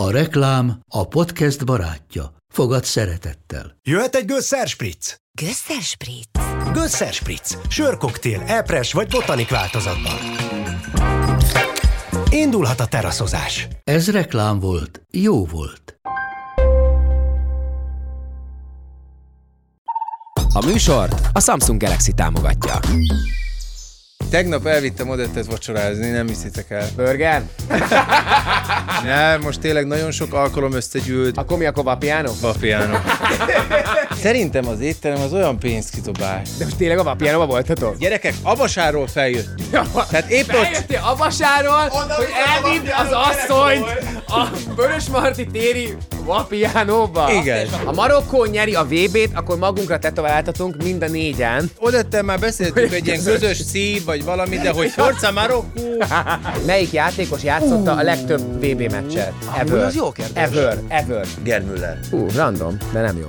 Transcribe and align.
A 0.00 0.10
reklám 0.10 0.80
a 0.88 1.08
podcast 1.08 1.64
barátja. 1.64 2.32
Fogad 2.52 2.84
szeretettel. 2.84 3.76
Jöhet 3.82 4.14
egy 4.14 4.24
Gösser 4.24 4.66
Spritz. 4.66 5.16
Gösser 5.32 5.82
Spritz. 5.82 6.28
Gösser 6.72 7.12
Spritz. 7.12 7.58
Sörkoktél, 7.68 8.42
epres 8.46 8.92
vagy 8.92 9.08
botanik 9.08 9.48
változatban. 9.48 10.12
Indulhat 12.30 12.80
a 12.80 12.86
teraszozás. 12.86 13.68
Ez 13.84 14.10
reklám 14.10 14.58
volt, 14.58 15.02
jó 15.10 15.46
volt. 15.46 16.00
A 20.52 20.66
műsort 20.66 21.28
a 21.32 21.40
Samsung 21.40 21.82
Galaxy 21.82 22.12
támogatja. 22.12 22.80
Tegnap 24.30 24.66
elvittem 24.66 25.08
Odettet 25.08 25.46
vacsorázni, 25.46 26.10
nem 26.10 26.26
hiszitek 26.26 26.70
el. 26.70 26.88
Burger? 26.96 27.42
Nem, 29.04 29.40
most 29.40 29.60
tényleg 29.60 29.86
nagyon 29.86 30.10
sok 30.10 30.32
alkalom 30.34 30.72
összegyűlt. 30.72 31.38
Akkor 31.38 31.58
mi 31.58 31.64
akkor 31.64 31.84
vapiano? 31.84 32.32
Vapiano. 32.40 32.96
Szerintem 34.22 34.68
az 34.68 34.80
étterem 34.80 35.20
az 35.20 35.32
olyan 35.32 35.58
pénzkidobás. 35.58 36.48
De 36.58 36.64
most 36.64 36.76
tényleg 36.76 36.98
a 36.98 37.02
vapiano 37.02 37.46
voltatok? 37.46 37.96
Gyerekek, 37.98 38.34
Avasáról 38.42 39.06
feljöttünk. 39.06 39.70
Tehát 40.10 40.30
épp 40.30 40.48
ott... 40.48 40.64
Feljöttél 40.64 41.00
Avasáról, 41.04 41.88
hogy 41.88 42.28
elvidd 42.46 42.90
az 42.90 43.08
asszonyt 43.12 43.86
a 44.26 44.48
Vörös 44.76 45.06
Marti 45.06 45.46
téri 45.46 45.96
vapiánóba. 46.24 47.32
Igen. 47.32 47.68
Ha 47.84 47.92
Marokkó 47.92 48.44
nyeri 48.44 48.74
a 48.74 48.84
VB-t, 48.84 49.30
akkor 49.34 49.58
magunkra 49.58 49.98
tetováltatunk 49.98 50.82
mind 50.82 51.02
a 51.02 51.08
négyen. 51.08 51.70
Odettel 51.78 52.22
már 52.22 52.38
beszéltünk 52.38 52.92
egy 52.92 53.06
ilyen 53.06 53.22
közös 53.24 53.56
szív, 53.56 54.08
vagy 54.10 54.24
valami, 54.24 54.56
de 54.56 54.70
hogy 54.70 54.90
Forza 54.90 55.30
Marokkó... 55.30 55.80
Melyik 56.66 56.92
játékos 56.92 57.42
játszotta 57.42 57.92
a 57.92 58.02
legtöbb 58.02 58.64
VB 58.64 58.90
meccset? 58.90 59.32
Ever. 59.58 59.84
az 59.84 59.94
jó 59.94 60.12
kérdés. 60.12 60.42
Ever, 60.42 60.78
ever. 60.88 61.26
Germüller. 61.42 61.98
Hú, 62.10 62.26
random, 62.34 62.76
de 62.92 63.00
nem 63.00 63.16
jó. 63.18 63.28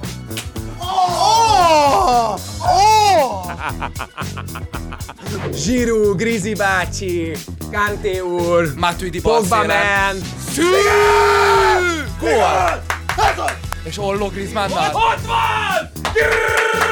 Zsirú, 5.53 6.15
Grizi 6.15 6.53
bácsi, 6.53 7.35
Kanté 7.71 8.19
úr, 8.19 8.73
Matuidi 8.75 9.21
Pogba 9.21 9.55
man, 9.55 10.17
Gól! 12.19 12.83
És 13.83 13.97
Olló 13.97 14.27
Griezmannnal. 14.27 14.91
Ott 14.93 15.25
van! 15.25 16.90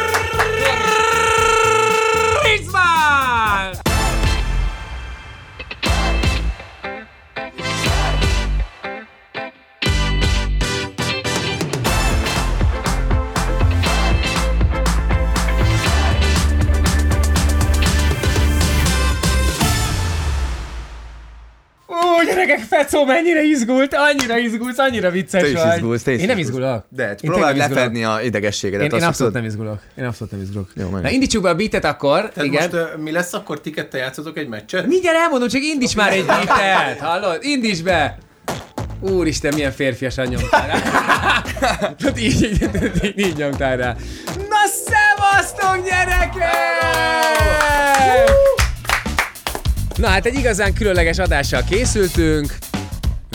Mennyire 23.13 23.41
izgult, 23.43 23.93
annyira 23.93 24.37
izgulsz, 24.37 24.77
annyira 24.77 25.09
vicces 25.09 25.41
Te 25.41 25.47
is 25.47 25.53
vagy. 25.53 25.75
izgulsz, 25.75 26.03
te 26.03 26.11
is 26.13 26.21
Én 26.21 26.27
nem 26.27 26.37
izgulsz. 26.37 26.57
izgulok. 26.59 26.85
De 26.89 27.09
Én 27.09 27.15
próbálj 27.31 27.51
tényleg 27.53 27.69
lefedni 27.71 28.03
a 28.03 28.21
idegességedet. 28.21 28.85
Én, 28.85 28.91
én 28.91 28.95
azt 28.97 29.05
abszolút 29.07 29.33
tudod. 29.33 29.47
nem 29.47 29.51
izgulok. 29.51 29.79
Én 29.97 30.05
abszolút 30.05 30.31
nem 30.33 30.41
izgulok. 30.41 30.69
Jó. 30.75 30.89
Na 30.89 31.09
indítsuk 31.09 31.43
be 31.43 31.49
a 31.49 31.55
beatet 31.55 31.85
akkor. 31.85 32.19
Tehát 32.29 32.43
igen. 32.49 32.69
most 32.71 32.73
uh, 32.95 33.01
mi 33.03 33.11
lesz 33.11 33.33
akkor, 33.33 33.61
ti 33.61 33.69
ketten 33.71 33.99
játszotok 33.99 34.37
egy 34.37 34.47
meccset? 34.47 34.85
Mindjárt 34.87 35.17
elmondom, 35.17 35.47
csak 35.47 35.61
indíts 35.61 35.95
már 35.95 36.11
egy 36.11 36.25
beatet. 36.25 36.99
Hallod? 36.99 37.37
Indíts 37.41 37.83
be. 37.83 38.17
Úristen, 39.01 39.53
milyen 39.53 39.71
férfiasan 39.71 40.27
nyomtál 40.27 40.67
rá. 41.61 41.93
Tudod, 41.97 42.17
így, 42.17 42.43
így, 42.43 42.69
így, 43.03 43.19
így 43.19 43.35
nyomtál 43.37 43.77
rá. 43.77 43.95
Na 44.35 44.57
szevasztok, 44.85 45.85
gyerekek! 45.85 46.37
Na 49.95 50.07
hát 50.07 50.25
egy 50.25 50.33
igazán 50.37 50.73
különleges 50.73 51.17
adással 51.19 51.63
készültünk. 51.69 52.53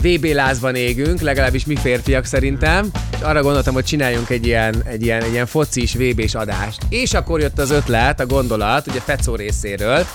VB 0.04 0.24
lázban 0.24 0.74
égünk, 0.74 1.20
legalábbis 1.20 1.64
mi 1.64 1.76
férfiak 1.76 2.24
szerintem. 2.24 2.90
És 3.12 3.20
arra 3.20 3.42
gondoltam, 3.42 3.74
hogy 3.74 3.84
csináljunk 3.84 4.30
egy 4.30 4.46
ilyen, 4.46 4.82
egy 4.86 5.02
ilyen, 5.02 5.22
egy 5.22 5.32
ilyen 5.32 5.46
focis 5.46 5.94
VB-s 5.94 6.34
adást. 6.34 6.82
És 6.88 7.14
akkor 7.14 7.40
jött 7.40 7.58
az 7.58 7.70
ötlet, 7.70 8.20
a 8.20 8.26
gondolat, 8.26 8.86
ugye 8.86 9.00
Fecó 9.00 9.34
részéről, 9.34 10.06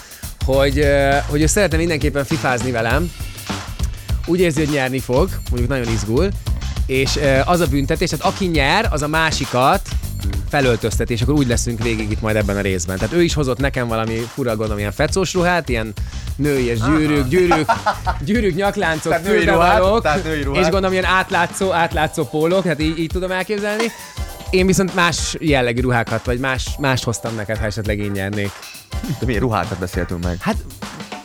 hogy, 0.45 0.85
hogy 1.27 1.41
ő 1.41 1.45
szeretne 1.45 1.77
mindenképpen 1.77 2.25
fifázni 2.25 2.71
velem. 2.71 3.11
Úgy 4.25 4.39
érzi, 4.39 4.65
hogy 4.65 4.73
nyerni 4.73 4.99
fog, 4.99 5.29
mondjuk 5.49 5.69
nagyon 5.69 5.93
izgul. 5.93 6.29
És 6.85 7.19
az 7.45 7.59
a 7.59 7.67
büntetés, 7.67 8.09
tehát 8.09 8.25
aki 8.25 8.45
nyer, 8.45 8.87
az 8.91 9.01
a 9.01 9.07
másikat 9.07 9.81
felöltözteti, 10.49 11.13
és 11.13 11.21
akkor 11.21 11.33
úgy 11.33 11.47
leszünk 11.47 11.83
végig 11.83 12.11
itt 12.11 12.21
majd 12.21 12.35
ebben 12.35 12.57
a 12.57 12.61
részben. 12.61 12.97
Tehát 12.97 13.13
ő 13.13 13.23
is 13.23 13.33
hozott 13.33 13.57
nekem 13.59 13.87
valami 13.87 14.17
fura, 14.33 14.55
gondolom, 14.55 14.77
ilyen 14.77 14.91
fecós 14.91 15.33
ruhát, 15.33 15.69
ilyen 15.69 15.93
nőies 16.35 16.79
gyűrűk, 16.79 17.27
gyűrűk, 17.27 17.71
gyűrűk, 18.25 18.55
nyakláncok, 18.55 19.11
Tehát 19.11 19.27
női 19.27 19.45
ruhát, 19.45 20.01
tehát 20.01 20.23
női 20.23 20.41
ruhát. 20.41 20.63
és 20.63 20.69
gondolom 20.69 20.91
ilyen 20.91 21.05
átlátszó, 21.05 21.71
átlátszó 21.71 22.23
pólók, 22.23 22.65
hát 22.65 22.81
így, 22.81 22.99
így 22.99 23.09
tudom 23.13 23.31
elképzelni. 23.31 23.83
Én 24.49 24.65
viszont 24.65 24.95
más 24.95 25.35
jellegű 25.39 25.81
ruhákat, 25.81 26.25
vagy 26.25 26.39
más, 26.39 26.67
mást 26.79 27.03
hoztam 27.03 27.35
neked, 27.35 27.57
ha 27.57 27.65
esetleg 27.65 27.97
én 27.99 28.11
nyernék. 28.11 28.51
De 29.19 29.25
milyen 29.25 29.41
ruhákat 29.41 29.79
beszéltünk 29.79 30.23
meg? 30.23 30.37
Hát 30.41 30.55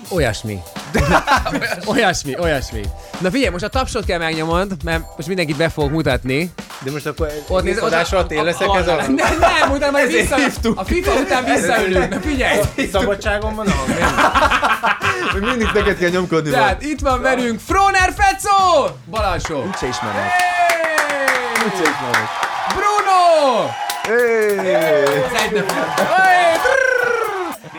olyasmi. 0.08 0.58
olyasmi, 1.92 2.38
olyasmi. 2.38 2.80
Na 3.20 3.30
figyelj, 3.30 3.52
most 3.52 3.64
a 3.64 3.68
tapsot 3.68 4.04
kell 4.04 4.18
megnyomod, 4.18 4.72
mert 4.84 5.02
most 5.16 5.28
mindenkit 5.28 5.56
be 5.56 5.68
fogok 5.68 5.90
mutatni. 5.90 6.52
De 6.84 6.90
most 6.90 7.06
akkor 7.06 7.28
Ott 7.48 7.62
nézd, 7.62 7.82
adás 7.82 8.12
alatt 8.12 8.30
én 8.32 8.44
leszek 8.44 8.68
ez 8.76 8.88
a... 8.88 8.94
Nem, 8.94 9.14
nem, 9.38 9.70
utána 9.70 9.90
majd 9.90 10.12
vissza, 10.12 10.36
a 10.74 10.84
FIFA 10.84 11.12
után 11.12 11.44
visszaülünk. 11.44 12.08
Na 12.08 12.20
figyelj! 12.20 12.60
Szabadságon 12.92 13.54
van 13.54 13.66
a 13.66 13.70
hang, 13.70 15.44
mindig 15.44 15.68
neked 15.74 15.98
kell 15.98 16.08
nyomkodni 16.08 16.50
Tehát 16.50 16.82
itt 16.82 17.00
van 17.00 17.22
velünk 17.22 17.60
Froner 17.66 18.12
Fecó! 18.16 18.86
Balázsó! 19.10 19.62
Úgyse 19.62 19.86
ismernek. 19.86 20.30
Hey! 20.30 21.64
Úgyse 21.64 21.90
ismernek. 21.90 22.28
Bruno! 22.74 23.68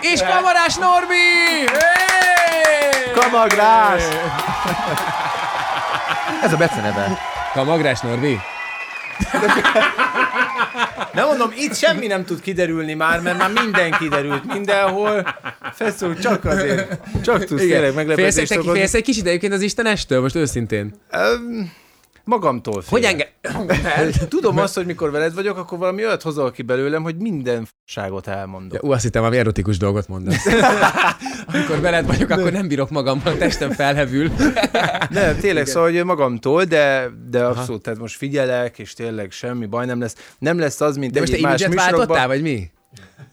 És 0.02 0.20
kamarás 0.20 0.76
Norbi! 0.76 1.66
Kamagrás! 3.14 4.04
Ez 6.44 6.54
a 6.54 6.58
beceneve. 6.58 7.18
Kamagrás 7.54 8.00
Norbi? 8.00 8.40
Nem 11.14 11.28
mondom, 11.28 11.52
itt 11.58 11.76
semmi 11.76 12.08
nem 12.08 12.26
tud 12.26 12.42
kiderülni 12.42 12.94
már, 12.94 13.22
mert 13.22 13.38
már 13.38 13.52
minden 13.64 13.92
kiderült 13.92 14.53
mindenhol. 14.53 15.28
Feszó, 15.74 16.14
csak 16.14 16.46
azért. 16.46 17.00
Csak 17.24 17.46
tudsz 17.46 17.62
tényleg 17.62 17.80
Félsz 17.81 17.96
meglepetést 17.96 18.52
okozni. 18.52 18.72
félsz 18.72 18.94
egy 18.94 19.03
kicsit 19.03 19.26
egyébként 19.28 19.53
az 19.53 19.62
Istenestől, 19.62 20.22
most 20.22 20.36
őszintén? 20.36 20.94
Öm, 21.12 21.72
Magamtól 22.24 22.84
Hogy 22.90 23.06
félek. 23.06 23.34
engem... 23.42 24.12
Tudom 24.30 24.58
azt, 24.58 24.76
hogy 24.76 24.86
mikor 24.86 25.12
veled 25.12 25.34
vagyok, 25.34 25.58
akkor 25.58 25.78
valami 25.78 26.06
olyat 26.06 26.22
hozol 26.22 26.52
ki 26.52 26.62
belőlem, 26.62 27.03
hogy 27.03 27.16
minden 27.18 27.66
f***ságot 27.66 28.28
elmondok. 28.28 28.84
Ú, 28.84 28.92
azt 28.92 29.03
hittem, 29.03 29.22
valami 29.22 29.40
erotikus 29.40 29.78
dolgot 29.78 30.08
mondasz. 30.08 30.46
Amikor 31.56 31.80
veled 31.80 32.06
vagyok, 32.06 32.30
akkor 32.30 32.52
nem 32.52 32.68
bírok 32.68 32.90
magammal, 32.90 33.34
a 33.34 33.38
testem 33.38 33.72
felhevül. 33.72 34.32
Nem, 35.10 35.38
tényleg, 35.40 35.66
szóval 35.66 35.92
hogy 35.92 36.04
magamtól, 36.04 36.64
de, 36.64 37.10
de 37.30 37.44
abszolút, 37.44 37.82
tehát 37.82 38.00
most 38.00 38.16
figyelek, 38.16 38.80
és 38.80 38.94
tényleg 38.94 39.32
semmi 39.32 39.66
baj 39.66 39.86
nem 39.86 40.00
lesz. 40.00 40.16
Nem 40.40 40.60
lesz 40.60 40.82
az, 40.82 40.98
mint 40.98 41.12
De 41.12 41.20
most 41.20 41.32
te 41.32 41.38
egyéb 41.38 41.50
más 41.50 41.68
műsorokban. 41.68 41.98
váltottál, 41.98 42.28
vagy 42.28 42.42
mi? 42.42 42.70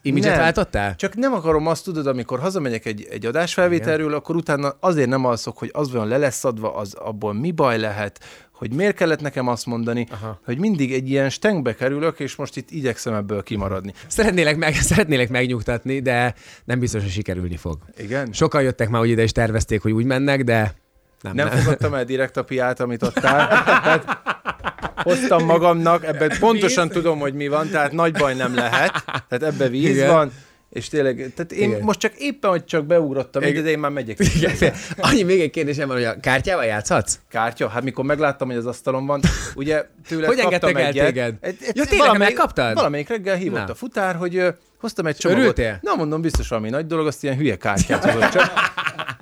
Imidzset 0.02 0.36
váltottál? 0.36 0.94
Csak 0.96 1.14
nem 1.14 1.32
akarom 1.32 1.66
azt, 1.66 1.84
tudod, 1.84 2.06
amikor 2.06 2.40
hazamegyek 2.40 2.86
egy, 2.86 3.06
egy 3.10 3.26
adásfelvételről, 3.26 4.14
akkor 4.14 4.36
utána 4.36 4.76
azért 4.80 5.08
nem 5.08 5.24
alszok, 5.24 5.58
hogy 5.58 5.70
az 5.72 5.92
vajon 5.92 6.08
le 6.08 6.16
lesz 6.16 6.44
adva, 6.44 6.74
az 6.74 6.94
abból 6.94 7.34
mi 7.34 7.50
baj 7.50 7.78
lehet, 7.78 8.20
hogy 8.62 8.74
miért 8.74 8.96
kellett 8.96 9.20
nekem 9.20 9.48
azt 9.48 9.66
mondani, 9.66 10.06
Aha. 10.10 10.40
hogy 10.44 10.58
mindig 10.58 10.92
egy 10.92 11.10
ilyen 11.10 11.30
stengbe 11.30 11.74
kerülök, 11.74 12.20
és 12.20 12.36
most 12.36 12.56
itt 12.56 12.70
igyekszem 12.70 13.14
ebből 13.14 13.42
kimaradni. 13.42 13.92
Szeretnélek, 14.06 14.56
meg, 14.56 14.74
szeretnélek 14.90 15.28
megnyugtatni, 15.28 16.00
de 16.00 16.34
nem 16.64 16.78
biztos, 16.78 17.02
hogy 17.02 17.10
sikerülni 17.10 17.56
fog. 17.56 17.78
Igen? 17.96 18.32
Sokan 18.32 18.62
jöttek 18.62 18.88
már, 18.88 19.00
hogy 19.00 19.10
ide 19.10 19.22
is 19.22 19.32
tervezték, 19.32 19.82
hogy 19.82 19.92
úgy 19.92 20.04
mennek, 20.04 20.44
de 20.44 20.74
nem. 21.20 21.34
Nem 21.34 21.48
fogadtam 21.48 21.94
el 21.94 22.04
direkt 22.04 22.36
a 22.36 22.44
piát, 22.44 22.80
amit 22.80 23.02
adtál. 23.02 23.48
Tehát 23.48 24.18
hoztam 25.08 25.44
magamnak, 25.44 26.04
ebben 26.04 26.30
pontosan 26.40 26.88
tudom, 26.88 27.18
hogy 27.18 27.34
mi 27.34 27.48
van, 27.48 27.68
tehát 27.68 27.92
nagy 27.92 28.12
baj 28.12 28.34
nem 28.34 28.54
lehet. 28.54 29.04
Tehát 29.04 29.42
ebbe 29.42 29.68
víz 29.68 29.96
Igen. 29.96 30.08
van, 30.08 30.32
és 30.72 30.88
tényleg, 30.88 31.32
tehát 31.36 31.52
én 31.52 31.68
Igen. 31.68 31.82
most 31.82 31.98
csak 31.98 32.12
éppen, 32.18 32.50
hogy 32.50 32.64
csak 32.64 32.86
beugrottam 32.86 33.42
ide, 33.42 33.60
de 33.60 33.70
én 33.70 33.78
már 33.78 33.90
megyek. 33.90 34.18
Igen. 34.34 34.72
Annyi 34.96 35.22
még 35.22 35.40
egy 35.40 35.50
kérdésem 35.50 35.88
van, 35.88 35.96
hogy 35.96 36.06
a 36.06 36.20
kártyával 36.20 36.64
játszhatsz? 36.64 37.18
Kártya? 37.28 37.68
Hát 37.68 37.82
mikor 37.82 38.04
megláttam, 38.04 38.48
hogy 38.48 38.56
az 38.56 38.66
asztalon 38.66 39.06
van, 39.06 39.20
ugye 39.54 39.84
tőle 40.08 40.26
Hogy 40.26 40.38
engedtek 40.38 40.78
el 40.78 40.86
egyet. 40.86 41.06
téged? 41.06 41.34
Egy, 41.40 41.56
egy, 41.60 41.76
Ja, 41.76 41.84
tényleg, 41.84 42.18
megkaptad? 42.18 42.74
Valamelyik 42.74 43.08
reggel 43.08 43.36
hívott 43.36 43.66
Na. 43.66 43.72
a 43.72 43.74
futár, 43.74 44.14
hogy 44.14 44.36
ö, 44.36 44.48
hoztam 44.80 45.06
egy 45.06 45.16
csomagot. 45.16 45.42
Örültél? 45.42 45.78
Na, 45.82 45.94
mondom, 45.94 46.20
biztos 46.20 46.48
valami 46.48 46.68
nagy 46.70 46.86
dolog, 46.86 47.06
azt 47.06 47.22
ilyen 47.22 47.36
hülye 47.36 47.56
kártyát 47.56 48.04
hozott 48.10 48.30
csak. 48.30 48.52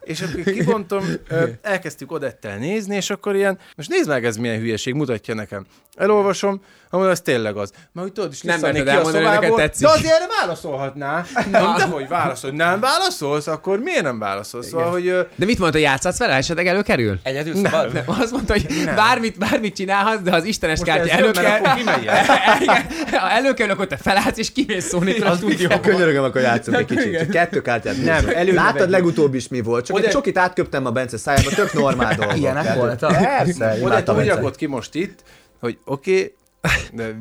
És 0.01 0.21
akkor 0.21 0.43
kibontom, 0.43 1.05
ö, 1.29 1.45
elkezdtük 1.63 2.13
Odettel 2.13 2.57
nézni, 2.57 2.97
és 2.97 3.11
akkor 3.11 3.37
ilyen, 3.37 3.59
most 3.77 3.89
nézd 3.89 4.09
meg, 4.09 4.25
ez 4.25 4.37
milyen 4.37 4.59
hülyeség, 4.59 4.95
mutatja 4.95 5.35
nekem. 5.35 5.67
Elolvasom, 5.95 6.63
amúgy 6.91 7.07
ez 7.09 7.21
tényleg 7.21 7.57
az. 7.57 7.71
Mert 7.93 8.07
hogy 8.07 8.13
tudod, 8.13 8.33
is 8.33 8.41
Nem 8.41 8.61
merted 8.61 8.83
ki 8.83 8.89
a 8.89 8.93
elmondani, 8.93 9.25
hogy 9.25 9.33
neked 9.33 9.43
szobából, 9.49 9.59
tetszik. 9.67 9.87
de 9.87 9.93
azért 9.93 10.39
válaszolhatná. 10.41 11.25
Nem, 11.51 11.77
de 11.77 11.85
hogy 11.85 12.09
válaszol, 12.09 12.51
nem 12.51 12.81
válaszolsz, 12.81 13.47
akkor 13.47 13.79
miért 13.79 14.03
nem 14.03 14.19
válaszolsz? 14.19 14.69
Szóval, 14.69 14.91
hogy 14.91 15.27
De 15.35 15.45
mit 15.45 15.59
mondta, 15.59 15.79
játszhatsz 15.79 16.19
vele, 16.19 16.35
esetleg 16.35 16.67
előkerül? 16.67 17.19
Egyedül 17.23 17.55
szabad? 17.55 17.93
Nem, 17.93 18.03
azt 18.07 18.31
mondta, 18.33 18.53
hogy 18.53 18.67
bármit, 18.95 19.39
bármit 19.39 19.75
csinálhatsz, 19.77 20.21
de 20.23 20.35
az 20.35 20.45
Istenes 20.45 20.79
Most 20.79 20.91
kártya 20.91 21.13
előkerül, 21.13 21.51
ha 23.21 23.31
előkerül, 23.31 23.73
akkor 23.73 23.87
te 23.87 23.97
felállsz 23.97 24.39
és 24.39 24.53
kimész 24.53 24.89
szólni 24.89 25.19
a 25.19 25.35
stúdióba. 25.35 25.81
Könyörögöm, 25.81 26.25
akkor 26.25 26.41
játszunk 26.41 26.77
egy 26.77 26.85
kicsit. 26.85 27.19
Csak 27.19 27.29
kettő 27.31 27.63
kártyát. 27.63 28.05
Nem, 28.05 28.55
Láttad 28.55 28.75
vegyük. 28.75 28.91
legutóbb 28.91 29.35
is 29.35 29.49
mi 29.49 29.61
volt? 29.61 29.85
Csak 29.85 29.97
Oda- 29.97 30.07
egy 30.07 30.13
csokit 30.13 30.39
átköptem 30.39 30.87
a 30.87 30.91
Bence 30.91 31.17
szájába, 31.17 31.51
tök 31.51 31.73
normál 31.73 32.15
dolgok. 32.19 32.37
Ilyenek 32.37 32.75
voltak? 32.75 33.17
Persze, 33.17 33.79
rakott 34.25 34.57
ki 34.57 34.67
most 34.67 34.95
itt, 34.95 35.23
hogy 35.61 35.79
oké, 35.85 36.11
okay, 36.13 36.35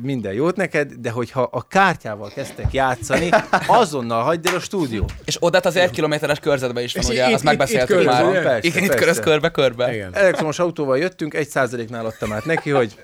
minden 0.02 0.32
jót 0.32 0.56
neked, 0.56 0.92
de 0.92 1.10
hogyha 1.10 1.42
a 1.52 1.66
kártyával 1.66 2.30
kezdtek 2.34 2.72
játszani, 2.72 3.28
azonnal 3.66 4.22
hagyd 4.22 4.46
el 4.46 4.54
a 4.54 4.60
stúdió. 4.60 5.08
És 5.24 5.36
odát 5.40 5.66
az 5.66 5.76
egy 5.76 5.90
kilométeres 5.90 6.38
körzetben 6.38 6.82
is 6.84 6.92
van, 6.94 7.02
És 7.02 7.08
ugye? 7.08 7.26
itt- 7.26 7.32
azt 7.34 7.42
itt- 7.42 7.48
megbeszéltük 7.48 8.00
itt 8.00 8.06
már. 8.06 8.16
körbe, 8.22 8.30
ugye? 8.38 8.42
Persze, 8.48 8.68
Igen, 8.68 8.82
itt 8.82 8.88
persze. 8.88 9.04
köröz 9.04 9.20
körbe-körbe. 9.20 9.94
Igen. 9.94 10.14
Elektromos 10.14 10.58
autóval 10.58 10.98
jöttünk, 10.98 11.34
egy 11.34 11.48
százaléknál 11.48 12.06
adtam 12.06 12.32
át 12.32 12.44
neki, 12.44 12.70
hogy 12.70 12.94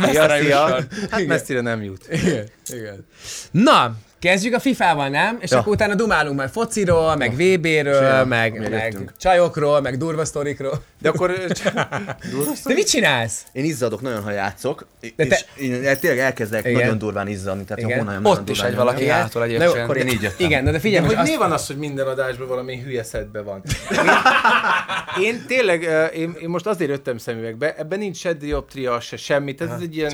Messzire 0.00 0.42
jusson. 0.42 0.86
hát 1.10 1.26
messzire 1.26 1.60
nem 1.60 1.82
jut. 1.82 2.06
Igen, 2.10 2.46
igen. 2.72 3.06
Na, 3.50 3.94
kezdjük 4.22 4.54
a 4.54 4.60
FIFA-val, 4.60 5.08
nem? 5.08 5.38
És 5.40 5.50
Ja. 5.50 5.58
akkor 5.58 5.72
utána 5.72 5.94
dumálunk 5.94 6.36
majd 6.36 6.50
fociról, 6.50 7.16
meg 7.16 7.32
VB-ről, 7.32 8.24
meg, 8.24 8.52
miért 8.58 8.70
meg 8.70 8.82
jöttünk. 8.92 9.12
csajokról, 9.18 9.80
meg 9.80 9.96
durva 9.96 10.24
sztorikról. 10.24 10.82
De 11.00 11.08
akkor 11.08 11.32
De 12.64 12.74
mit 12.74 12.88
csinálsz? 12.88 13.42
Én 13.52 13.64
izzadok 13.64 14.00
nagyon, 14.00 14.22
ha 14.22 14.30
játszok, 14.30 14.86
De 15.16 15.26
te- 15.26 15.38
és 15.56 15.62
én 15.64 15.98
tényleg 16.00 16.18
elkezdek 16.18 16.64
Igen. 16.64 16.80
nagyon 16.80 16.98
durván 16.98 17.28
izzadni, 17.28 17.64
tehát 17.64 17.82
Igen. 17.84 18.04
nagyon 18.04 18.24
Ott 18.26 18.48
is 18.48 18.60
egy 18.62 18.74
valaki 18.74 19.06
hátul 19.06 19.42
egyébként. 19.42 19.70
Akkor 19.76 19.96
én 19.96 20.08
így 20.08 20.22
jöttem. 20.22 20.46
Igen, 20.46 20.64
de, 20.64 20.78
figyelj, 20.78 21.06
De 21.06 21.16
hogy 21.16 21.28
mi 21.28 21.36
van 21.36 21.52
az, 21.52 21.66
hogy 21.66 21.76
minden 21.76 22.06
adásban 22.06 22.48
valami 22.48 22.80
hülye 22.84 23.02
szedbe 23.02 23.40
van? 23.42 23.62
Én, 23.90 25.24
én 25.24 25.44
tényleg, 25.46 25.82
én, 26.14 26.34
én 26.40 26.48
most 26.48 26.66
azért 26.66 26.90
jöttem 26.90 27.18
szemüvegbe, 27.18 27.74
ebben 27.76 27.98
nincs 27.98 28.16
se 28.16 28.32
dioptria, 28.32 29.00
se 29.00 29.16
semmi, 29.16 29.54
ez 29.58 29.68
egy 29.80 29.96
ilyen... 29.96 30.10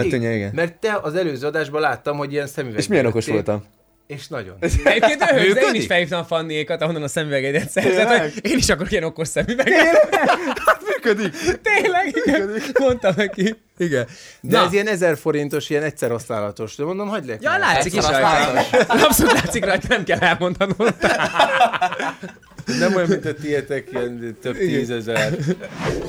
Tűnik. 0.00 0.10
tűnje, 0.10 0.34
igen. 0.34 0.50
Mert 0.54 0.74
te 0.74 0.98
az 1.02 1.14
előző 1.14 1.46
adásban 1.46 1.80
láttam, 1.80 2.16
hogy 2.16 2.32
ilyen 2.32 2.46
szemüveg. 2.46 2.78
És 2.78 2.86
milyen 2.86 3.06
okos 3.06 3.21
voltam? 3.26 3.64
És 4.06 4.28
nagyon. 4.28 4.56
Egyébként 4.84 5.32
őhöz, 5.32 5.54
de 5.54 5.60
én 5.60 5.74
is 5.74 5.86
felhívtam 5.86 6.20
a 6.20 6.24
fanniékat, 6.24 6.82
ahonnan 6.82 7.02
a 7.02 7.08
szemüvegeidet 7.08 7.70
szerzett, 7.70 8.18
hogy 8.20 8.50
én 8.50 8.56
is 8.58 8.68
akarok 8.68 8.90
ilyen 8.90 9.04
okos 9.04 9.28
szemüveget. 9.28 10.18
Működik. 10.88 11.34
Tényleg, 11.62 12.16
igen. 12.24 12.50
Mondtam 12.78 13.12
neki. 13.16 13.54
Igen. 13.78 14.06
De 14.40 14.58
Na. 14.58 14.64
ez 14.64 14.72
ilyen 14.72 14.88
ezer 14.88 15.16
forintos, 15.16 15.70
ilyen 15.70 15.82
egyszer 15.82 16.10
használatos. 16.10 16.76
De 16.76 16.84
mondom, 16.84 17.08
hagyd 17.08 17.26
le. 17.26 17.36
Ja, 17.40 17.58
látszik 17.58 17.94
is 17.94 18.08
rajta. 18.08 18.60
Abszolút 18.86 19.32
látszik 19.32 19.64
rajta, 19.64 19.86
nem 19.88 20.04
kell 20.04 20.18
elmondanod. 20.18 20.94
Nem 22.78 22.94
olyan, 22.94 23.08
mint 23.08 23.26
a 23.26 23.34
tietek, 23.34 23.88
ilyen 23.92 24.36
több 24.42 24.56
tízezer. 24.56 25.36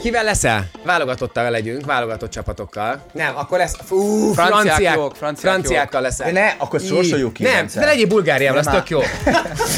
Kivel 0.02 0.24
leszel? 0.24 0.70
Válogatottal 0.86 1.50
legyünk, 1.50 1.86
válogatott 1.86 2.30
csapatokkal. 2.30 3.06
Nem, 3.12 3.34
akkor 3.36 3.58
lesz... 3.58 3.76
Fú, 3.86 4.32
Franciák 4.34 4.62
franciák, 4.62 4.96
jók, 4.96 5.16
franciák 5.16 5.54
franciákkal 5.54 6.02
leszel. 6.02 6.32
De 6.32 6.40
ne, 6.40 6.54
akkor 6.58 6.80
sorsoljuk 6.80 7.34
ki, 7.34 7.44
Nem, 7.44 7.66
de 7.74 7.86
legyél 7.86 8.08
Bulgáriával, 8.08 8.60
az 8.60 8.66
tök 8.66 8.90
jó. 8.90 9.00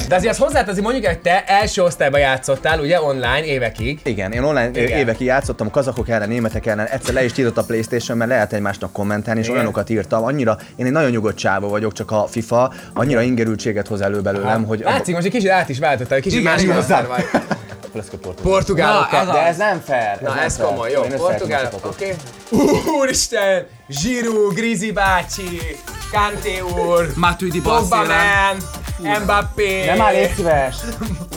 De 0.07 0.15
azért 0.15 0.31
azt 0.31 0.39
hozzátezni 0.39 0.81
mondjuk, 0.81 1.05
hogy 1.05 1.19
te 1.19 1.43
első 1.47 1.83
osztályban 1.83 2.19
játszottál, 2.19 2.79
ugye, 2.79 3.01
online 3.01 3.45
évekig. 3.45 3.99
Igen, 4.03 4.31
én 4.31 4.43
online 4.43 4.69
Igen. 4.69 4.97
Évekig 4.97 5.27
játszottam 5.27 5.69
kazakok 5.69 6.09
ellen, 6.09 6.27
németek 6.27 6.65
ellen, 6.65 6.85
egyszer 6.85 7.13
le 7.13 7.23
is 7.23 7.31
tiltott 7.31 7.57
a 7.57 7.63
Playstation, 7.63 8.17
mert 8.17 8.29
lehet 8.29 8.53
egymásnak 8.53 8.91
kommentálni, 8.91 9.39
és 9.39 9.45
Igen. 9.45 9.57
olyanokat 9.57 9.89
írtam. 9.89 10.23
Annyira, 10.23 10.57
én 10.75 10.85
egy 10.85 10.91
nagyon 10.91 11.09
nyugodt 11.09 11.37
csáva 11.37 11.67
vagyok, 11.67 11.93
csak 11.93 12.11
a 12.11 12.27
FIFA 12.29 12.73
annyira 12.93 13.21
ingerültséget 13.21 13.87
hoz 13.87 14.01
elő 14.01 14.21
belőlem, 14.21 14.63
hogy 14.65 14.79
Látszik, 14.79 15.13
most 15.13 15.25
egy 15.25 15.31
kicsit 15.31 15.49
át 15.49 15.69
is 15.69 15.79
váltottál, 15.79 16.17
egy 16.17 16.23
kicsit 16.23 16.39
Igen, 16.39 16.51
más 16.51 16.63
lesz 17.93 18.07
a 18.23 18.31
portugál. 18.41 19.09
Ez 19.11 19.27
De 19.27 19.45
ez 19.45 19.57
nem 19.57 19.81
fair. 19.85 20.17
Na, 20.21 20.39
ez 20.39 20.55
fair. 20.55 20.67
komoly, 20.67 20.91
jó. 20.91 21.01
Portugál, 21.01 21.69
oké. 21.83 22.15
csapatot. 22.51 22.85
Úristen! 22.99 23.67
Zsiru, 23.89 24.53
Grizi 24.53 24.91
bácsi, 24.91 25.77
Kanté 26.11 26.59
úr, 26.59 27.11
Matuidi 27.15 27.61
Pogba 27.61 27.79
Barcelona. 27.87 28.13
man, 28.99 29.21
Mbappé. 29.21 29.85
Nem 29.85 30.01
áll, 30.01 30.13
légy 30.13 30.33
szíves. 30.35 30.75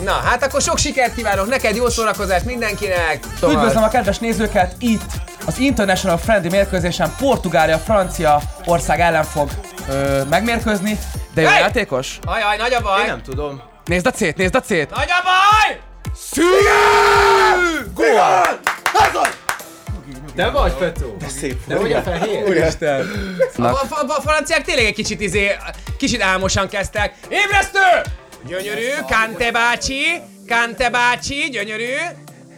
Na, 0.05 0.13
hát 0.13 0.43
akkor 0.43 0.61
sok 0.63 0.79
sikert 0.79 1.15
kívánok 1.15 1.49
neked, 1.49 1.77
jó 1.77 1.89
szórakozást 1.89 2.45
mindenkinek. 2.45 3.27
Üdvözlöm 3.43 3.83
a 3.83 3.89
kedves 3.89 4.19
nézőket 4.19 4.75
itt 4.79 5.03
az 5.47 5.59
International 5.59 6.17
Friendly 6.17 6.49
mérkőzésen 6.49 7.13
Portugália 7.19 7.79
Francia 7.79 8.41
ország 8.65 9.01
ellen 9.01 9.25
fog 9.25 9.51
ö, 9.89 10.23
megmérkőzni. 10.31 10.99
De 11.35 11.41
jó 11.41 11.49
Hey! 11.49 11.61
játékos? 11.61 12.19
Ajaj, 12.25 12.57
nagy 12.57 12.73
a 12.73 12.81
baj. 12.81 13.01
Én 13.01 13.07
nem 13.07 13.23
tudom. 13.23 13.61
Nézd 13.89 14.07
a 14.07 14.11
cét, 14.11 14.37
nézd 14.37 14.55
a 14.55 14.61
cét! 14.61 14.91
Nagy 14.91 15.11
a 15.11 15.23
baj! 15.23 15.81
De 20.35 20.51
vagy, 20.51 20.73
Petó? 20.73 21.17
De 21.19 21.29
Szép. 21.29 21.67
De 21.67 21.77
vagy 21.79 21.93
a 21.93 22.03
fehér? 22.03 22.45
Úristen. 22.49 23.11
A, 23.57 23.63
a, 23.63 23.69
a, 23.69 24.05
a 24.09 24.21
franciák 24.21 24.65
tényleg 24.65 24.85
egy 24.85 24.95
kicsit 24.95 25.21
izé, 25.21 25.57
kicsit 25.99 26.23
álmosan 26.23 26.69
kezdtek. 26.69 27.15
Ébresztő! 27.29 28.11
Gyönyörű, 28.47 28.89
Kante 29.09 29.51
bácsi, 29.51 30.21
Kante 30.49 30.91
bácsi, 30.91 31.49
gyönyörű. 31.51 31.95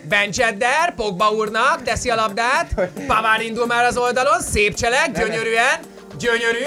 Bencsedder, 0.08 0.94
Pogba 0.94 1.30
úrnak 1.30 1.82
teszi 1.82 2.10
a 2.10 2.14
labdát. 2.14 2.74
Pavár 3.06 3.40
indul 3.40 3.66
már 3.66 3.84
az 3.84 3.96
oldalon, 3.96 4.40
szép 4.40 4.74
cselek, 4.74 5.12
gyönyörűen. 5.18 5.80
Gyönyörű. 6.20 6.64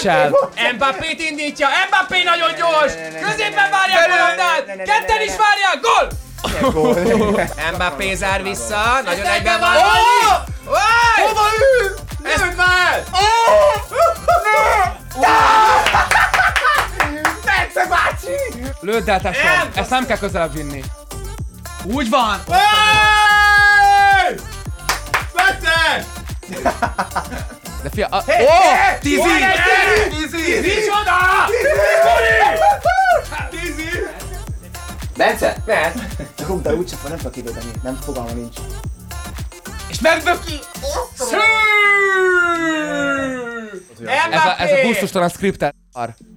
Csel. 0.00 0.30
Mbappét 0.74 1.20
indítja, 1.20 1.68
Mbappé 1.88 2.22
nagyon 2.22 2.54
gyors. 2.54 2.92
Középen 3.22 3.70
várják 3.70 4.10
a 4.10 4.16
labdát, 4.26 4.66
ketten 4.66 5.20
is 5.22 5.32
várják, 5.36 5.80
gól! 5.80 6.08
Mbappé 7.74 8.14
zár 8.14 8.42
vissza, 8.42 9.00
nagyon 9.04 9.26
egyben 9.26 9.60
van. 9.60 9.72
Hova 11.16 11.46
ül? 11.80 11.94
Ezt 12.22 12.56
már! 12.56 13.02
Lőd 18.80 19.08
el, 19.08 19.20
tesóm! 19.20 19.42
Nem! 19.44 19.70
Ezt 19.74 19.90
nem 19.90 20.06
kell 20.06 20.18
közelebb 20.18 20.52
vinni. 20.52 20.84
Úgy 21.84 22.10
van! 22.10 22.42
Vette! 25.32 26.04
De 27.84 27.90
fia... 27.90 28.06
A... 28.06 28.16
Ó! 28.16 28.22
Tízi! 29.00 29.20
Tízi! 30.08 30.60
Micsoda! 30.60 31.16
Tízi! 33.50 34.06
Bence! 35.16 35.56
Mert? 35.66 35.96
Rúgd, 36.46 36.62
de 36.62 36.74
úgyse 36.74 36.96
nem 37.08 37.16
tudok 37.16 37.36
időben, 37.36 37.62
nem 37.82 37.98
fogalma 38.04 38.32
nincs. 38.32 38.56
És 39.88 40.00
megböki! 40.00 40.60
Ez 44.32 44.44
a, 44.44 44.54
ez 44.58 44.70
a 44.70 44.86
gusztustalan 44.86 45.28
skriptet. 45.28 45.74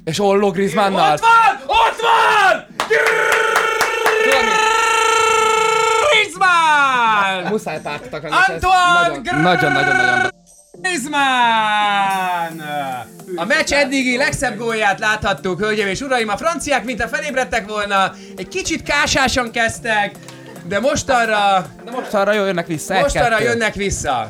És 0.04 0.20
Olló 0.20 0.52
Griezmannnal. 0.52 1.14
Ott 1.14 1.20
van! 1.20 1.60
Ott 1.66 2.02
van! 2.02 2.66
Griezmann! 6.12 7.48
Muszáj 7.52 7.82
pártot 7.82 8.14
akarni. 8.14 8.36
Antoine 8.48 9.42
Nagyon-nagyon-nagyon. 9.42 10.36
Griezmann! 10.82 12.62
A 13.36 13.46
meccs 13.46 13.72
eddigi 13.72 14.18
legszebb 14.18 14.58
gólját 14.58 15.00
láthattuk, 15.00 15.60
hölgyeim 15.60 15.88
és 15.88 16.02
uraim. 16.02 16.30
A 16.30 16.38
franciák, 16.38 16.84
mint 16.84 17.04
a 17.04 17.08
felébredtek 17.08 17.68
volna, 17.68 18.14
egy 18.36 18.48
kicsit 18.48 18.84
kásásan 18.84 19.52
kezdtek, 19.52 20.16
de 20.68 20.80
mostanra... 20.80 21.66
De 21.86 21.92
mostanra 21.92 22.34
jönnek 22.34 22.68
vissza. 22.68 23.00
Mostanra 23.00 23.42
jönnek 23.42 23.74
vissza. 23.74 24.28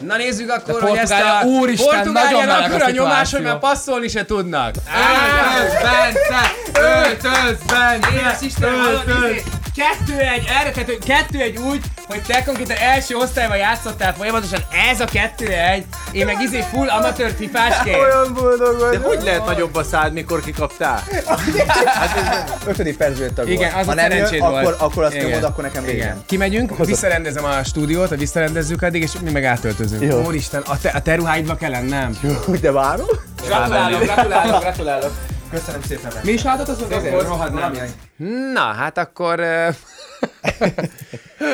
Na 0.00 0.16
nézzük 0.16 0.50
akkor, 0.50 0.82
hogy 0.82 0.96
ezt 0.96 1.12
a 1.12 1.44
úristen, 1.44 1.94
Portugálián 1.94 2.48
akkora 2.48 2.90
nyomás, 2.90 3.32
hogy 3.32 3.42
már 3.42 3.58
passzolni 3.58 4.08
se 4.08 4.24
tudnak. 4.24 4.74
Öltöz 4.74 5.72
Bence! 5.82 6.52
Öltöz 6.80 7.58
Bence! 7.66 8.08
Öltöz 8.14 8.54
Bence! 8.54 9.55
2-1, 9.76 10.48
erre 10.60 10.70
tehát 10.70 11.28
2-1 11.30 11.64
úgy, 11.70 11.80
hogy 12.06 12.22
te 12.26 12.42
konkrétan 12.44 12.76
első 12.76 13.16
osztályban 13.16 13.56
játszottál 13.56 14.14
folyamatosan, 14.14 14.60
ez 14.90 15.00
a 15.00 15.04
2-1, 15.04 15.82
én 16.12 16.26
meg 16.26 16.40
izé 16.40 16.64
full 16.72 16.88
amatőr 16.88 17.34
pipásként. 17.34 17.96
Olyan 17.96 18.34
boldog 18.34 18.78
vagy. 18.78 18.98
De 18.98 19.06
hogy 19.06 19.22
lehet 19.22 19.44
nagyobb 19.44 19.74
a 19.74 19.82
szád, 19.82 20.12
mikor 20.12 20.40
kikaptál? 20.40 21.02
hát 21.84 22.16
ez 22.16 22.66
ötödik 22.66 23.00
a 23.00 23.32
tag 23.34 23.48
Igen, 23.48 23.74
az 23.74 23.86
ha 23.86 23.94
nem 23.94 24.10
jön, 24.10 24.38
volt. 24.38 24.64
Akkor, 24.64 24.76
akkor 24.78 25.04
azt 25.04 25.16
nyomod, 25.16 25.42
akkor 25.42 25.64
nekem 25.64 25.84
végem. 25.84 26.22
Kimegyünk, 26.26 26.70
Hozott. 26.70 26.86
visszarendezem 26.86 27.44
a 27.44 27.64
stúdiót, 27.64 28.08
ha 28.08 28.16
visszarendezzük 28.16 28.82
addig, 28.82 29.02
és 29.02 29.12
mi 29.24 29.30
meg 29.30 29.44
átöltözünk. 29.44 30.02
Jó. 30.02 30.24
Úristen, 30.24 30.62
a 30.62 30.78
te, 30.78 30.88
a 30.88 31.00
te 31.00 31.14
ruháidba 31.14 31.56
kell 31.56 31.70
lennem. 31.70 32.18
Jó, 32.22 32.54
de 32.54 32.72
várom. 32.72 33.06
Gratulálok, 33.46 34.02
gratulálok, 34.02 34.60
gratulálok. 34.60 35.35
Köszönöm 35.50 35.82
szépen. 35.82 36.12
Mi 36.22 36.32
is 36.32 36.44
áldozunk? 36.44 37.22
Rohadt 37.22 37.52
nem 37.52 37.72
Na, 38.52 38.60
hát 38.60 38.98
akkor 38.98 39.40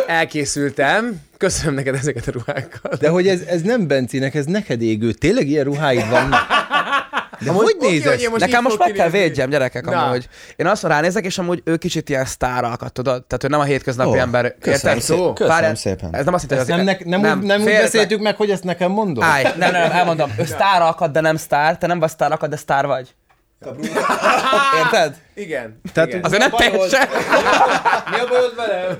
elkészültem. 0.07 1.21
Köszönöm 1.37 1.75
neked 1.75 1.95
ezeket 1.95 2.27
a 2.27 2.31
ruhákat. 2.31 2.99
De 2.99 3.09
hogy 3.09 3.29
ez, 3.29 3.41
ez 3.41 3.63
nem 3.63 3.87
Bencinek, 3.87 4.35
ez 4.35 4.45
neked 4.45 4.83
égő. 4.83 5.13
Tényleg 5.13 5.49
ilyen 5.49 5.65
ruháid 5.65 6.11
vannak? 6.11 6.47
De 7.45 7.51
hogy 7.51 7.77
oké, 7.79 7.91
nézesz? 7.91 8.13
hogy 8.13 8.23
én 8.23 8.31
most 8.31 8.45
Nekem 8.45 8.63
most 8.63 8.79
meg 8.79 8.93
kell 8.93 9.09
védjem, 9.09 9.51
gyerekek, 9.51 9.85
Na. 9.85 10.05
amúgy. 10.05 10.29
Én 10.57 10.67
azt 10.67 10.83
ránézek, 10.83 11.25
és 11.25 11.39
amúgy 11.39 11.63
ő 11.65 11.77
kicsit 11.77 12.09
ilyen 12.09 12.25
sztáralkat, 12.25 12.93
tudod? 12.93 13.25
Tehát 13.25 13.45
ő 13.45 13.49
nem 13.49 13.61
a 13.61 13.65
hétköznapi 13.65 14.19
Ó, 14.19 14.21
ember. 14.21 14.55
köszönöm 14.61 14.99
szépen. 14.99 15.35
Köszönöm 15.35 15.53
Várjál, 15.53 15.75
szépen. 15.75 16.15
Ez 16.15 16.25
nem 16.25 16.35
azt 16.35 16.51
jelenti, 16.51 16.73
hogy 16.73 16.85
nem, 16.85 16.97
ne, 17.05 17.17
nem, 17.17 17.21
nem, 17.21 17.41
nem 17.41 17.61
úgy 17.61 17.81
beszéltük 17.81 18.21
meg, 18.21 18.37
hogy 18.37 18.51
ezt 18.51 18.65
nekem 18.65 18.91
mondod? 18.91 19.25
Állj, 19.25 19.43
nem, 19.43 19.59
nem, 19.59 19.73
nem, 19.73 19.91
elmondom. 19.91 20.33
Ő 20.39 20.45
sztáralkat, 20.45 21.13
de 21.13 21.21
nem 21.21 21.37
sztár. 21.37 21.79
Te 21.79 21.87
nem 21.87 21.99
vagy 21.99 22.11
sztáralkat, 22.11 22.51
de 22.51 22.57
sztár 22.57 22.87
vagy. 22.87 23.15
Érted? 24.85 25.14
Igen. 25.35 25.81
Tehát 25.92 26.09
igen. 26.09 26.25
Azért 26.25 26.40
nem 26.40 26.50
teljesen. 26.50 27.09
mi 28.11 28.19
a 28.19 28.26
bajod 28.28 28.54
velem? 28.57 28.97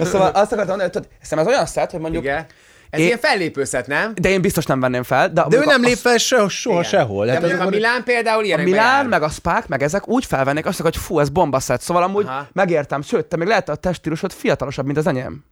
Szóval 0.00 0.28
azt 0.28 0.52
akartam 0.52 0.56
mondani, 0.56 0.82
hogy 0.82 0.90
tudod, 0.90 1.08
hiszem 1.20 1.38
ez 1.38 1.46
olyan 1.46 1.66
szett, 1.66 1.90
hogy 1.90 2.00
mondjuk... 2.00 2.22
Igen. 2.22 2.46
Ez 2.90 3.00
Én- 3.00 3.06
ilyen 3.06 3.18
fellépőszet, 3.18 3.86
nem? 3.86 4.12
De 4.14 4.28
én 4.28 4.40
biztos 4.40 4.66
nem 4.66 4.80
venném 4.80 5.02
fel. 5.02 5.28
De, 5.32 5.44
De 5.48 5.56
ő 5.56 5.64
nem 5.64 5.82
a- 5.82 5.86
lép 5.86 5.96
fel 5.96 6.18
soha, 6.18 6.48
soha 6.48 6.78
Igen. 6.78 6.90
sehol. 6.90 7.26
De 7.26 7.32
Hát 7.32 7.40
mondjuk 7.40 7.62
a 7.62 7.68
Milán 7.68 8.04
például 8.04 8.40
A 8.42 8.44
ilyenekben 8.44 8.74
Milán, 8.74 8.94
jár. 8.96 9.06
meg 9.06 9.22
a 9.22 9.28
Spark, 9.28 9.68
meg 9.68 9.82
ezek 9.82 10.08
úgy 10.08 10.24
felvennék 10.24 10.66
azt, 10.66 10.80
hogy 10.80 10.96
fú, 10.96 11.18
ez 11.18 11.28
bombaszett. 11.28 11.80
Szóval 11.80 12.02
amúgy 12.02 12.26
Aha. 12.26 12.46
megértem, 12.52 13.02
sőt, 13.02 13.24
te 13.26 13.36
még 13.36 13.46
lehet 13.48 13.68
a 13.68 13.74
teststílusod 13.74 14.32
fiatalosabb, 14.32 14.84
mint 14.84 14.98
az 14.98 15.06
enyém. 15.06 15.44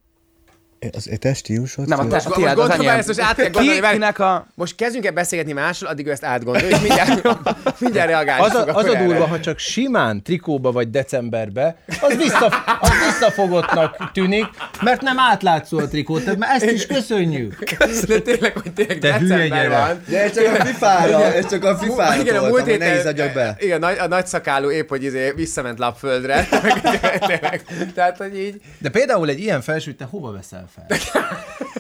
Az 0.92 1.08
egy 1.10 1.18
testílusod? 1.18 1.88
Nem, 1.88 1.99
a 1.99 2.06
te, 2.06 2.14
Most, 2.14 2.26
a 2.26 2.28
most 2.28 2.40
tiéd, 2.40 2.49
az 2.50 2.54
gondolj, 2.68 2.87
enyém. 2.87 2.99
ezt 2.99 3.06
most 3.06 3.20
át 3.20 3.34
kell 3.34 3.50
gondolni, 3.50 3.90
kinek 3.90 4.18
a... 4.18 4.46
Most 4.54 4.75
kezdjünk 4.75 5.06
el 5.06 5.12
beszélgetni 5.12 5.52
másról, 5.52 5.90
addig 5.90 6.06
ő 6.06 6.10
ezt 6.10 6.25
átgondolja, 6.25 6.68
és 6.68 6.80
mindjárt, 6.80 7.22
mindjárt 7.80 8.08
reagálni 8.08 8.44
Az 8.44 8.54
a, 8.54 8.66
az 8.75 8.84
a 8.84 8.94
durva, 8.94 9.26
ha 9.26 9.40
csak 9.40 9.58
simán 9.58 10.22
trikóba 10.22 10.72
vagy 10.72 10.90
decemberbe, 10.90 11.76
az, 12.00 12.16
vissza, 12.16 12.46
az 12.80 12.90
visszafogottnak 13.06 14.10
tűnik, 14.12 14.46
mert 14.82 15.00
nem 15.00 15.18
átlátszó 15.18 15.78
a 15.78 15.88
trikó, 15.88 16.18
tehát 16.18 16.38
már 16.38 16.54
ezt 16.54 16.70
is 16.70 16.87
köszönjük. 16.87 17.64
De 18.06 18.20
tényleg, 18.20 18.56
hogy 18.58 18.72
tényleg 18.72 18.99
Te 18.99 19.18
december 19.18 19.68
van. 19.68 20.02
De 20.08 20.22
ez 20.22 20.34
csak 20.34 20.58
a 20.60 20.64
FIFA-ra, 20.64 21.34
ez 21.34 21.50
csak 21.50 21.64
a 21.64 21.76
FIFA-ra 21.76 22.20
Igen, 22.20 22.37
a 22.37 22.46
múlt 22.49 22.66
héten, 22.66 22.96
izzadjak 22.96 23.32
be. 23.32 23.56
igen, 23.58 23.78
nagy, 23.78 23.99
a 23.99 24.06
nagy 24.06 24.26
szakálú 24.26 24.70
épp, 24.70 24.88
hogy 24.88 25.02
izé 25.04 25.32
visszament 25.37 25.78
lapföldre. 25.78 26.49
Tehát, 27.94 28.16
hogy 28.16 28.38
így. 28.38 28.60
De 28.78 28.88
például 28.88 29.28
egy 29.28 29.40
ilyen 29.40 29.60
felsőt 29.60 29.96
te 29.96 30.04
hova 30.04 30.32
veszel 30.32 30.68
fel? 30.74 30.98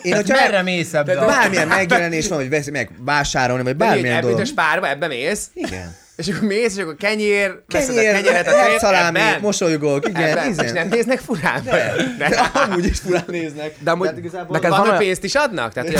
Én, 0.02 0.14
hogyha 0.14 0.34
merre 0.34 0.62
mész 0.62 0.94
ebbe? 0.94 1.20
a- 1.20 1.26
bármilyen 1.26 1.68
megjelenés 1.68 2.28
van, 2.28 2.38
hogy 2.38 2.48
veszi 2.48 2.70
meg 2.70 2.90
vásárolni, 2.98 3.62
vagy 3.62 3.76
Bármilyen 3.76 4.20
dolog. 4.20 4.44
spárba, 4.44 4.88
ebbe 4.88 5.06
mész. 5.06 5.50
Igen. 5.54 5.96
És 6.20 6.28
akkor 6.28 6.48
mész, 6.48 6.76
és 6.76 6.82
akkor 6.82 6.96
kenyér, 6.96 7.50
a 7.50 7.62
Kenyér, 7.66 8.12
kenyeret, 8.12 8.46
a 8.46 8.50
tét, 8.50 8.78
szalámi, 8.78 9.18
ebben. 9.18 9.40
mosolygok, 9.40 10.08
igen, 10.08 10.38
Ebben. 10.38 10.64
És 10.64 10.72
nem 10.72 10.88
néznek 10.88 11.18
furán? 11.18 11.62
De, 11.64 11.94
De 12.18 12.50
amúgy 12.54 12.84
is 12.84 12.98
furán 12.98 13.24
néznek. 13.26 13.74
De 13.78 13.90
amúgy 13.90 14.06
Tehát 14.06 14.20
igazából 14.20 14.56
neked 14.56 14.70
van, 14.70 14.78
van 14.78 14.88
olyan... 14.88 14.98
pénzt 15.00 15.24
is 15.24 15.34
adnak? 15.34 15.72
Tehát, 15.72 15.88
hogy 15.88 15.98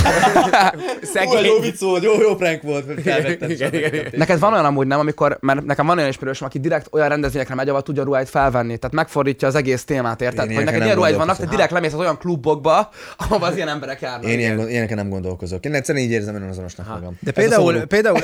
Ó, 1.03 1.09
szegény... 1.13 1.45
jó 1.45 1.59
vicc 1.61 1.81
volt, 1.81 2.03
jó, 2.03 2.21
jó 2.21 2.35
prank 2.35 2.63
volt, 2.63 2.85
hogy 2.87 3.03
felvettem. 3.03 3.51
Igen, 3.51 3.75
igen, 3.75 3.95
igen. 3.95 4.13
Neked 4.17 4.39
van 4.39 4.53
olyan 4.53 4.65
amúgy 4.65 4.87
nem, 4.87 4.99
amikor, 4.99 5.39
mert 5.41 5.65
nekem 5.65 5.87
van 5.87 5.97
olyan 5.97 6.11
ismerősöm, 6.11 6.47
aki 6.47 6.59
direkt 6.59 6.87
olyan 6.91 7.09
rendezvényekre 7.09 7.55
megy, 7.55 7.69
ahol 7.69 7.83
tudja 7.83 8.03
ruháit 8.03 8.29
felvenni, 8.29 8.77
tehát 8.79 8.95
megfordítja 8.95 9.49
az 9.49 9.55
egész 9.55 9.85
témát, 9.85 10.21
érted? 10.21 10.51
Én 10.51 10.57
hogy 10.57 10.65
neked 10.65 10.83
ilyen 10.83 10.95
ruháid 10.95 11.17
vannak, 11.17 11.37
te 11.37 11.47
direkt 11.47 11.71
lemész 11.71 11.93
az 11.93 11.99
olyan 11.99 12.19
klubokba, 12.19 12.91
ahova 13.17 13.47
az 13.47 13.57
ilyen 13.57 13.69
emberek 13.69 14.01
járnak. 14.01 14.31
Én 14.31 14.39
ilyen, 14.39 14.69
ilyeneken 14.69 14.97
nem 14.97 15.09
gondolkozok. 15.09 15.65
Én 15.65 15.75
egyszerűen 15.75 16.05
így 16.05 16.11
érzem 16.11 16.35
önazonosnak 16.35 16.89
magam. 16.89 17.17
De 17.21 17.33
Ez 17.35 17.37
a 17.37 17.41
például, 17.41 17.87
például 17.87 18.21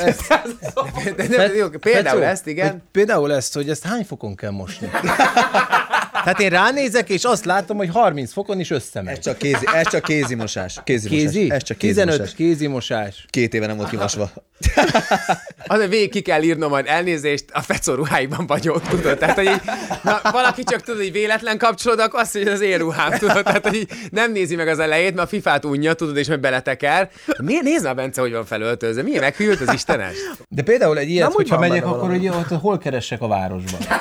De, 1.17 1.26
de, 1.26 1.55
jó, 1.55 1.67
például 1.93 2.19
Fecó, 2.19 2.31
ezt, 2.31 2.47
igen. 2.47 2.71
hogy 2.71 2.81
Például 2.93 3.33
ezt, 3.33 3.55
hogy 3.55 3.71
ezt 3.71 3.85
hány 3.85 4.05
fokon 4.05 4.35
kell 4.35 4.50
mosni? 4.50 4.90
Tehát 6.26 6.40
én 6.40 6.49
ránézek, 6.49 7.09
és 7.09 7.25
azt 7.25 7.45
látom, 7.45 7.76
hogy 7.76 7.88
30 7.92 8.33
fokon 8.33 8.61
is 8.61 8.71
Ez 8.71 8.76
összemegy. 8.76 9.18
csak 9.18 9.38
kézi, 9.38 9.66
ez 9.75 9.88
csak 9.88 10.02
kézimosás. 10.02 10.80
Kézimosás. 10.85 11.33
Kézi? 11.33 11.50
Ez 11.50 11.62
csak 11.62 11.76
15 11.76 12.06
kézimosás. 12.06 12.35
kézimosás. 12.35 13.26
Két 13.30 13.54
éve 13.54 13.66
nem 13.66 13.76
volt 13.76 13.88
kimosva. 13.88 14.30
Az, 15.66 15.78
hogy 15.78 15.88
végig 15.88 16.11
ki 16.11 16.21
kell 16.21 16.42
írnom 16.42 16.71
majd 16.71 16.87
elnézést, 16.88 17.45
a 17.52 17.61
fecó 17.61 17.95
ruháiban 17.95 18.47
vagyok, 18.47 18.83
tudod? 18.88 19.18
Tehát, 19.18 19.35
hogy 19.35 19.45
így, 19.45 19.61
na, 20.02 20.21
valaki 20.33 20.64
csak 20.64 20.80
tudod, 20.80 21.00
hogy 21.00 21.12
véletlen 21.12 21.59
kapcsolód, 21.59 21.99
akkor 21.99 22.21
azt 22.21 22.33
hogy 22.33 22.49
az 22.49 22.61
én 22.61 22.78
ruhám, 22.78 23.11
tudod? 23.11 23.45
Tehát, 23.45 23.68
hogy 23.68 23.87
nem 24.11 24.33
nézi 24.33 24.56
meg 24.56 24.68
az 24.68 24.78
elejét, 24.78 25.14
mert 25.14 25.26
a 25.26 25.30
fifát 25.30 25.64
unja, 25.64 25.92
tudod, 25.95 26.16
és 26.16 26.28
majd 26.28 26.40
beleteker. 26.40 27.11
Miért 27.42 27.62
nézd 27.62 27.85
már, 27.85 27.95
Bence, 27.95 28.21
hogy 28.21 28.33
van 28.33 28.45
felöltözve? 28.45 29.02
Milyen 29.02 29.21
meghűlt 29.21 29.61
az 29.61 29.75
Istenes? 29.75 30.16
De 30.49 30.62
például 30.62 30.99
egy 30.99 31.11
ilyet, 31.11 31.28
úgy 31.28 31.35
hogyha 31.35 31.59
megyek, 31.59 31.87
akkor 31.87 32.11
ugye 32.11 32.30
ott 32.30 32.49
hol 32.49 32.78
keressek 32.78 33.23
a 33.23 33.28
városban? 33.28 33.80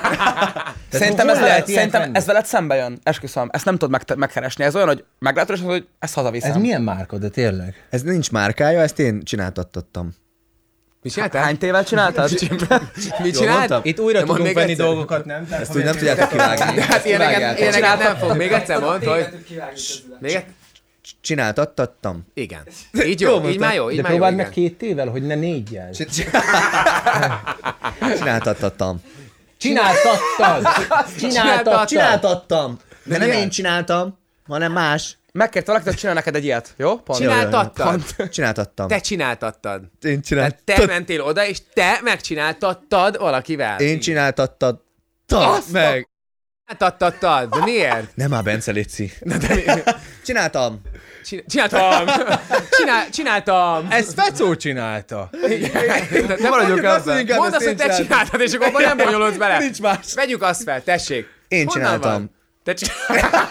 Szerintem, 0.89 1.29
ez, 1.29 1.39
lehet 1.39 1.67
szerintem? 1.67 2.14
Ez 2.15 2.25
veled 2.25 2.45
szembe 2.45 2.75
jön, 2.75 2.99
esküszöm. 3.03 3.49
Ezt 3.51 3.65
nem 3.65 3.77
tudod 3.77 3.89
meg, 3.89 4.17
megkeresni. 4.17 4.63
Ez 4.63 4.75
olyan, 4.75 4.87
hogy 4.87 5.03
meglátod, 5.19 5.55
és 5.55 5.61
mondod, 5.61 5.79
hogy 5.79 5.87
ezt 5.99 6.13
hazaviszem. 6.13 6.51
Ez 6.51 6.57
milyen 6.57 6.81
márka, 6.81 7.17
de 7.17 7.29
tényleg? 7.29 7.87
Ez 7.89 8.01
nincs 8.01 8.31
márkája, 8.31 8.81
ezt 8.81 8.99
én 8.99 9.23
csináltattattam. 9.23 10.09
Mit 11.01 11.13
csináltál? 11.13 11.43
Hány 11.43 11.57
tével 11.57 11.83
csináltad? 11.83 12.29
Mit 13.23 13.37
csináltam? 13.37 13.79
Itt 13.83 13.99
újra 13.99 14.19
De 14.19 14.25
tudunk 14.25 14.53
venni 14.53 14.71
egyszer. 14.71 14.85
dolgokat, 14.85 15.25
nem? 15.25 15.47
Tehát, 15.47 15.61
Ezt 15.61 15.75
úgy 15.75 15.83
nem 15.83 15.95
tudjátok 15.95 16.29
kivágni. 16.29 16.81
Hát 16.81 17.05
ilyeneket, 17.05 17.59
ilyeneket 17.59 17.99
nem 17.99 18.15
fog. 18.15 18.37
Még 18.37 18.51
egyszer 18.51 18.79
mondd, 18.79 19.05
hogy... 19.05 19.27
Még 20.19 20.31
egyszer? 20.31 20.45
Csináltattattam. 21.21 22.25
Igen. 22.33 22.61
Így 23.05 23.21
jó, 23.21 23.49
így 23.49 23.59
már 23.59 23.75
jó, 23.75 23.89
így 23.89 23.95
De 23.95 24.01
már 24.01 24.11
jó, 24.11 24.17
próbáld 24.17 24.35
meg 24.35 24.47
igen. 24.51 24.67
két 24.69 24.77
tével, 24.77 25.07
hogy 25.07 25.23
ne 25.23 25.35
négyel. 25.35 25.89
Csináltattattam. 28.17 29.01
Csináltattad! 29.65 30.67
Csináltattad! 31.19 31.87
Csináltattam. 31.87 32.79
De 33.03 33.17
nem 33.17 33.31
én 33.31 33.49
csináltam, 33.49 34.17
hanem 34.47 34.71
más. 34.71 35.17
Megkért 35.31 35.65
valakit, 35.67 35.87
hogy 35.87 35.97
csinál 35.97 36.13
neked 36.13 36.35
egy 36.35 36.43
ilyet, 36.43 36.73
jó? 36.77 36.97
Pont. 36.97 37.19
Csináltattad? 37.19 38.01
Csináltattam. 38.29 38.87
Te 38.87 38.99
csináltattad. 38.99 39.81
Én 40.01 40.21
Tehát 40.21 40.59
te 40.63 40.85
mentél 40.85 41.21
oda, 41.21 41.45
és 41.45 41.57
te 41.73 41.99
megcsináltattad 42.03 43.17
valakivel. 43.17 43.79
Én 43.79 43.99
csináltattad. 43.99 44.81
meg. 45.71 46.09
Csináltattad. 46.67 47.49
De 47.49 47.63
miért? 47.63 48.15
Nem 48.15 48.29
már 48.29 48.43
Bence, 48.43 48.71
Léci. 48.71 49.11
Na, 49.19 49.37
de 49.37 49.55
mi... 49.55 49.63
Csináltam. 50.25 50.81
Csin- 51.25 51.43
Csináltam. 51.47 52.05
Csinál, 52.71 53.09
csináltam. 53.09 53.87
Ezt 53.89 54.13
Fecó 54.13 54.55
csinálta. 54.55 55.29
De 56.27 56.35
te 56.35 56.49
maradjunk 56.49 56.83
ebben. 56.83 57.25
Mondd 57.35 57.53
azt, 57.53 57.65
hogy 57.65 57.75
te 57.75 57.83
csináltam. 57.83 58.05
csináltad, 58.05 58.41
és 58.41 58.53
akkor 58.53 58.67
abban 58.67 58.81
nem 58.81 58.97
bonyolodsz 58.97 59.35
bele. 59.37 59.57
Nincs 59.57 59.81
más. 59.81 60.13
Vegyük 60.15 60.41
azt 60.41 60.63
fel, 60.63 60.83
tessék. 60.83 61.27
Én 61.47 61.65
Honnan 61.65 61.73
csináltam. 61.83 62.11
van? 62.11 62.31
Te 62.63 62.73
csináltad. 62.73 63.47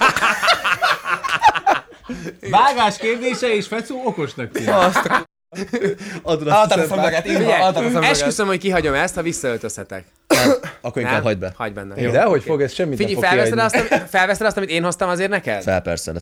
Vágás 2.50 2.96
kérdése 2.96 3.54
és 3.54 3.66
Fecó 3.66 4.02
okosnak 4.04 4.50
tűnik. 4.50 4.68
Adod 6.22 6.48
Adtad 6.48 6.78
a 6.78 6.82
Figyelj, 7.22 7.60
adtad 7.60 7.76
a 7.76 7.80
szemüveget. 7.86 8.10
esküszöm, 8.10 8.46
hogy 8.46 8.58
kihagyom 8.58 8.94
ezt, 8.94 9.14
ha 9.14 9.22
visszaöltözhetek. 9.22 10.04
Akkor 10.80 11.02
inkább 11.02 11.22
hagyd 11.22 11.38
be. 11.38 11.52
Hagyd 11.56 11.74
benne. 11.74 12.10
De 12.10 12.22
hogy 12.22 12.42
fog 12.42 12.62
ez 12.62 12.72
semmit 12.72 12.98
nem 12.98 13.08
Figyelj, 13.08 13.14
fog 13.14 13.24
felveszed 13.24 13.58
azt, 13.58 13.74
amit, 13.74 14.08
felveszed 14.10 14.46
azt, 14.46 14.56
amit 14.56 14.70
én 14.70 14.84
hoztam 14.84 15.08
azért 15.08 15.30
neked? 15.30 15.62
Fel 15.62 15.80
persze. 15.80 16.12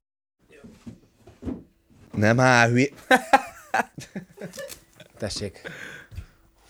Nem, 2.12 2.40
á, 2.40 2.66
hülye. 2.66 2.88
Tessék. 5.19 5.61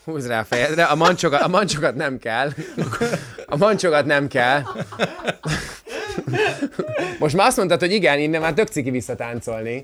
Húzd 0.03 0.27
rá 0.27 0.39
a 0.39 0.43
fejedre, 0.43 0.83
a 0.83 0.95
mancsokat, 0.95 1.41
a 1.41 1.47
mancsokat 1.47 1.95
nem 1.95 2.17
kell. 2.17 2.51
A 3.45 3.57
mancsokat 3.57 4.05
nem 4.05 4.27
kell. 4.27 4.61
Most 7.19 7.35
már 7.35 7.47
azt 7.47 7.57
mondtad, 7.57 7.79
hogy 7.79 7.91
igen, 7.91 8.19
innen 8.19 8.41
már 8.41 8.53
tök 8.53 8.67
ciki 8.67 8.89
visszatáncolni. 8.89 9.83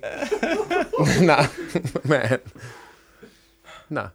Na, 1.20 1.50
mert... 2.02 2.42
Na. 3.88 4.14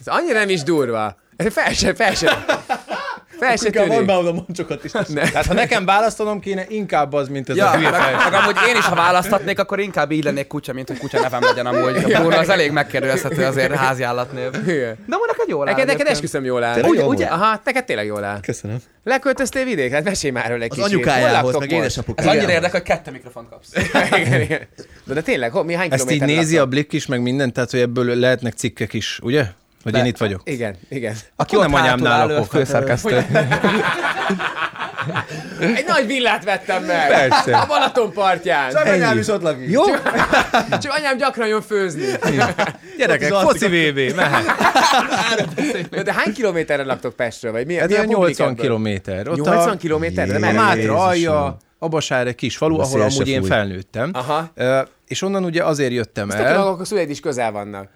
Ez 0.00 0.06
annyira 0.06 0.38
nem 0.38 0.48
is 0.48 0.62
durva. 0.62 1.16
Fel 1.36 1.72
se, 1.72 1.94
fel 1.94 2.14
se, 2.14 2.44
fel 3.38 3.56
se 3.56 3.66
Inkább 3.66 3.82
tűnik. 3.84 3.96
van 3.98 4.06
be 4.06 4.14
oda 4.16 4.32
mancsokat 4.32 4.84
is. 4.84 4.90
Tehát 4.90 5.46
ha 5.46 5.54
nekem 5.54 5.84
választanom 5.84 6.40
kéne, 6.40 6.64
inkább 6.68 7.12
az, 7.12 7.28
mint 7.28 7.48
ez 7.48 7.56
Ja, 7.56 7.66
a 7.70 7.76
hülye 7.76 7.90
meg, 7.90 8.00
felső. 8.00 8.30
meg 8.30 8.40
amúgy 8.40 8.56
én 8.68 8.76
is, 8.76 8.84
ha 8.84 8.94
választhatnék, 8.94 9.58
akkor 9.58 9.80
inkább 9.80 10.10
így 10.10 10.24
lennék 10.24 10.46
kutya, 10.46 10.72
mint 10.72 10.88
hogy 10.88 10.98
kutya 10.98 11.20
nevem 11.20 11.42
legyen 11.42 11.66
amúgy. 11.66 11.96
A 12.12 12.20
Bruno 12.20 12.36
az 12.38 12.48
elég 12.48 12.70
megkérdőjelezhető 12.70 13.44
azért 13.44 13.74
házi 13.74 14.02
állatnév. 14.02 14.50
Igen. 14.66 14.96
De 15.06 15.14
amúgy 15.14 15.26
neked 15.26 15.48
jól 15.48 15.68
áll. 15.68 15.74
Neked, 15.74 15.86
neked 15.88 16.06
esküszöm 16.06 16.44
jól 16.44 16.62
áll. 16.62 16.82
Ugye, 16.82 17.04
ugye? 17.04 17.26
Aha, 17.26 17.60
neked 17.64 17.84
tényleg 17.84 18.06
jól 18.06 18.24
áll. 18.24 18.40
Köszönöm. 18.40 18.76
Leköltöztél 19.04 19.64
vidékre? 19.64 19.94
Hát 19.96 20.04
mesélj 20.04 20.32
már 20.32 20.48
róla 20.50 20.62
egy 20.62 20.70
Az 20.70 20.76
kicsit. 20.76 20.92
anyukájához, 20.92 21.30
Hol 21.32 21.42
laktok 21.42 21.60
meg 21.60 21.70
most? 21.70 21.80
Ez 21.80 21.80
édesapukájához. 21.92 22.36
annyira 22.38 22.52
érdekel, 22.52 22.80
hogy 22.80 22.88
kettő 22.88 23.10
mikrofont 23.10 23.48
kapsz. 23.48 23.68
De, 25.06 25.14
de 25.14 25.20
tényleg, 25.22 25.64
mi 25.64 25.74
hány 25.74 25.88
Ezt 25.92 26.10
így 26.10 26.22
nézi 26.22 26.58
a 26.58 26.66
blik 26.66 26.92
is, 26.92 27.06
meg 27.06 27.22
mindent, 27.22 27.52
tehát 27.52 27.70
hogy 27.70 27.80
ebből 27.80 28.14
lehetnek 28.14 28.52
cikkek 28.52 28.92
is, 28.92 29.18
ugye? 29.22 29.44
Hogy 29.90 30.00
én 30.00 30.06
itt 30.06 30.16
vagyok. 30.16 30.40
Igen, 30.44 30.76
igen. 30.88 31.14
Aki 31.36 31.56
nem 31.56 31.72
ott 31.72 31.80
anyámnál 31.80 32.20
a 32.28 32.32
lakok, 32.32 32.50
főszerkesztő. 32.50 33.16
Egy 35.60 35.84
nagy 35.86 36.06
villát 36.06 36.44
vettem 36.44 36.84
meg. 36.84 37.08
Persze. 37.08 37.56
A 37.56 37.66
Balaton 37.66 38.12
partján. 38.12 38.74
Anyám 38.74 39.18
is 39.18 39.28
ott 39.28 39.42
lakik. 39.42 39.70
Jó? 39.70 39.82
Csak 40.70 40.92
anyám 40.98 41.16
gyakran 41.16 41.48
jön 41.48 41.62
főzni. 41.62 42.04
Gyerekek, 42.98 43.32
foci 43.32 43.66
VB, 43.66 44.14
mehet. 44.16 44.44
De 46.04 46.12
hány 46.12 46.32
kilométerre 46.34 46.84
laktok 46.84 47.14
Pestről? 47.14 47.52
Vagy 47.52 47.66
mi, 47.66 47.74
Hát 47.74 47.88
mi 47.88 47.94
a 47.94 47.96
ilyen 47.96 48.08
80 48.08 48.18
publik 48.26 48.40
ebből? 48.40 48.54
kilométer. 48.64 49.28
Ott 49.28 49.36
80 49.36 49.78
kilométerre? 49.78 50.48
a 50.48 50.52
Mátra 50.52 51.04
alja, 51.04 51.56
Abasár 51.78 52.26
egy 52.26 52.34
kis 52.34 52.56
falu, 52.56 52.78
A 52.78 52.82
ahol 52.82 53.00
amúgy 53.00 53.28
én 53.28 53.42
felnőttem. 53.42 54.10
Aha. 54.12 54.52
És 55.06 55.22
onnan 55.22 55.44
ugye 55.44 55.64
azért 55.64 55.92
jöttem 55.92 56.30
el. 56.30 56.66
akkor 56.66 56.80
a 56.80 56.84
szüleid 56.84 57.10
is 57.10 57.20
közel 57.20 57.52
vannak. 57.52 57.88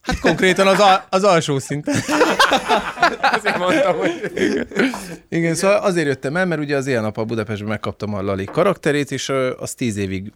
Hát 0.00 0.18
konkrétan 0.18 0.66
az, 0.66 0.78
al- 0.78 1.06
az 1.08 1.24
alsó 1.24 1.58
szinten. 1.58 1.94
Azért 3.36 3.58
mondtam, 3.58 3.96
hogy... 3.96 4.32
Igen, 5.28 5.54
szóval 5.54 5.76
azért 5.76 6.06
jöttem 6.06 6.36
el, 6.36 6.46
mert 6.46 6.60
ugye 6.60 6.76
az 6.76 6.86
ilyen 6.86 7.02
nap 7.02 7.18
a 7.18 7.24
Budapestben 7.24 7.68
megkaptam 7.68 8.14
a 8.14 8.22
Lali 8.22 8.44
karakterét, 8.44 9.10
és 9.10 9.32
az 9.58 9.74
tíz 9.74 9.96
évig 9.96 10.32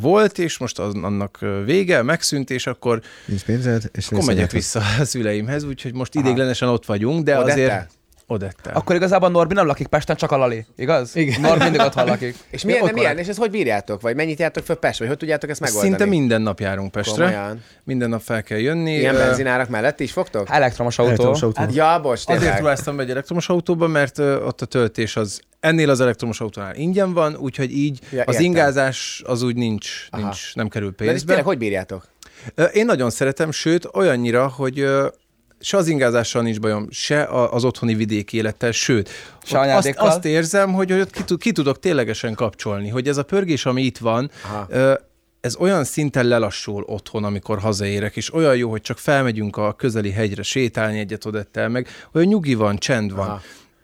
volt, 0.00 0.38
és 0.38 0.58
most 0.58 0.78
az, 0.78 0.94
annak 0.94 1.38
vége, 1.64 2.02
megszűnt, 2.02 2.50
és 2.50 2.66
akkor, 2.66 3.00
Nincs 3.24 3.42
pénzed, 3.44 3.82
és 3.92 4.08
akkor 4.08 4.24
megyek 4.24 4.50
vissza 4.50 4.82
a 5.00 5.04
szüleimhez, 5.04 5.64
úgyhogy 5.64 5.94
most 5.94 6.14
idéglenesen 6.14 6.68
ott 6.68 6.86
vagyunk, 6.86 7.24
de 7.24 7.38
Odettel? 7.38 7.52
azért... 7.52 7.90
Odettel. 8.30 8.74
Akkor 8.74 8.94
igazából 8.96 9.28
Norbi 9.28 9.54
nem 9.54 9.66
lakik 9.66 9.86
Pesten, 9.86 10.16
csak 10.16 10.32
a 10.32 10.36
Lali, 10.36 10.66
igaz? 10.76 11.16
Igen. 11.16 11.40
Norbi 11.40 11.62
mindig 11.62 11.80
otthon 11.80 12.04
lakik. 12.04 12.36
És 12.50 12.62
milyen, 12.64 12.84
de 12.84 12.92
milyen, 12.92 13.18
és 13.18 13.26
ezt 13.28 13.38
hogy 13.38 13.50
bírjátok? 13.50 14.00
Vagy 14.00 14.14
mennyit 14.16 14.38
jártok 14.38 14.64
föl 14.64 14.76
Pest? 14.76 14.98
Vagy 14.98 15.08
hogy 15.08 15.16
tudjátok 15.16 15.50
ezt 15.50 15.60
megoldani? 15.60 15.88
Szinte 15.88 16.04
minden 16.04 16.42
nap 16.42 16.60
járunk 16.60 16.90
Pestre. 16.90 17.24
Komolyan. 17.24 17.62
Minden 17.84 18.08
nap 18.08 18.20
fel 18.20 18.42
kell 18.42 18.58
jönni. 18.58 18.92
Ilyen 18.92 19.14
benzinárak 19.14 19.68
mellett 19.68 20.00
is 20.00 20.12
fogtok? 20.12 20.46
Elektromos 20.50 20.98
autó. 20.98 21.08
Elektromos 21.10 21.42
autó. 21.42 21.60
Hát, 21.60 21.74
ja, 21.74 22.00
bocs, 22.02 22.20
Azért 22.26 22.40
tényleg. 22.40 22.60
ruháztam 22.60 22.96
be 22.96 23.02
egy 23.02 23.10
elektromos 23.10 23.48
autóba, 23.48 23.86
mert 23.86 24.18
ott 24.18 24.60
a 24.60 24.66
töltés 24.66 25.16
az 25.16 25.40
ennél 25.60 25.90
az 25.90 26.00
elektromos 26.00 26.40
autónál 26.40 26.74
ingyen 26.74 27.12
van, 27.12 27.36
úgyhogy 27.36 27.72
így 27.72 27.98
Ja, 28.10 28.22
az 28.26 28.34
értem. 28.34 28.42
ingázás 28.44 29.22
az 29.26 29.42
úgy 29.42 29.56
nincs, 29.56 30.06
Aha. 30.10 30.22
nincs 30.22 30.54
nem 30.54 30.68
kerül 30.68 30.88
De 30.88 30.94
pénzbe. 31.04 31.26
tényleg 31.26 31.44
hogy 31.44 31.58
bírjátok? 31.58 32.04
Én 32.72 32.84
nagyon 32.84 33.10
szeretem, 33.10 33.50
sőt 33.50 33.88
olyannyira, 33.94 34.48
hogy 34.48 34.86
se 35.60 35.76
az 35.76 35.88
ingázással 35.88 36.42
nincs 36.42 36.60
bajom, 36.60 36.86
se 36.90 37.24
az 37.50 37.64
otthoni 37.64 37.94
vidéki 37.94 38.36
élettel, 38.36 38.72
sőt, 38.72 39.10
azt, 39.50 39.94
azt 39.96 40.24
érzem, 40.24 40.72
hogy, 40.72 40.90
hogy 40.90 41.00
ott 41.00 41.10
ki, 41.10 41.36
ki 41.38 41.52
tudok 41.52 41.78
ténylegesen 41.78 42.34
kapcsolni, 42.34 42.88
hogy 42.88 43.08
ez 43.08 43.16
a 43.16 43.22
pörgés, 43.22 43.66
ami 43.66 43.82
itt 43.82 43.98
van, 43.98 44.30
Aha. 44.44 44.68
ez 45.40 45.56
olyan 45.56 45.84
szinten 45.84 46.26
lelassul 46.26 46.82
otthon, 46.86 47.24
amikor 47.24 47.58
hazaérek, 47.58 48.16
és 48.16 48.34
olyan 48.34 48.56
jó, 48.56 48.70
hogy 48.70 48.80
csak 48.80 48.98
felmegyünk 48.98 49.56
a 49.56 49.72
közeli 49.72 50.10
hegyre 50.10 50.42
sétálni 50.42 50.98
egyet 50.98 51.24
odettel, 51.24 51.68
meg 51.68 51.88
olyan 52.12 52.28
nyugi 52.28 52.54
van, 52.54 52.76
csend 52.76 53.14
van. 53.14 53.28
Aha. 53.28 53.40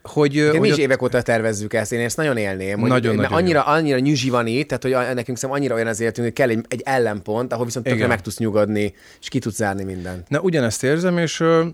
Hogy, 0.08 0.38
ö, 0.38 0.50
Hogy 0.50 0.60
mi 0.60 0.66
is 0.66 0.72
ott- 0.72 0.78
évek 0.80 1.02
óta 1.02 1.22
tervezzük 1.22 1.74
ezt, 1.74 1.92
én 1.92 2.00
ezt 2.00 2.16
nagyon 2.16 2.36
élném. 2.36 2.78
Hogy, 2.80 2.88
Nagyon, 2.88 3.14
mert 3.14 3.28
nagyon 3.30 3.44
annyira, 3.44 3.62
annyira 3.62 3.98
nyüzsi 3.98 4.30
van 4.30 4.46
itt, 4.46 4.68
tehát 4.68 4.82
hogy 4.82 4.92
a- 4.92 5.00
nekünk 5.14 5.36
szerintem 5.38 5.50
annyira 5.50 5.74
olyan 5.74 5.86
az 5.86 6.00
életünk, 6.00 6.26
hogy 6.26 6.36
kell 6.36 6.48
egy, 6.48 6.64
egy 6.68 6.82
ellenpont, 6.84 7.52
ahol 7.52 7.64
viszont 7.64 7.84
tökre 7.84 7.98
Igen. 7.98 8.10
meg 8.10 8.20
tudsz 8.20 8.38
nyugodni, 8.38 8.94
és 9.20 9.28
ki 9.28 9.38
tudsz 9.38 9.56
zárni 9.56 9.84
mindent. 9.84 10.28
Na, 10.28 10.40
ugyanezt 10.40 10.82
érzem, 10.84 11.18
és 11.18 11.40
ö, 11.40 11.66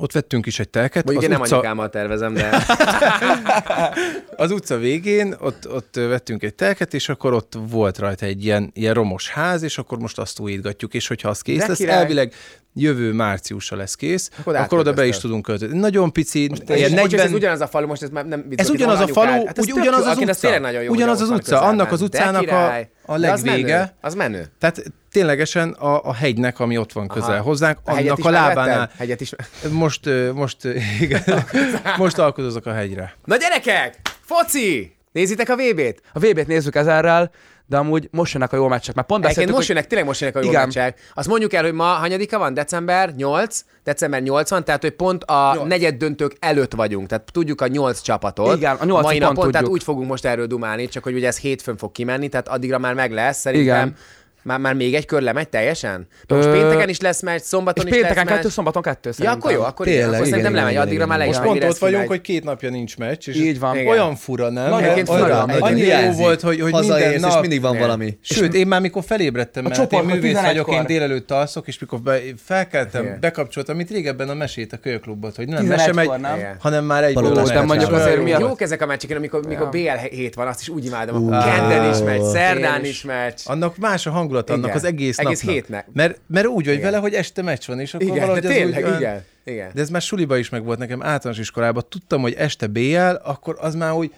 ott 0.00 0.12
vettünk 0.12 0.46
is 0.46 0.58
egy 0.58 0.68
telket. 0.68 1.04
Mondjuk 1.04 1.16
az 1.24 1.24
én 1.24 1.30
nem 1.30 1.40
utca, 1.40 1.54
anyukámmal 1.54 1.90
tervezem, 1.90 2.34
de 2.34 2.50
az 4.36 4.50
utca 4.50 4.76
végén 4.76 5.34
ott, 5.40 5.68
ott 5.72 5.94
vettünk 5.94 6.42
egy 6.42 6.54
telket, 6.54 6.94
és 6.94 7.08
akkor 7.08 7.32
ott 7.32 7.52
volt 7.70 7.98
rajta 7.98 8.26
egy 8.26 8.44
ilyen, 8.44 8.70
ilyen 8.74 8.94
romos 8.94 9.28
ház, 9.30 9.62
és 9.62 9.78
akkor 9.78 9.98
most 9.98 10.18
azt 10.18 10.38
újítgatjuk, 10.38 10.94
és 10.94 11.06
hogyha 11.06 11.28
az 11.28 11.40
kész 11.40 11.58
De 11.58 11.66
lesz, 11.68 11.76
király. 11.76 11.96
elvileg 11.98 12.32
jövő 12.74 13.12
márciusra 13.12 13.76
lesz 13.76 13.94
kész, 13.94 14.30
Akkor 14.40 14.56
akkor, 14.56 14.78
oda 14.78 14.92
be 14.92 15.06
is 15.06 15.18
tudunk 15.18 15.42
költözni. 15.42 15.78
Nagyon 15.78 16.12
pici, 16.12 16.38
ilyen 16.40 16.56
ilyen 16.66 16.90
40... 16.90 16.98
ez 16.98 17.10
40, 17.10 17.32
ugyanaz 17.34 17.60
a 17.60 17.66
falu, 17.66 17.86
most 17.86 18.02
ez 18.02 18.08
már 18.10 18.26
nem 18.26 18.44
vicc, 18.48 18.60
Ez 18.60 18.70
ugyanaz 18.70 19.00
a 19.00 19.06
falu. 19.06 19.46
Hát 19.46 19.58
ez 19.58 19.64
úgy 19.64 19.72
ugyanaz 19.72 20.06
az 20.06 20.18
utca. 20.18 20.58
Ugyanaz 20.88 21.20
az 21.20 21.30
utca, 21.30 21.60
annak 21.60 21.92
az 21.92 22.00
utcának 22.02 22.48
a- 22.50 22.76
a 23.06 23.16
legvége. 23.16 23.76
menő, 23.76 23.90
Az 24.00 24.14
menő. 24.14 24.46
tehát 24.58 24.82
ténylegesen 25.12 25.70
a, 25.70 26.04
a 26.04 26.14
hegynek, 26.14 26.60
ami 26.60 26.78
ott 26.78 26.92
van 26.92 27.08
közel 27.08 27.30
Aha. 27.30 27.42
hozzánk, 27.42 27.78
A 27.84 27.90
annak 27.92 28.24
a 28.24 28.30
lábánál. 28.30 28.66
megvetted? 28.66 28.96
Hegyet 28.98 29.20
is. 29.20 29.32
Most, 29.70 30.08
most, 30.34 30.56
igen, 31.00 31.22
most 31.98 32.18
alkudozok 32.18 32.66
a 32.66 32.72
hegyre. 32.72 33.14
Na 33.24 33.36
gyerekek! 33.36 34.00
Foci! 34.20 34.96
Nézitek 35.12 35.48
a 35.48 35.56
VB-t? 35.56 36.00
A 36.12 36.18
VB-t 36.18 36.46
nézzük 36.46 36.74
ezerrel, 36.74 37.30
de 37.68 37.76
amúgy 37.76 38.08
most 38.10 38.32
jönnek 38.32 38.52
a 38.52 38.56
jó 38.56 38.68
meccsek. 38.68 38.94
Mert 38.94 39.06
pont 39.06 39.22
beszéltük, 39.22 39.54
most 39.54 39.66
hogy... 39.66 39.74
jönnek, 39.74 39.88
tényleg 39.88 40.06
most 40.06 40.20
jönnek 40.20 40.36
a 40.36 40.40
jó 40.42 40.48
Igen. 40.48 40.62
meccsek. 40.62 41.00
Azt 41.14 41.28
mondjuk 41.28 41.52
el, 41.52 41.62
hogy 41.62 41.72
ma 41.72 41.84
hanyadika 41.84 42.38
van? 42.38 42.54
December 42.54 43.14
8? 43.14 43.64
December 43.84 44.22
8 44.22 44.50
van, 44.50 44.64
tehát 44.64 44.82
hogy 44.82 44.90
pont 44.90 45.24
a 45.24 45.64
negyed 45.64 45.94
döntők 45.94 46.36
előtt 46.38 46.74
vagyunk. 46.74 47.08
Tehát 47.08 47.32
tudjuk 47.32 47.60
a 47.60 47.66
8 47.66 48.00
csapatot. 48.00 48.56
Igen, 48.56 48.76
a 48.76 48.84
nyolcat 48.84 49.04
Mai 49.04 49.18
pont 49.18 49.34
napon, 49.34 49.50
tehát 49.50 49.66
tudjuk. 49.66 49.72
úgy 49.72 49.82
fogunk 49.82 50.08
most 50.08 50.24
erről 50.24 50.46
dumálni, 50.46 50.88
csak 50.88 51.02
hogy 51.02 51.14
ugye 51.14 51.26
ez 51.26 51.38
hétfőn 51.38 51.76
fog 51.76 51.92
kimenni, 51.92 52.28
tehát 52.28 52.48
addigra 52.48 52.78
már 52.78 52.94
meg 52.94 53.12
lesz. 53.12 53.38
Szerintem 53.38 53.76
Igen. 53.76 53.96
Már, 54.42 54.58
már 54.58 54.74
még 54.74 54.94
egy 54.94 55.04
kör 55.06 55.22
lemegy 55.22 55.48
teljesen? 55.48 56.06
Most 56.28 56.44
Ö, 56.46 56.52
pénteken 56.52 56.88
is 56.88 57.00
lesz 57.00 57.22
meccs, 57.22 57.40
szombaton 57.40 57.86
És 57.86 57.90
is 57.92 57.98
pénteken 57.98 58.24
lesz 58.24 58.32
kettő, 58.34 58.42
meccs. 58.46 58.52
szombaton 58.54 58.82
kettő 58.82 59.08
Ja, 59.08 59.12
szerintem. 59.14 59.38
akkor 59.40 59.52
jó, 59.52 59.62
akkor, 59.62 59.86
igen, 59.86 59.98
Tényleg, 59.98 60.14
akkor 60.20 60.26
igen, 60.26 60.38
szerintem 60.38 60.52
igen, 60.52 60.64
lemegy, 60.64 60.72
igen, 60.72 60.82
addigra 60.82 61.04
igen, 61.04 61.08
már 61.08 61.18
igen. 61.18 61.28
legyen. 61.34 61.52
Most 61.52 61.60
pont 61.60 61.72
ott 61.74 61.78
vagyunk, 61.90 62.08
hogy 62.08 62.20
két 62.20 62.44
napja 62.44 62.70
nincs 62.70 62.96
meccs, 62.96 63.28
és 63.28 63.36
Így 63.36 63.58
van. 63.58 63.74
Igen. 63.76 63.86
olyan 63.86 64.16
fura, 64.16 64.50
nem? 64.50 64.68
Nagyon 64.70 65.04
fura, 65.04 65.24
olyan- 65.24 65.50
Annyira 65.50 66.00
jó 66.00 66.10
volt, 66.12 66.40
hogy, 66.40 66.60
hogy 66.60 66.72
minden 66.72 67.12
és 67.12 67.20
nap... 67.20 67.40
mindig 67.40 67.60
van 67.60 67.74
Igen. 67.74 67.86
valami. 67.86 68.18
Sőt, 68.20 68.54
én 68.54 68.66
már 68.66 68.80
mikor 68.80 69.02
felébredtem, 69.06 69.62
mert 69.62 69.76
hát 69.76 69.92
én 69.92 70.02
művész 70.04 70.40
vagyok, 70.40 70.66
11-kor. 70.66 70.74
én 70.74 70.84
délelőtt 70.86 71.30
alszok, 71.30 71.66
és 71.66 71.78
mikor 71.78 72.00
be, 72.00 72.18
felkeltem, 72.44 73.04
Igen. 73.04 73.20
bekapcsoltam, 73.20 73.76
mint 73.76 73.90
régebben 73.90 74.28
a 74.28 74.34
mesét 74.34 74.72
a 74.72 74.76
kölyöklubot, 74.76 75.36
hogy 75.36 75.48
nem 75.48 75.64
11-kor, 75.64 75.76
mese 75.76 75.92
megy, 75.92 76.20
nem? 76.20 76.36
Igen. 76.36 76.56
hanem 76.60 76.84
már 76.84 77.04
egy 77.04 77.14
de 77.14 77.20
mondjuk 77.20 77.90
meccs. 77.90 78.00
azért 78.00 78.22
mi. 78.22 78.30
Jók 78.30 78.60
ezek 78.60 78.82
a 78.82 78.86
meccsek, 78.86 79.16
amikor, 79.16 79.40
BL 79.70 79.78
hét 80.10 80.34
van, 80.34 80.46
azt 80.46 80.60
is 80.60 80.68
úgy 80.68 80.84
imádom, 80.84 81.16
akkor 81.28 81.44
kedden 81.44 81.90
is 81.90 81.98
megy, 82.04 82.22
szerdán 82.22 82.84
is 82.84 83.02
meccs. 83.02 83.38
Annak 83.44 83.76
más 83.76 84.06
a 84.06 84.10
hangulat, 84.28 84.50
annak 84.50 84.64
Igen. 84.64 84.76
az 84.76 84.84
egész, 84.84 85.18
Egész 85.18 85.40
napnak. 85.42 85.54
hétnek. 85.54 85.86
Mert, 85.92 86.20
mert 86.26 86.46
úgy 86.46 86.64
vagy 86.64 86.74
Igen. 86.74 86.84
vele, 86.84 86.96
hogy 86.98 87.14
este 87.14 87.42
meccs 87.42 87.66
van, 87.66 87.80
és 87.80 87.94
akkor 87.94 88.06
Igen, 88.06 88.18
de 88.18 88.20
valahogy 88.26 88.46
az 88.46 88.52
tényleg, 88.52 88.78
úgy 88.82 88.84
olyan- 88.88 89.00
igen. 89.00 89.24
igen. 89.44 89.70
De 89.74 89.80
ez 89.80 89.90
már 89.90 90.02
suliba 90.02 90.36
is 90.36 90.48
meg 90.48 90.64
volt 90.64 90.78
nekem 90.78 91.02
általános 91.02 91.40
iskolában. 91.40 91.84
Tudtam, 91.88 92.20
hogy 92.20 92.34
este 92.38 92.66
BL, 92.66 92.98
akkor 93.22 93.56
az 93.60 93.74
már 93.74 93.92
úgy, 93.92 94.12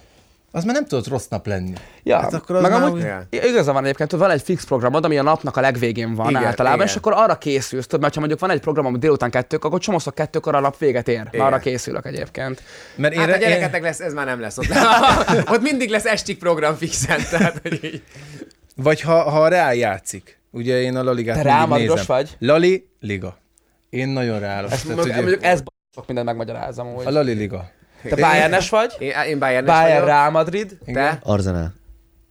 az 0.52 0.64
már 0.64 0.74
nem 0.74 0.84
tudott 0.86 1.08
rossz 1.08 1.26
nap 1.28 1.46
lenni. 1.46 1.72
Ja, 2.02 2.18
Hát 2.18 2.34
akkor 2.34 2.56
az 2.56 2.62
meg 2.62 2.70
már 2.70 2.82
amúgy 2.82 2.98
úgy- 3.00 3.06
Igen. 3.32 3.48
igaza 3.48 3.72
van 3.72 3.84
egyébként, 3.84 4.10
hogy 4.10 4.20
van 4.20 4.30
egy 4.30 4.42
fix 4.42 4.64
programod, 4.64 5.04
ami 5.04 5.18
a 5.18 5.22
napnak 5.22 5.56
a 5.56 5.60
legvégén 5.60 6.14
van 6.14 6.30
Igen, 6.30 6.44
általában, 6.44 6.76
igen. 6.78 6.88
és 6.88 6.96
akkor 6.96 7.12
arra 7.16 7.38
készülsz, 7.38 7.84
tudod, 7.86 8.00
mert 8.00 8.14
ha 8.14 8.18
mondjuk 8.20 8.40
van 8.40 8.50
egy 8.50 8.60
program, 8.60 8.86
ami 8.86 8.98
délután 8.98 9.30
kettők, 9.30 9.64
akkor 9.64 9.80
csomószor 9.80 10.12
kettőkor 10.14 10.54
a 10.54 10.60
nap 10.60 10.78
véget 10.78 11.08
ér. 11.08 11.22
Igen. 11.32 11.46
Arra 11.46 11.58
készülök 11.58 12.06
egyébként. 12.06 12.62
Mert 12.94 13.14
Hát 13.14 13.24
a 13.28 13.28
én, 13.28 13.34
én, 13.34 13.40
gyerekeknek 13.40 13.82
lesz, 13.82 14.00
ez 14.00 14.12
már 14.14 14.26
nem 14.26 14.40
lesz 14.40 14.58
ott. 14.58 14.66
ott 15.54 15.62
mindig 15.62 15.88
lesz 15.90 16.04
estig 16.06 16.38
program 16.38 16.74
fixen, 16.74 17.20
tehát 17.30 17.58
hogy 17.62 17.80
így. 17.84 18.02
Vagy 18.76 19.00
ha, 19.00 19.30
ha 19.30 19.42
a 19.42 19.48
Reál 19.48 19.74
játszik, 19.74 20.40
ugye 20.50 20.80
én 20.80 20.96
a 20.96 21.02
La 21.02 21.12
Ligát 21.12 21.34
Te 21.36 21.42
mindig 21.42 21.54
Real 21.56 21.66
Madridos 21.66 21.98
nézem. 21.98 22.16
vagy? 22.16 22.36
Lali, 22.38 22.88
Liga. 23.00 23.38
Én 23.90 24.08
nagyon 24.08 24.38
ráállok. 24.38 24.70
Ezt 24.70 24.86
Tehát, 24.86 25.04
mondjuk, 25.04 25.26
ugye, 25.38 25.48
ez 25.48 25.62
sok 25.94 26.06
mindent 26.06 26.26
megmagyarázom 26.26 26.86
amúgy. 26.86 27.06
a 27.06 27.10
Lali 27.10 27.32
Liga. 27.32 27.70
Te 28.02 28.14
Bayernes 28.16 28.68
vagy? 28.68 28.96
Én, 28.98 29.12
én 29.28 29.38
Bayern 29.38 29.66
Bayern 29.66 30.04
Real 30.04 30.30
Madrid? 30.30 30.78
Te? 30.84 31.18
Arzenál. 31.22 31.74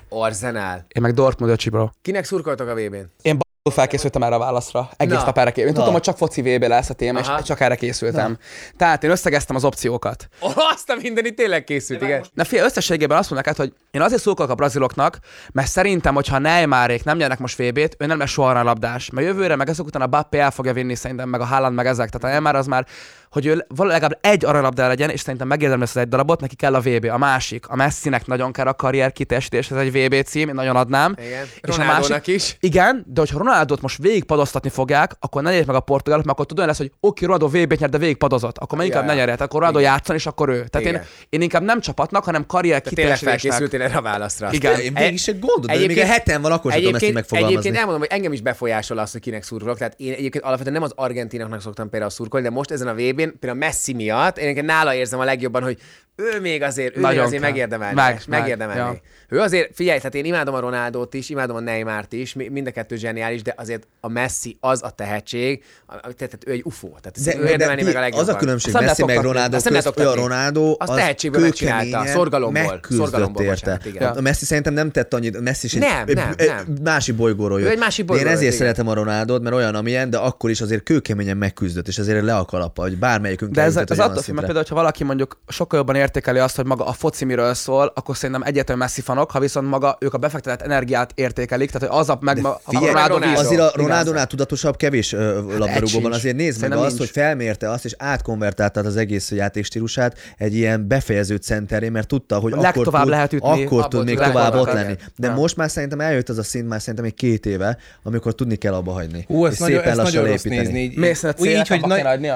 Arsenal. 0.10 0.86
Én 0.88 1.02
meg 1.02 1.14
Dortmund 1.14 1.52
öcsi, 1.52 1.70
bro. 1.70 1.90
Kinek 2.02 2.24
szurkoltok 2.26 2.68
a 2.68 2.74
VB-n? 2.74 3.06
Én 3.22 3.38
felkészültem 3.70 4.24
erre 4.24 4.36
a 4.36 4.40
válaszra. 4.40 4.90
Egész 4.98 5.18
Na. 5.18 5.26
nap 5.26 5.38
erre 5.38 5.52
készültem. 5.52 5.68
Én 5.68 5.74
tudtam, 5.74 5.86
Na. 5.86 5.92
hogy 5.92 6.02
csak 6.02 6.18
foci 6.18 6.42
VB 6.42 6.64
lesz 6.64 6.90
a 6.90 6.94
téma, 6.94 7.20
Aha. 7.20 7.40
és 7.40 7.46
csak 7.46 7.60
erre 7.60 7.76
készültem. 7.76 8.38
Tehát 8.78 9.04
én 9.04 9.10
összegeztem 9.10 9.56
az 9.56 9.64
opciókat. 9.64 10.28
Oh, 10.40 10.54
azt 10.74 10.90
a 10.90 10.96
mindenit 11.02 11.36
tényleg 11.36 11.64
készült, 11.64 12.02
igen. 12.02 12.26
Na 12.34 12.44
fia, 12.44 12.64
összességében 12.64 13.18
azt 13.18 13.30
mondják, 13.30 13.58
hogy 13.58 13.74
én 13.92 14.02
azért 14.02 14.22
szurkolok 14.22 14.52
a 14.52 14.56
braziloknak, 14.56 15.20
mert 15.52 15.68
szerintem, 15.68 16.14
hogyha 16.14 16.38
Neymarék 16.38 17.04
nem 17.04 17.18
nyernek 17.18 17.40
most 17.40 17.58
VB-t, 17.58 17.96
ő 17.98 18.06
nem 18.06 18.18
lesz 18.18 18.30
soha 18.30 18.50
a 18.50 18.64
labdás. 18.64 19.10
Mert 19.10 19.28
jövőre, 19.28 19.56
meg 19.56 19.70
ezek 19.70 19.86
után 19.86 20.02
a 20.02 20.08
Bappé 20.08 20.38
el 20.38 20.52
fogja 20.52 20.74
vinni 20.74 20.96
szerintem, 20.96 21.30
meg 21.30 21.42
a 21.42 21.46
Haaland, 21.46 21.76
meg 21.76 21.86
ezek. 21.86 22.10
Tehát 22.10 22.24
a 22.24 22.40
Neymar 22.40 22.56
az 22.56 22.68
már, 22.68 22.86
hogy 23.32 23.46
ő 23.46 23.66
legalább 23.76 24.18
egy 24.22 24.46
aranylabda 24.46 24.88
legyen, 24.88 25.10
és 25.10 25.20
szerintem 25.20 25.48
megérdemli 25.48 25.84
ezt 25.84 25.96
az 25.96 26.02
egy 26.02 26.08
darabot, 26.08 26.42
neki 26.42 26.56
kell 26.56 26.76
a 26.76 26.80
VB. 26.80 27.06
A 27.06 27.18
másik, 27.18 27.68
a 27.68 27.76
Messinek 27.76 28.26
nagyon 28.26 28.52
kell 28.52 28.68
a 28.68 28.74
karrier 28.74 29.12
kitestés, 29.12 29.72
ez 29.72 29.78
egy 29.78 29.92
VB 29.92 30.24
cím, 30.24 30.48
én 30.48 30.56
nagyon 30.56 30.76
adnám. 30.76 31.16
Igen. 31.18 31.46
És 31.62 31.70
a 31.70 31.82
Ronaldónak 31.82 32.10
másik, 32.10 32.28
is. 32.28 32.58
Igen, 32.60 33.04
de 33.08 33.20
hogyha 33.20 33.38
Ronaldot 33.60 33.82
most 33.82 33.98
végig 33.98 34.24
padoztatni 34.24 34.70
fogják, 34.70 35.16
akkor 35.20 35.42
ne 35.42 35.52
meg 35.52 35.70
a 35.70 35.80
portugálok, 35.80 36.26
mert 36.26 36.38
akkor 36.38 36.48
tudod, 36.50 36.66
lesz, 36.66 36.78
hogy 36.78 36.92
oké, 37.00 37.26
Ronaldo 37.26 37.48
VB-t 37.48 37.80
nyert, 37.80 37.92
de 37.92 37.98
végig 37.98 38.18
padozott. 38.18 38.58
Akkor 38.58 38.78
már 38.78 38.88
inkább 38.88 39.04
Ja, 39.04 39.10
ne 39.10 39.16
nyerhet, 39.16 39.42
akkor 39.42 39.60
Ronaldo 39.60 39.80
játszon, 39.80 40.16
és 40.16 40.26
akkor 40.26 40.50
ő. 40.50 40.66
Tehát 40.70 40.88
én, 40.88 41.02
én, 41.30 41.42
inkább 41.42 41.64
nem 41.64 41.80
csapatnak, 41.82 42.24
hanem 42.24 42.46
karrier 42.46 42.82
Te 42.82 42.90
tényleg 42.90 43.24
erre 43.72 43.98
a 43.98 44.02
válaszra. 44.02 44.50
Igen. 44.52 44.80
Én 44.80 44.92
mégis 44.92 45.28
egy 45.28 45.40
gondot, 45.40 45.66
de 45.66 45.74
még 45.74 45.82
a 45.82 45.84
Egyébként- 45.84 46.08
heten 46.12 46.42
van, 46.42 46.52
akkor 46.52 46.72
sem 46.72 46.80
tudom 46.80 46.96
ezt 46.96 47.04
Egyébként, 47.04 47.14
megfogalmazni. 47.14 47.56
egyébként 47.58 47.76
elmondom, 47.76 48.02
hogy 48.08 48.18
engem 48.18 48.34
is 48.34 48.42
befolyásol 48.42 48.98
az, 48.98 49.12
hogy 49.12 49.22
kinek 49.22 49.44
szurkolok. 49.44 49.78
Tehát 49.78 49.94
én 49.98 50.14
egyébként 50.14 50.44
alapvetően 50.44 50.74
nem 50.76 50.84
az 50.84 50.92
argentinaknak 50.96 51.62
szoktam 51.62 51.90
például 51.90 52.12
szurkolni, 52.12 52.48
de 52.48 52.54
most 52.54 52.72
ezen 52.72 52.88
a 52.88 52.94
vb 52.94 52.98
VB-n, 53.10 53.40
például 53.40 53.54
Messi 53.60 53.94
miatt, 53.94 54.38
én 54.38 54.66
nála 54.66 54.94
érzem 54.94 55.20
a 55.20 55.24
legjobban, 55.24 55.64
hogy 55.64 55.78
ő 56.16 56.40
még 56.42 56.62
azért, 56.62 56.98
ő 56.98 57.00
Nagyon 57.00 57.16
még 57.18 57.26
azért 57.26 57.42
kell. 57.42 57.52
megérdemelné. 57.52 57.94
Meg, 57.94 58.14
Meg, 58.14 58.24
meg, 58.28 58.40
megérdemelné. 58.40 58.82
ja. 58.82 59.00
Ő 59.30 59.40
azért, 59.40 59.76
figyelj, 59.76 59.98
tehát 59.98 60.16
én 60.16 60.26
imádom 60.26 60.54
a 60.56 60.60
Ronaldót 60.60 61.14
is, 61.14 61.30
imádom 61.30 61.56
a 61.56 61.60
Neymart 61.60 62.14
is, 62.14 62.34
mi- 62.34 62.48
mind 62.48 62.68
a 62.68 62.72
kettő 62.72 62.96
zseniális, 62.96 63.39
de 63.42 63.54
azért 63.58 63.88
a 64.00 64.08
Messi 64.10 64.58
az 64.60 64.84
a 64.84 64.90
tehetség, 64.90 65.64
a- 65.86 65.94
a- 65.94 66.00
tehát, 66.00 66.16
tehát 66.16 66.44
ő 66.46 66.52
egy 66.52 66.62
UFO, 66.66 66.88
tehát 67.02 67.22
De, 67.24 67.52
ő 67.52 67.56
de 67.56 67.68
meg 67.68 67.80
a 67.86 67.88
az 67.90 67.94
legjobban. 67.94 68.36
a 68.36 68.38
különbség 68.38 68.76
Azt 68.76 68.84
nem 68.84 68.86
Messi 68.96 69.04
meg. 69.04 69.22
Ronaldo 69.26 69.58
közt, 69.62 69.88
hogy 69.88 70.06
a. 70.06 70.16
Ronaldo 70.16 70.76
Azt 70.80 70.90
az 70.90 70.96
tehetségből 70.96 71.42
megcsinálta, 71.42 72.06
szorgalomból, 72.06 72.62
megküzdött 72.64 73.00
szorgalomból, 73.06 73.44
érte. 73.44 73.56
bocsánat, 73.72 73.86
igen. 73.86 74.18
A 74.18 74.22
Messi 74.22 74.46
szerintem 74.46 74.74
nem 74.74 74.92
tett 74.92 75.14
annyit, 75.14 75.40
Messi 75.40 75.66
is 75.66 75.74
egy, 75.74 75.80
Nem, 75.80 76.08
egy- 76.08 76.16
nem, 76.16 76.34
egy 76.38 76.48
nem. 76.48 76.66
másik 76.84 77.16
bolygóról 77.16 77.60
Ő 77.60 77.62
jött. 77.64 77.72
egy 77.72 77.78
másik 77.78 78.06
De 78.06 78.14
Én 78.14 78.18
bolygóról 78.20 78.32
ezért 78.34 78.54
igen. 78.54 78.66
szeretem 78.66 78.88
a 78.88 78.94
Ronaldot, 78.94 79.42
mert 79.42 79.56
olyan, 79.56 79.76
amilyen, 79.76 80.10
de 80.10 80.18
akkor 80.18 80.50
is 80.50 80.62
azért 80.62 80.84
kőkeményen 80.84 81.38
megküzdött, 81.38 81.88
és 81.88 81.98
azért 82.00 82.24
le 82.24 82.36
a 82.36 82.46
kalapa, 82.46 82.82
hogy 82.82 82.98
bármelyikünk 82.98 83.52
De 83.54 83.62
ez, 83.62 83.76
ez 83.76 83.92
olyan 83.92 84.10
attól 84.10 84.22
függ, 84.22 84.34
mert 84.34 84.46
például, 84.46 84.66
ha 84.70 84.76
valaki 84.76 85.04
mondjuk 85.04 85.40
sokkal 85.48 85.80
jobban 85.80 85.96
értékeli 85.96 86.40
azt, 86.40 86.56
hogy 86.56 86.66
maga 86.66 86.86
a 86.86 86.94
foci 86.94 87.26
miről 87.26 87.54
szól, 87.54 87.92
akkor 87.96 88.16
szerintem 88.18 88.44
egyetlen 88.46 88.78
Messi 88.78 89.02
fanok, 89.02 89.32
ha 89.32 89.40
viszont 89.40 89.68
maga 89.68 89.98
ők 90.00 90.14
a 90.14 90.18
befektetett 90.18 90.62
energiát 90.62 91.12
értékelik, 91.16 91.72
tehát 91.72 91.88
hogy 91.90 92.00
az 92.00 92.10
a 92.10 92.18
meg 92.22 92.38
Figyelj, 92.68 92.86
Ronaldo 92.92 93.18
Ronaldo. 93.30 93.50
Azért 93.50 93.62
a. 93.62 93.72
Ronaldonál 93.78 94.28
tudatosabb 94.28 94.76
kevés 94.76 95.14
ö, 95.14 95.42
labdarúgóban 95.58 96.12
azért 96.14 96.36
nézd 96.36 96.62
meg 96.62 96.72
azt, 96.72 96.82
nincs. 96.88 96.98
hogy 96.98 97.10
felmérte 97.10 97.70
azt, 97.70 97.86
és 97.86 97.96
átkonvertálta 97.98 98.80
az 98.80 98.96
egész 98.96 99.32
játékstílusát 99.32 100.18
egy 100.38 100.56
ilyen 100.56 100.88
befejező 100.88 101.36
centeré, 101.36 101.90
mert 101.90 102.08
tudta, 102.08 102.38
hogy 102.40 102.54
akkor 102.54 102.88
tud, 102.88 103.08
lehet 103.08 103.34
ütni, 103.34 103.64
akkor 103.64 103.88
tud 103.88 104.06
még 104.06 104.18
tovább 104.18 104.54
ott 104.56 104.74
lenni. 104.74 104.94
De 105.18 105.28
Ja. 105.28 105.34
most 105.34 105.56
már 105.56 105.70
szerintem 105.70 106.00
eljött 106.00 106.30
az 106.30 106.38
a 106.38 106.44
szint, 106.44 106.68
már 106.68 106.80
szerintem 106.80 107.06
egy 107.06 107.14
két 107.14 107.46
éve, 107.46 107.78
amikor 108.04 108.36
tudni 108.36 108.56
kell 108.56 108.74
abba 108.74 108.92
hagyni. 108.92 109.24
Hú, 109.28 109.46
ezt 109.46 109.60
nagyon, 109.60 109.76
szépen 109.78 109.90
ezt 109.92 109.98
lassan 110.02 110.16
nagyon 110.22 110.32
rossz 110.34 110.44
leépíteni. 110.44 110.78
nézni. 110.78 110.94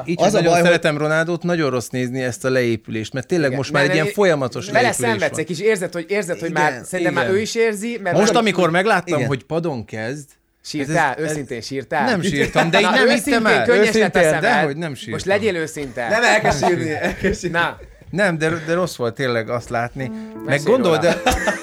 Így, 0.06 0.18
hogy 0.20 0.28
Az 0.28 0.34
a 0.34 0.38
nagyon 0.38 0.52
baj, 0.54 0.62
szeretem 0.62 0.98
Ronaldot, 0.98 1.44
nagyon 1.44 1.70
rossz 1.70 1.88
nézni 1.88 2.22
ezt 2.22 2.46
a 2.46 2.50
leépülést, 2.50 3.14
mert 3.14 3.28
tényleg 3.28 3.56
most 3.56 3.72
már 3.72 3.84
egy 3.84 3.94
ilyen 3.94 4.06
folyamatos 4.06 4.66
Vele 4.66 4.82
leépülés 4.82 5.10
szenvedsz 5.10 5.32
van. 5.32 5.40
egy 5.40 5.46
kis, 5.46 5.60
érzed, 5.60 5.94
hogy, 5.94 6.06
érzed, 6.08 6.40
hogy 6.40 6.52
már, 6.52 6.82
szerintem 6.86 7.14
már 7.14 7.30
ő 7.30 7.40
is 7.40 7.56
érzi, 7.56 8.00
mert 8.04 8.18
Most, 8.18 8.36
amikor 8.36 8.70
megláttam, 8.70 9.26
hogy 9.26 9.44
padon 9.44 9.86
kezd, 9.86 10.30
Sírtál? 10.66 11.14
ez- 11.14 11.24
ez- 11.24 11.30
őszintén 11.32 11.62
sírtál? 11.62 12.06
Nem 12.06 12.22
sírtam, 12.22 12.70
de 12.70 12.78
így 12.80 12.84
Na, 12.90 12.92
nem 12.92 13.08
hittem 13.08 13.46
el. 13.46 13.70
Őszintén, 13.70 14.10
szemed. 14.24 14.42
dehogy 14.42 14.78
nem 14.78 14.94
sírtam. 14.94 15.14
Most 15.14 15.26
legyél 15.26 15.56
őszinte. 15.56 16.08
Nem 16.10 16.24
el 16.24 16.42
kell 16.42 16.52
sírni, 16.52 16.92
el 16.92 17.16
kell 17.18 17.34
sírni. 17.34 17.58
Na, 17.58 17.78
nem, 18.10 18.38
de, 18.38 18.50
de 18.68 18.74
rossz 18.74 18.96
volt 18.96 19.16
tényleg 19.16 19.50
azt 19.50 19.70
látni. 19.70 20.08
Meg 20.34 20.44
Mesélj 20.46 20.72
gondold, 20.72 21.02
de 21.02 21.22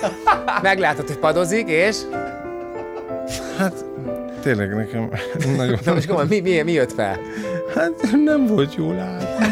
meglátod, 0.63 1.07
hogy 1.07 1.19
padozik, 1.19 1.69
és... 1.69 1.97
hát 3.59 3.85
tényleg 4.43 4.75
nekem 4.75 5.11
nagyon... 5.57 5.79
Na 5.85 5.93
most 5.93 6.07
komolyan, 6.07 6.29
mi, 6.29 6.41
mi, 6.41 6.63
mi 6.63 6.73
jött 6.73 6.93
fel? 6.93 7.19
Hát 7.75 7.91
nem 8.25 8.47
volt 8.47 8.75
jó 8.75 8.93
látni. 8.93 9.47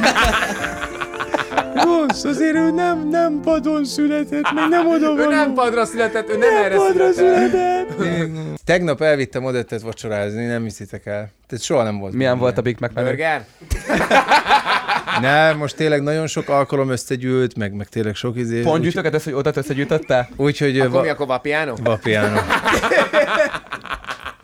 Rossz, 1.85 2.25
azért 2.25 2.55
ő 2.55 2.71
nem, 2.71 3.09
nem 3.09 3.41
padon 3.45 3.85
született, 3.85 4.53
meg 4.55 4.69
nem 4.69 4.89
oda 4.89 5.15
Ő 5.19 5.27
nem 5.29 5.55
padra 5.55 5.85
született, 5.85 6.29
ő 6.31 6.37
nem, 6.37 6.65
erre 6.65 6.77
padra 6.77 7.13
született. 7.13 7.97
született. 7.99 8.61
Tegnap 8.65 9.01
elvittem 9.03 9.45
Odettet 9.45 9.81
vacsorázni, 9.83 10.45
nem 10.47 10.63
hiszitek 10.63 11.07
el. 11.07 11.31
Tehát 11.49 11.65
soha 11.65 11.83
nem 11.83 11.99
volt. 11.99 12.13
Milyen 12.13 12.39
volt 12.39 12.59
a. 12.59 12.63
Big 12.63 12.77
Mac? 12.81 12.93
Burger? 12.93 13.45
Nem, 15.21 15.57
most 15.57 15.77
tényleg 15.77 16.03
nagyon 16.03 16.27
sok 16.27 16.49
alkalom 16.49 16.91
összegyűlt, 16.91 17.57
meg, 17.57 17.73
meg 17.73 17.89
tényleg 17.89 18.15
sok 18.15 18.37
izé. 18.37 18.61
Pontgyűjtőket, 18.61 19.15
ezt, 19.15 19.25
hogy 19.25 19.33
oda 19.33 19.51
összegyűjtötte? 19.55 20.29
Úgyhogy 20.37 20.79
Akkor 20.81 20.93
va- 20.93 21.03
mi, 21.03 21.09
akkor 21.09 21.27
vapiano? 21.27 21.75
Vapiano. 21.83 22.41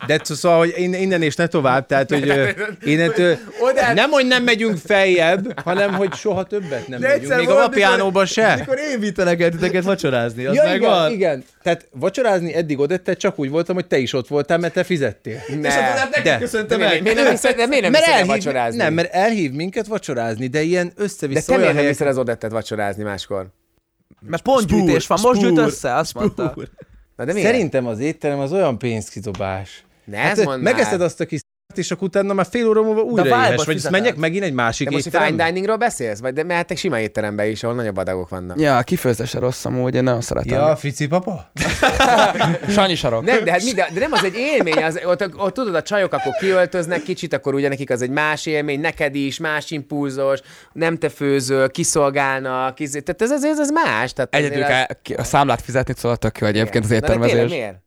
De 0.07 0.19
szóval, 0.23 0.57
hogy 0.57 0.73
innen, 0.77 1.21
és 1.21 1.35
ne 1.35 1.47
tovább, 1.47 1.85
tehát, 1.85 2.09
hogy 2.09 2.55
innentől 2.83 3.37
Oda- 3.59 3.93
nem, 3.93 4.09
hogy 4.09 4.25
nem 4.27 4.43
megyünk 4.43 4.77
feljebb, 4.77 5.59
hanem, 5.59 5.93
hogy 5.93 6.13
soha 6.13 6.43
többet 6.43 6.87
nem 6.87 6.99
De 6.99 7.07
megyünk. 7.07 7.35
Még 7.35 7.49
a 7.49 7.53
vapiánóba 7.53 8.05
mikor- 8.19 8.27
se. 8.27 8.55
Mikor 8.55 8.77
én 8.91 8.99
vittelek 8.99 9.41
el 9.41 9.49
titeket 9.49 9.83
vacsorázni, 9.83 10.45
az 10.45 10.55
Ja, 10.55 10.63
megvan? 10.63 11.11
igen, 11.11 11.13
igen. 11.13 11.43
Tehát 11.63 11.87
vacsorázni 11.91 12.53
eddig 12.53 12.79
odette, 12.79 13.13
csak 13.13 13.39
úgy 13.39 13.49
voltam, 13.49 13.75
hogy 13.75 13.85
te 13.87 13.97
is 13.97 14.13
ott 14.13 14.27
voltál, 14.27 14.57
mert 14.57 14.73
te 14.73 14.83
fizettél. 14.83 15.39
Ne. 15.61 15.67
És 15.67 15.73
akkor 15.73 15.93
De. 15.95 16.09
neked 16.15 16.39
köszöntem 16.39 16.79
De 16.79 16.85
meg. 16.85 17.01
miért 17.01 17.17
nem 17.17 17.29
viszed, 17.31 17.55
de 17.55 17.65
miért 17.65 17.83
nem 17.83 17.91
mert 17.91 18.05
el 18.05 18.13
elhív, 18.13 18.27
vacsorázni? 18.27 18.77
nem, 18.77 18.93
mert 18.93 19.13
elhív 19.13 19.51
minket 19.51 19.87
vacsorázni, 19.87 20.47
de 20.47 20.61
ilyen 20.61 20.87
de 20.95 21.03
össze-vissza 21.03 21.51
te 21.51 21.57
miért 21.57 21.73
nem 21.73 21.85
viszed 21.85 22.07
az 22.07 22.17
Odettet 22.17 22.51
vacsorázni 22.51 23.03
máskor? 23.03 23.47
Mert 24.19 24.43
pontgyűjtés 24.43 25.07
van, 25.07 25.19
most 25.21 25.41
gyűjt 25.41 25.57
össze, 25.57 25.95
azt 25.95 26.13
mondta. 26.13 26.53
Na 27.15 27.25
de 27.25 27.33
miért? 27.33 27.47
Szerintem 27.47 27.87
az 27.87 27.99
étterem 27.99 28.39
az 28.39 28.51
olyan 28.51 28.77
pénzkidobás. 28.77 29.83
Ne, 30.05 30.17
Hát, 30.17 30.31
ezt 30.37 30.45
mondd 30.45 30.59
már. 30.61 30.73
megeszed 30.73 31.01
azt 31.01 31.19
a 31.21 31.25
kis 31.25 31.39
és 31.75 31.91
akkor 31.91 32.07
utána 32.07 32.33
már 32.33 32.45
fél 32.49 32.67
óra 32.67 32.81
múlva 32.81 33.01
újra 33.01 33.25
éhes 33.25 33.65
vagy. 33.65 33.85
Menjek 33.89 34.15
megint 34.15 34.43
egy 34.43 34.53
másik 34.53 34.87
De 34.87 34.93
most 34.93 35.03
fine 35.03 35.17
étterembe? 35.17 35.45
diningról 35.45 35.75
beszélsz? 35.77 36.19
Vagy 36.19 36.33
de 36.33 36.43
mehettek 36.43 36.77
sima 36.77 36.99
étterembe 36.99 37.47
is, 37.47 37.63
ahol 37.63 37.75
nagyobb 37.75 37.97
adagok 37.97 38.29
vannak. 38.29 38.59
Ja, 38.59 38.81
kifőzése 38.81 39.39
rossz 39.39 39.65
amúgy, 39.65 39.95
én 39.95 40.03
nagyon 40.03 40.21
szeretem. 40.21 40.57
Ja, 40.59 40.75
fici 40.75 41.07
papa? 41.07 41.51
Sanyi 42.69 42.95
sarok. 42.95 43.23
Nem, 43.25 43.43
de, 43.43 43.51
hát 43.51 43.63
mi, 43.63 43.71
de, 43.71 43.89
de 43.93 43.99
nem 43.99 44.11
az 44.11 44.23
egy 44.23 44.35
élmény, 44.35 44.83
az, 44.83 44.99
ott, 45.05 45.37
ott, 45.37 45.53
tudod, 45.53 45.75
a 45.75 45.81
csajok 45.81 46.13
akkor 46.13 46.31
kiöltöznek 46.39 47.03
kicsit, 47.03 47.33
akkor 47.33 47.53
ugye 47.53 47.67
nekik 47.67 47.89
az 47.89 48.01
egy 48.01 48.09
más 48.09 48.45
élmény, 48.45 48.79
neked 48.79 49.15
is, 49.15 49.37
más 49.39 49.71
impulzos, 49.71 50.39
nem 50.73 50.97
te 50.97 51.09
főzöl, 51.09 51.69
kiszolgálnak, 51.71 52.79
izé, 52.79 52.99
tehát 52.99 53.21
ez, 53.21 53.31
ez, 53.31 53.43
ez, 53.43 53.59
ez 53.59 53.69
más. 53.71 54.13
Tehát 54.13 54.35
Egyedül 54.35 54.63
kell 54.63 54.85
a 55.17 55.23
számlát 55.23 55.61
fizetni, 55.61 55.93
szóval 55.97 56.17
tök 56.17 56.37
jó 56.37 56.47
egyébként 56.47 56.83
az 56.83 56.89
Na, 56.89 56.99
de 56.99 57.05
éttermezés. 57.05 57.49
miért? 57.49 57.83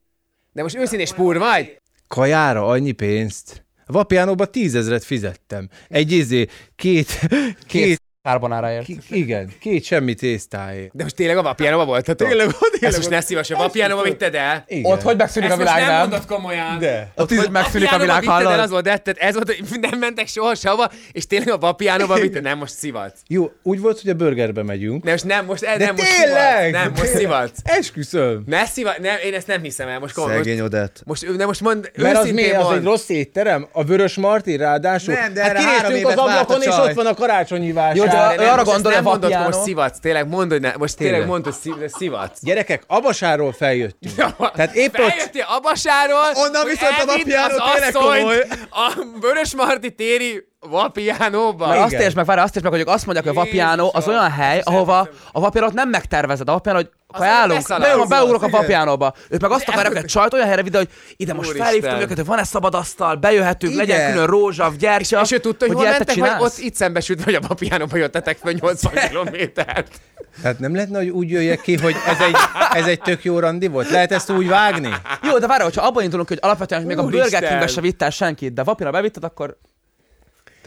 De 0.52 0.62
most 0.62 0.76
őszintén 0.76 1.06
spúr 1.06 1.38
vagy? 1.38 1.80
Kajára 2.08 2.66
annyi 2.66 2.92
pénzt? 2.92 3.66
Vapiánóba 3.86 4.46
tízezret 4.46 5.04
fizettem. 5.04 5.68
Egy 5.88 6.12
izé, 6.12 6.46
két, 6.76 7.28
két, 7.66 8.02
Carbonara 8.28 8.82
ki- 8.84 8.98
igen, 9.10 9.50
két 9.60 9.84
semmi 9.84 10.14
tésztáért. 10.14 10.90
De 10.92 11.02
most 11.02 11.14
tényleg 11.14 11.36
a 11.36 11.42
vapiánóba 11.42 11.84
voltatok? 11.84 12.28
Tényleg, 12.28 12.46
tényleg. 12.46 12.82
Ezt 12.82 12.96
most 12.96 13.08
ne 13.10 13.20
szívas, 13.20 13.50
a 13.50 13.56
vapiánóba 13.56 14.02
vitted 14.02 14.34
el? 14.34 14.64
Igen. 14.66 14.92
Ott 14.92 15.02
hogy 15.02 15.16
megszűnik 15.16 15.48
a 15.48 15.52
Ezt 15.52 15.60
világ, 15.62 15.78
nem 15.80 15.88
nem? 15.90 15.98
mondod 15.98 16.26
komolyan. 16.26 16.78
De. 16.78 17.12
Ott 17.16 17.34
hogy 17.34 17.50
megszűnik 17.50 17.92
a 17.92 17.98
világ, 17.98 18.24
el, 18.24 18.34
az 18.36 18.42
hallod? 18.44 18.70
volt, 18.70 18.84
de 18.84 19.00
ez 19.14 19.34
volt, 19.34 19.56
hogy 19.68 19.80
nem 19.80 19.98
mentek 19.98 20.26
soha 20.26 20.54
sehova, 20.54 20.90
és 21.12 21.26
tényleg 21.26 21.48
a 21.48 21.58
vapiánóba 21.58 22.14
vitted, 22.14 22.42
nem 22.42 22.58
most 22.58 22.72
szivatsz. 22.74 23.20
Jó, 23.28 23.50
úgy 23.62 23.80
volt, 23.80 24.00
hogy 24.00 24.10
a 24.10 24.14
burgerbe 24.14 24.62
megyünk. 24.62 25.02
Nem, 25.02 25.12
most 25.12 25.24
nem, 25.24 25.44
most, 25.44 25.60
De 25.62 25.76
nem 25.78 25.94
most 25.96 26.16
tényleg! 26.20 26.64
szivatsz. 26.64 26.84
Nem, 26.84 26.92
most 26.96 27.14
szivatsz. 27.16 27.58
Esküszöm. 27.64 28.42
Ne 28.46 28.64
szivatsz, 28.64 28.98
nem, 29.00 29.16
én 29.24 29.34
ezt 29.34 29.46
nem 29.46 29.62
hiszem 29.62 29.88
el. 29.88 29.98
Most, 29.98 30.14
komolyan, 30.14 30.42
Szegény 30.42 30.60
Odett. 30.60 31.02
most, 31.04 31.36
de 31.36 31.46
most 31.46 31.60
mond, 31.60 31.90
Mert 31.96 32.16
az 32.16 32.30
mi? 32.30 32.50
Az 32.50 32.72
egy 32.76 32.84
rossz 32.84 33.08
étterem? 33.08 33.68
A 33.72 33.84
Vörös 33.84 34.14
Marti 34.14 34.56
ráadásul? 34.56 35.14
Nem, 35.14 35.32
de 35.34 35.42
hát 35.42 35.56
három 35.58 36.04
az 36.04 36.14
ablakon, 36.16 36.62
és 36.62 36.66
ott 36.76 36.92
van 36.92 37.06
a 37.06 37.14
karácsonyi 37.14 37.72
vásár. 37.72 37.96
De 38.28 38.36
De 38.36 38.42
ő 38.42 38.46
arra 38.46 38.64
gondol, 38.64 38.92
nem 38.92 39.02
mondod, 39.02 39.22
Vapiano- 39.30 39.46
most 39.54 39.64
szivatsz. 39.64 39.98
Tényleg 40.00 40.28
mondd, 40.28 40.50
hogy 40.50 40.60
ne, 40.60 40.72
most 40.78 40.96
tényleg 40.96 41.12
Tényleg. 41.20 41.28
mondd, 41.30 41.44
hogy 41.44 41.52
szi- 41.52 41.96
szivatsz. 41.98 42.38
Gyerekek, 42.42 42.82
Abasáról 42.86 43.52
feljöttünk. 43.52 44.14
Tehát 44.54 44.74
épp 44.74 44.98
ott... 44.98 45.08
Feljöttél 45.10 45.44
Abasáról, 45.48 46.18
Onnan 46.34 46.66
viszont 46.66 46.92
a 46.98 47.12
az 47.12 47.72
tényleg 47.72 47.92
komoly. 47.92 48.44
A 48.70 48.92
Vörös 49.20 49.54
Marti 49.54 49.94
téri 49.94 50.46
Vapiánóba. 50.60 51.66
Mert 51.66 51.80
azt 51.80 51.92
értsd 51.92 52.16
meg, 52.16 52.24
várj, 52.24 52.40
azt 52.40 52.56
értsd 52.56 52.70
meg, 52.70 52.80
hogy 52.80 52.94
azt 52.94 53.06
mondják, 53.06 53.26
hogy 53.26 53.36
a 53.36 53.40
Vapiano 53.40 53.90
az 53.92 54.08
olyan 54.08 54.30
hely, 54.30 54.60
ahova 54.64 55.08
a 55.32 55.40
Vapianót 55.40 55.72
nem 55.72 55.88
megtervezed. 55.88 56.48
A 56.48 56.52
Vapiano, 56.52 56.78
hogy 56.78 56.90
beszaladsz. 57.18 57.68
de 57.68 57.88
jó, 57.88 58.04
beugrok 58.04 58.42
a 58.42 58.46
Igen. 58.46 58.60
Vapianóba. 58.60 59.14
Ők 59.28 59.40
meg 59.40 59.50
azt 59.50 59.68
akarják, 59.68 59.86
hogy 59.86 59.96
egy 59.96 60.04
csajt 60.04 60.32
olyan 60.32 60.46
helyre 60.46 60.62
vidd, 60.62 60.76
hogy 60.76 60.88
ide 61.16 61.34
most 61.34 61.50
felhívtam 61.50 62.00
őket, 62.00 62.16
hogy 62.16 62.26
van-e 62.26 62.44
szabad 62.44 62.74
asztal, 62.74 63.14
bejöhetünk, 63.16 63.72
Igen. 63.72 63.86
legyen 63.86 64.12
külön 64.12 64.26
rózsav, 64.26 64.76
gyertya. 64.76 65.20
És 65.20 65.32
ő 65.32 65.38
tudta, 65.38 65.66
hogy, 65.66 65.74
hol 65.74 65.84
ilyet 65.84 66.04
te 66.04 66.14
mentek, 66.16 66.36
vagy 66.38 66.46
ott 66.46 66.58
itt 66.58 66.74
szembesült, 66.74 67.24
vagy 67.24 67.34
a 67.34 67.40
Vapiánóba 67.48 67.96
jöttetek 67.96 68.38
fel 68.42 68.52
80 68.52 68.92
kilométert. 69.08 70.00
Tehát 70.42 70.58
nem 70.58 70.74
lehetne, 70.74 70.98
hogy 70.98 71.08
úgy 71.08 71.30
jöjjek 71.30 71.60
ki, 71.60 71.76
hogy 71.76 71.94
ez 72.06 72.20
egy, 72.20 72.36
ez 72.72 72.86
egy 72.86 73.00
tök 73.00 73.24
jó 73.24 73.38
randi 73.38 73.66
volt? 73.66 73.90
Lehet 73.90 74.12
ezt 74.12 74.30
úgy 74.30 74.48
vágni? 74.48 74.94
Jó, 75.22 75.38
de 75.38 75.46
várj, 75.46 75.62
hogyha 75.62 75.86
abban 75.86 76.02
indulunk, 76.02 76.28
hogy 76.28 76.38
alapvetően 76.40 76.82
még 76.82 76.98
a. 76.98 77.04
Burger 77.04 77.48
Kingbe 77.48 77.66
se 77.66 77.80
vittál 77.80 78.10
senkit, 78.10 78.52
de 78.52 78.62
Vapira 78.62 78.90
bevitted, 78.90 79.24
akkor 79.24 79.56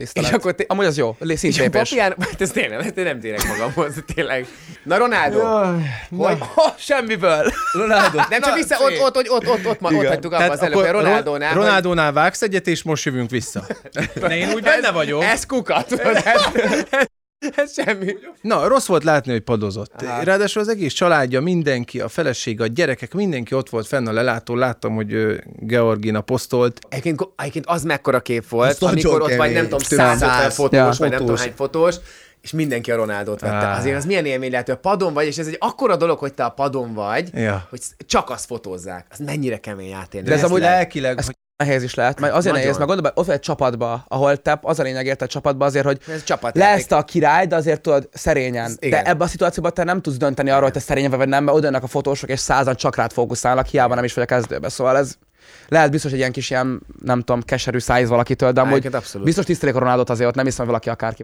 Tisztelet. 0.01 0.29
És 0.29 0.35
akkor, 0.35 0.55
amúgy 0.67 0.85
az 0.85 0.97
jó, 0.97 1.15
szintén 1.19 1.49
és 1.51 1.59
a 1.59 1.69
papján, 1.69 2.15
hát 2.31 2.41
ez 2.41 2.49
tényleg, 2.49 2.83
hát 2.83 2.95
nem 2.95 3.19
térek 3.19 3.47
magamhoz, 3.47 3.93
tényleg. 4.15 4.47
Na, 4.83 4.97
Ronaldo, 4.97 5.37
Jaj, 5.37 5.77
hogy? 6.09 6.37
Na. 6.37 6.49
Oh, 6.55 6.71
semmiből. 6.77 7.51
Ronaldo. 7.71 8.17
Nem 8.29 8.41
csak 8.41 8.55
vissza, 8.55 8.77
ott, 8.79 8.99
ott, 8.99 9.15
ott, 9.15 9.29
ott, 9.29 9.47
ott, 9.47 9.65
ott, 9.65 9.81
ott 9.81 10.05
hagytuk 10.05 10.33
abba 10.33 10.51
az 10.51 10.61
előbb, 10.61 10.91
Ronaldónál. 10.91 11.53
Ronaldónál 11.53 12.11
vágsz 12.11 12.41
egyet, 12.41 12.67
és 12.67 12.83
most 12.83 13.05
jövünk 13.05 13.29
vissza. 13.29 13.65
De 14.13 14.37
én 14.37 14.53
úgy 14.53 14.63
benne 14.63 14.91
vagyok. 14.91 15.23
Ez 15.23 15.45
kukat 15.45 16.01
ez, 17.41 17.49
ez, 17.55 17.63
ez 17.63 17.73
semmi. 17.73 18.15
Na, 18.41 18.67
rossz 18.67 18.85
volt 18.85 19.03
látni, 19.03 19.31
hogy 19.31 19.41
padozott. 19.41 20.01
Ráadásul 20.23 20.61
az 20.61 20.67
egész 20.67 20.93
családja, 20.93 21.41
mindenki, 21.41 21.99
a 21.99 22.07
feleség, 22.07 22.61
a 22.61 22.67
gyerekek, 22.67 23.13
mindenki 23.13 23.55
ott 23.55 23.69
volt 23.69 23.87
fenn 23.87 24.07
a 24.07 24.11
lelátón. 24.11 24.57
Láttam, 24.57 24.95
hogy 24.95 25.15
Georgina 25.59 26.21
posztolt. 26.21 26.79
Egyébként, 26.89 27.27
egyébként 27.37 27.65
az 27.67 27.83
mekkora 27.83 28.19
kép 28.19 28.49
volt, 28.49 28.69
Az 28.69 28.79
nagyon 28.79 28.95
amikor 29.05 29.21
ott 29.31 29.35
vagy 29.37 29.53
nem 29.53 29.63
tudom, 29.63 29.79
Több 29.79 29.97
150 29.97 30.17
száz. 30.29 30.55
fotós, 30.55 30.71
Ja. 30.79 30.93
vagy 30.99 31.09
nem 31.09 31.19
tudom 31.19 31.35
hány 31.35 31.53
fotós, 31.55 31.95
és 32.41 32.51
mindenki 32.51 32.91
a 32.91 32.95
Ronaldot 32.95 33.39
vette. 33.39 33.53
Á. 33.65 33.77
Azért 33.77 33.97
az 33.97 34.05
milyen 34.05 34.25
élmény 34.25 34.51
lehet, 34.51 34.65
hogy 34.65 34.75
a 34.75 34.79
padon 34.79 35.13
vagy, 35.13 35.25
és 35.25 35.37
ez 35.37 35.47
egy 35.47 35.55
akkora 35.59 35.95
dolog, 35.95 36.17
hogy 36.19 36.33
te 36.33 36.43
a 36.43 36.49
padon 36.49 36.93
vagy, 36.93 37.29
Ja. 37.33 37.67
hogy 37.69 37.79
csak 38.05 38.29
azt 38.29 38.45
fotózzák. 38.45 39.05
Az 39.09 39.19
mennyire 39.19 39.57
kemény 39.57 39.91
átélni. 39.91 40.27
De 40.27 40.33
ez 40.33 40.39
Ezt 40.41 40.49
amúgy 40.49 40.61
lelkileg, 40.61 41.17
Ez 41.17 41.25
hogy 41.25 41.35
nehéz 41.65 41.83
is 41.83 41.93
lehet, 41.93 42.19
mert 42.19 42.33
azért 42.33 42.53
Nagyon. 42.53 42.59
nehéz, 42.67 42.77
mert 42.77 42.89
gondolj 42.89 43.13
ott 43.15 43.25
vagy 43.25 43.35
egy 43.35 43.41
csapatba, 43.41 44.05
ahol 44.07 44.37
te 44.37 44.59
az 44.61 44.79
a 44.79 44.83
lényeg 44.83 45.05
érted 45.05 45.29
csapatba 45.29 45.65
azért, 45.65 45.85
hogy 45.85 45.99
Ez 46.07 46.23
csapat. 46.23 46.55
lesz 46.55 46.85
te 46.85 46.95
a 46.95 47.03
király, 47.03 47.47
de 47.47 47.55
azért 47.55 47.81
tudod 47.81 48.09
szerényen. 48.13 48.71
igen. 48.79 49.03
De 49.03 49.09
ebben 49.09 49.27
a 49.27 49.29
szituációban 49.29 49.73
te 49.73 49.83
nem 49.83 50.01
tudsz 50.01 50.17
dönteni 50.17 50.49
arról, 50.49 50.63
hogy 50.63 50.73
te 50.73 50.79
szerény 50.79 51.09
vagy 51.09 51.27
nem, 51.27 51.43
mert 51.43 51.57
oda 51.57 51.77
a 51.77 51.87
fotósok, 51.87 52.29
és 52.29 52.39
százan 52.39 52.75
csak 52.75 52.95
rád 52.95 53.11
fókuszálnak, 53.11 53.65
hiába 53.65 53.95
nem 53.95 54.03
is 54.03 54.13
vagy 54.13 54.23
a 54.23 54.27
kezdőbe. 54.27 54.69
Szóval 54.69 54.97
ez 54.97 55.15
lehet 55.67 55.91
biztos 55.91 56.11
egy 56.11 56.17
ilyen 56.17 56.31
kis 56.31 56.49
ilyen, 56.49 56.81
nem 57.03 57.19
tudom, 57.19 57.41
keserű 57.41 57.79
szájíz 57.79 58.09
valakitől, 58.09 58.51
de 58.51 58.61
amúgy 58.61 58.89
biztos 59.23 59.45
tisztelik 59.45 59.75
a 59.75 59.79
Ronaldot 59.79 60.09
azért, 60.09 60.29
ott 60.29 60.35
nem 60.35 60.45
hiszem, 60.45 60.59
hogy 60.59 60.67
valaki 60.67 60.89
akárki 60.89 61.21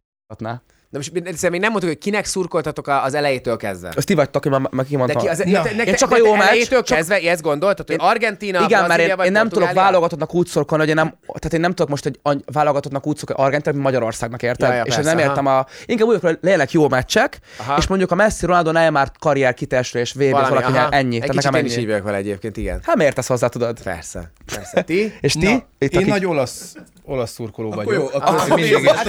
na. 0.90 0.98
De 0.98 0.98
most 0.98 1.12
egyszerűen 1.28 1.52
még 1.52 1.62
nem 1.62 1.70
mondtuk, 1.72 1.90
hogy 1.92 1.98
kinek 1.98 2.26
szurkoltatok 2.26 2.88
az 2.88 3.14
elejétől 3.14 3.58
kezdve. 3.58 3.92
Azt 3.96 4.06
ti 4.08 4.14
vagytok, 4.14 4.46
én 4.46 4.52
már, 4.52 4.60
már 4.62 4.70
De 4.72 4.84
kimondtam. 4.84 5.22
ki 5.22 5.28
az, 5.28 5.38
te, 5.38 5.50
nektek, 5.50 5.88
Én 5.88 5.96
csak 5.96 6.12
a 6.12 6.18
jó 6.18 6.36
meccs, 6.36 6.42
elejétől 6.48 6.84
csak- 6.84 6.98
kezdve 6.98 7.16
ezt 7.20 7.42
gondoltad, 7.42 7.88
hogy 7.88 7.96
Én- 8.02 8.08
Argentina, 8.08 8.64
Igen, 8.64 8.88
mert 8.88 9.00
én, 9.02 9.16
vagy 9.16 9.26
én 9.26 9.32
nem 9.32 9.50
tudok 9.50 9.72
válogatottnak 9.72 10.34
úgy 10.34 10.48
szurkolni, 10.48 10.84
hogy 10.84 10.96
én 10.98 11.04
nem, 11.04 11.14
tehát 11.26 11.54
én 11.54 11.60
nem 11.60 11.70
tudok 11.74 11.90
most 11.90 12.06
egy 12.06 12.20
válogatottnak 12.46 13.08
úgy 13.08 13.18
szurkolni, 13.18 13.42
hogy 13.42 13.46
Argentina, 13.54 13.74
mint 13.74 13.86
Magyarországnak 13.86 14.44
érted? 14.44 14.70
Ja, 14.70 14.76
ja, 14.76 14.82
és 14.84 14.94
persze, 14.96 15.00
ez 15.00 15.16
nem 15.16 15.18
aha. 15.18 15.28
értem 15.28 15.46
a... 15.46 15.66
Inkább 15.86 16.08
úgy, 16.08 16.20
hogy 16.22 16.38
legyenek 16.42 16.72
jó 16.72 16.90
meccsek, 16.90 17.40
Aha. 17.58 17.78
és 17.78 17.88
mondjuk 17.88 18.12
a 18.12 18.16
Messi, 18.16 18.46
Ronaldo, 18.46 18.72
Neymar 18.72 19.12
karrier 19.20 19.54
kitesre 19.54 20.00
és 20.00 20.12
VB 20.14 20.30
Valami, 20.30 20.50
valaki 20.50 20.72
aha. 20.78 20.90
ennyi. 20.90 21.16
Egy 21.16 21.22
Tehát 21.22 21.36
kicsit 21.36 21.44
nekem 21.52 21.60
én 21.60 21.66
is 21.66 21.74
ennyi. 21.78 21.94
így 21.96 22.04
vele 22.04 22.18
egyébként, 22.18 22.58
igen. 22.58 22.80
Hát 22.84 22.96
miért 22.96 23.16
tesz 23.16 23.28
hozzá, 23.28 23.48
tudod? 23.48 23.82
Persze, 23.82 24.32
persze. 24.56 24.82
Ti? 24.82 25.14
És 25.22 25.34
ti? 25.34 25.64
Én 25.78 26.06
nagy 26.06 26.26
olasz, 26.26 26.76
olasz 27.04 27.32
szurkoló 27.32 27.72
vagyok. 27.72 27.94
jó, 27.94 28.10
akkor 28.22 28.56
mindig. 28.56 28.90
Hát 28.90 29.08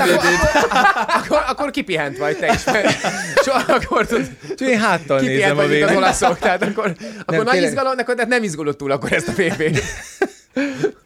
akkor, 1.48 1.67
akkor, 1.68 1.82
akkor 1.84 1.84
kipihent 1.84 2.18
vagy 2.18 2.36
te 2.38 2.52
is, 2.54 2.60
soha 3.44 3.72
akkor 3.72 4.06
tud, 4.06 4.30
Úgyhogy 4.50 4.68
Én 4.68 4.78
háttal 4.78 5.20
nézem 5.20 5.50
a 5.58 5.60
mint 5.60 5.64
az 5.64 5.68
végén. 5.68 5.96
olaszok, 5.96 6.38
tehát 6.38 6.62
akkor, 6.62 6.94
akkor 7.24 7.44
nagy 7.44 7.52
tényleg. 7.52 7.70
izgalom, 7.70 7.96
tehát 7.96 8.26
nem 8.28 8.42
izgulod 8.42 8.76
túl 8.76 8.90
akkor 8.90 9.12
ezt 9.12 9.28
a 9.28 9.32
VB-t. 9.32 9.82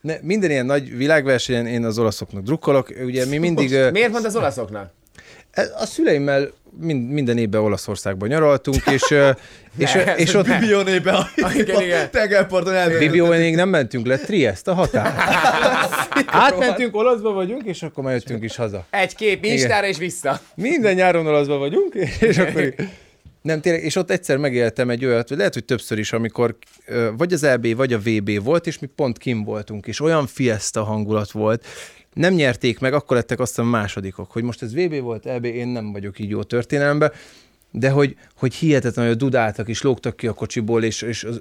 Ne, 0.01 0.14
minden 0.22 0.51
ilyen 0.51 0.66
nagy 0.66 0.96
világversenyen 0.96 1.66
én 1.66 1.85
az 1.85 1.98
olaszoknak 1.98 2.42
drukkolok. 2.42 2.88
Ugye 3.05 3.27
mi 3.27 3.38
mindig... 3.38 3.72
ö, 3.72 3.90
Miért 3.90 4.12
mond 4.12 4.25
az 4.25 4.37
olaszoknak? 4.37 4.90
A 5.55 5.87
szüleimmel 5.87 6.51
mind, 6.81 7.11
minden 7.11 7.39
évben 7.39 7.61
Olaszországban 7.61 8.29
nyaraltunk, 8.29 8.83
és, 8.91 9.15
és, 9.79 9.93
Ne, 10.05 10.17
és 10.17 10.35
ott 10.35 10.59
Bionébe 10.59 11.13
a 11.13 11.27
Igen, 11.55 11.83
igen. 11.83 12.11
tengerparton 12.11 12.75
elmegy. 12.75 12.99
Bibióenig 12.99 13.55
nem 13.55 13.69
mentünk 13.69 14.07
le, 14.07 14.17
Trieste 14.17 14.71
a 14.71 14.75
határ. 14.75 15.15
Átmentünk, 16.27 16.97
olaszba 16.97 17.33
vagyunk, 17.33 17.63
és 17.65 17.83
akkor 17.83 18.05
már 18.05 18.13
jöttünk 18.13 18.45
is 18.45 18.57
haza. 18.57 18.87
Egy 18.91 19.15
kép 19.15 19.45
Instára 19.45 19.87
és 19.87 19.99
vissza. 19.99 20.41
Minden 20.55 20.95
nyáron 20.95 21.27
olaszba 21.27 21.57
vagyunk, 21.57 21.95
és 22.21 22.39
akkor... 22.39 22.75
Nem, 23.43 23.61
tényleg, 23.61 23.83
és 23.83 23.97
ott 23.97 24.11
egyszer 24.11 24.37
megéltem 24.37 24.91
egy 24.91 25.05
olyat, 25.05 25.29
vagy 25.29 25.39
lehet, 25.39 25.55
hogy 25.55 25.65
többször 25.65 25.99
is, 25.99 26.13
amikor 26.13 26.57
vagy 27.17 27.33
az 27.33 27.47
LB, 27.47 27.77
vagy 27.77 27.93
a 27.93 27.99
VB 27.99 28.43
volt, 28.45 28.67
és 28.67 28.79
mi 28.79 28.87
pont 28.87 29.19
kim 29.19 29.45
voltunk, 29.45 29.87
és 29.87 30.01
olyan 30.01 30.27
fiesta 30.27 30.83
hangulat 30.83 31.31
volt, 31.31 31.67
nem 32.12 32.35
nyerték 32.35 32.79
meg, 32.79 32.94
akkor 32.94 33.16
lettek 33.16 33.40
azt 33.40 33.59
a 33.59 33.62
másodikok, 33.62 34.31
hogy 34.31 34.42
most 34.42 34.62
ez 34.62 34.75
VB 34.75 35.01
volt, 35.01 35.25
LB, 35.25 35.44
én 35.44 35.68
nem 35.68 35.92
vagyok 35.92 36.18
így 36.18 36.31
jó 36.31 36.42
történelemben, 36.42 37.12
de 37.75 37.91
hogy, 37.91 38.17
hogy 38.37 38.55
hihetetlen, 38.55 39.07
hogy 39.07 39.17
dudáltak 39.17 39.69
és 39.69 39.83
lógtak 39.83 40.17
ki 40.17 40.27
a 40.27 40.33
kocsiból, 40.33 40.83
és, 40.85 41.03
és 41.03 41.25
az, 41.25 41.41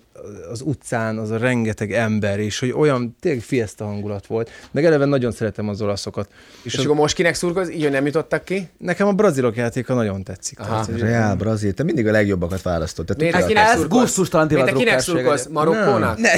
az, 0.51 0.61
utcán 0.61 1.17
az 1.17 1.29
a 1.29 1.37
rengeteg 1.37 1.91
ember, 1.91 2.39
és 2.39 2.59
hogy 2.59 2.71
olyan 2.71 3.15
tényleg 3.19 3.41
fiesta 3.41 3.85
hangulat 3.85 4.27
volt. 4.27 4.49
Meg 4.71 4.85
eleve 4.85 5.05
nagyon 5.05 5.31
szeretem 5.31 5.69
az 5.69 5.81
olaszokat. 5.81 6.29
És 6.61 6.73
És 6.73 6.77
az, 6.77 6.85
akkor 6.85 6.95
most 6.95 7.15
kinek 7.15 7.33
szurkolsz? 7.33 7.69
Így, 7.69 7.89
nem 7.89 8.05
jutottak 8.05 8.43
ki? 8.43 8.69
nekem 8.77 9.07
a 9.07 9.11
brazilok 9.11 9.55
játéka 9.55 9.93
nagyon 9.93 10.23
tetszik. 10.23 10.57
Tehát, 10.57 10.85
hogy- 10.85 10.99
Reál, 10.99 11.35
Brazil, 11.35 11.73
te 11.73 11.83
mindig 11.83 12.07
a 12.07 12.11
legjobbakat 12.11 12.61
választod. 12.61 13.05
Te 13.05 13.13
Miért? 13.17 13.31
tudtad? 13.33 13.49
Kinek 13.49 13.67
Ez 13.67 13.87
gusztustalan 13.87 14.47
te 14.47 14.71
kinek 14.71 14.99
szurkolsz? 14.99 15.47
Marokkónak? 15.47 16.17
Ne. 16.17 16.29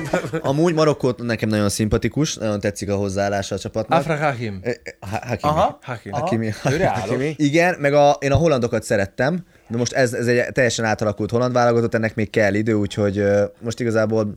Amúgy 0.50 0.74
Marokkó 0.74 1.14
nekem 1.16 1.48
nagyon 1.48 1.68
szimpatikus, 1.68 2.34
nagyon 2.36 2.60
tetszik 2.60 2.90
a 2.90 2.94
hozzáállása 2.96 3.54
a 3.54 3.58
csapatnak. 3.58 3.98
Afra 3.98 4.16
Hahim. 4.16 4.60
Eh, 4.62 4.74
Ha- 5.00 5.20
Hakimi. 5.26 5.52
Aha. 5.52 5.78
Hakim. 5.82 6.12
Hakimi. 6.12 6.52
Hakimi. 6.94 7.34
Igen, 7.36 7.76
meg 7.78 7.94
a, 7.94 8.16
én 8.20 8.32
a 8.32 8.36
hollandokat 8.36 8.82
szerettem, 8.82 9.21
de 9.68 9.76
most 9.76 9.92
ez, 9.92 10.12
ez 10.12 10.26
egy 10.26 10.52
teljesen 10.52 10.84
átalakult 10.84 11.30
holland 11.30 11.52
válogatott, 11.52 11.94
ennek 11.94 12.14
még 12.14 12.30
kell 12.30 12.54
idő, 12.54 12.72
úgyhogy 12.74 13.24
most 13.60 13.80
igazából 13.80 14.34